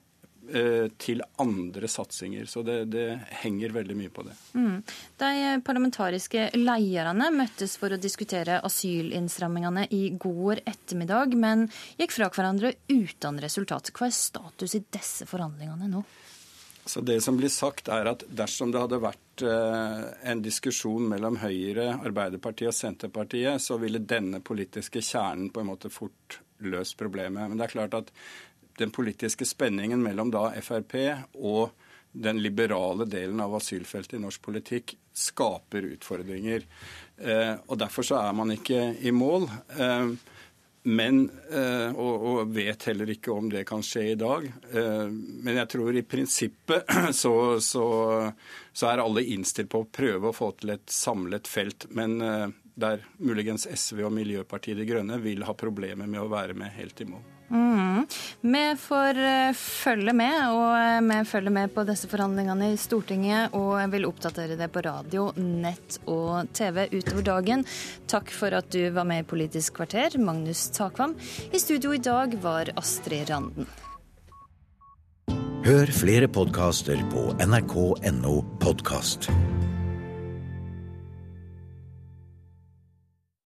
[0.97, 2.47] til andre satsinger.
[2.49, 3.05] Så det, det,
[3.43, 4.33] henger veldig mye på det.
[4.57, 4.79] Mm.
[5.21, 11.67] De parlamentariske lederne møttes for å diskutere asylinnstrammingene i går ettermiddag, men
[12.01, 13.93] gikk fra hverandre uten resultat.
[13.95, 16.03] Hva er status i disse forhandlingene nå?
[16.85, 21.37] Så Det som blir sagt er at Dersom det hadde vært eh, en diskusjon mellom
[21.41, 27.49] Høyre, Arbeiderpartiet og Senterpartiet, så ville denne politiske kjernen på en måte fort løst problemet.
[27.49, 28.11] Men det er klart at
[28.77, 30.97] den politiske spenningen mellom da Frp
[31.33, 31.71] og
[32.11, 36.65] den liberale delen av asylfeltet i norsk politikk skaper utfordringer.
[37.17, 39.47] Eh, og Derfor så er man ikke i mål.
[39.77, 40.13] Eh,
[40.83, 41.27] Men,
[41.93, 44.47] og, og, vet heller ikke om det kan skje i dag.
[44.73, 46.89] Men jeg tror i prinsippet
[47.21, 47.83] så, så,
[48.73, 51.85] så er alle innstilt på å prøve å få til et samlet felt.
[51.93, 52.17] Men
[52.73, 57.05] der muligens SV og Miljøpartiet De Grønne vil ha problemer med å være med helt
[57.05, 57.40] i mål.
[57.51, 58.05] Mm.
[58.41, 63.55] Vi får eh, følge med, og eh, vi følger med på disse forhandlingene i Stortinget.
[63.57, 67.65] Og vil oppdatere det på radio, nett og TV utover dagen.
[68.11, 71.17] Takk for at du var med i Politisk kvarter, Magnus Takvam.
[71.51, 73.67] I studio i dag var Astrid Randen.
[75.61, 79.29] Hør flere podkaster på nrk.no podkast.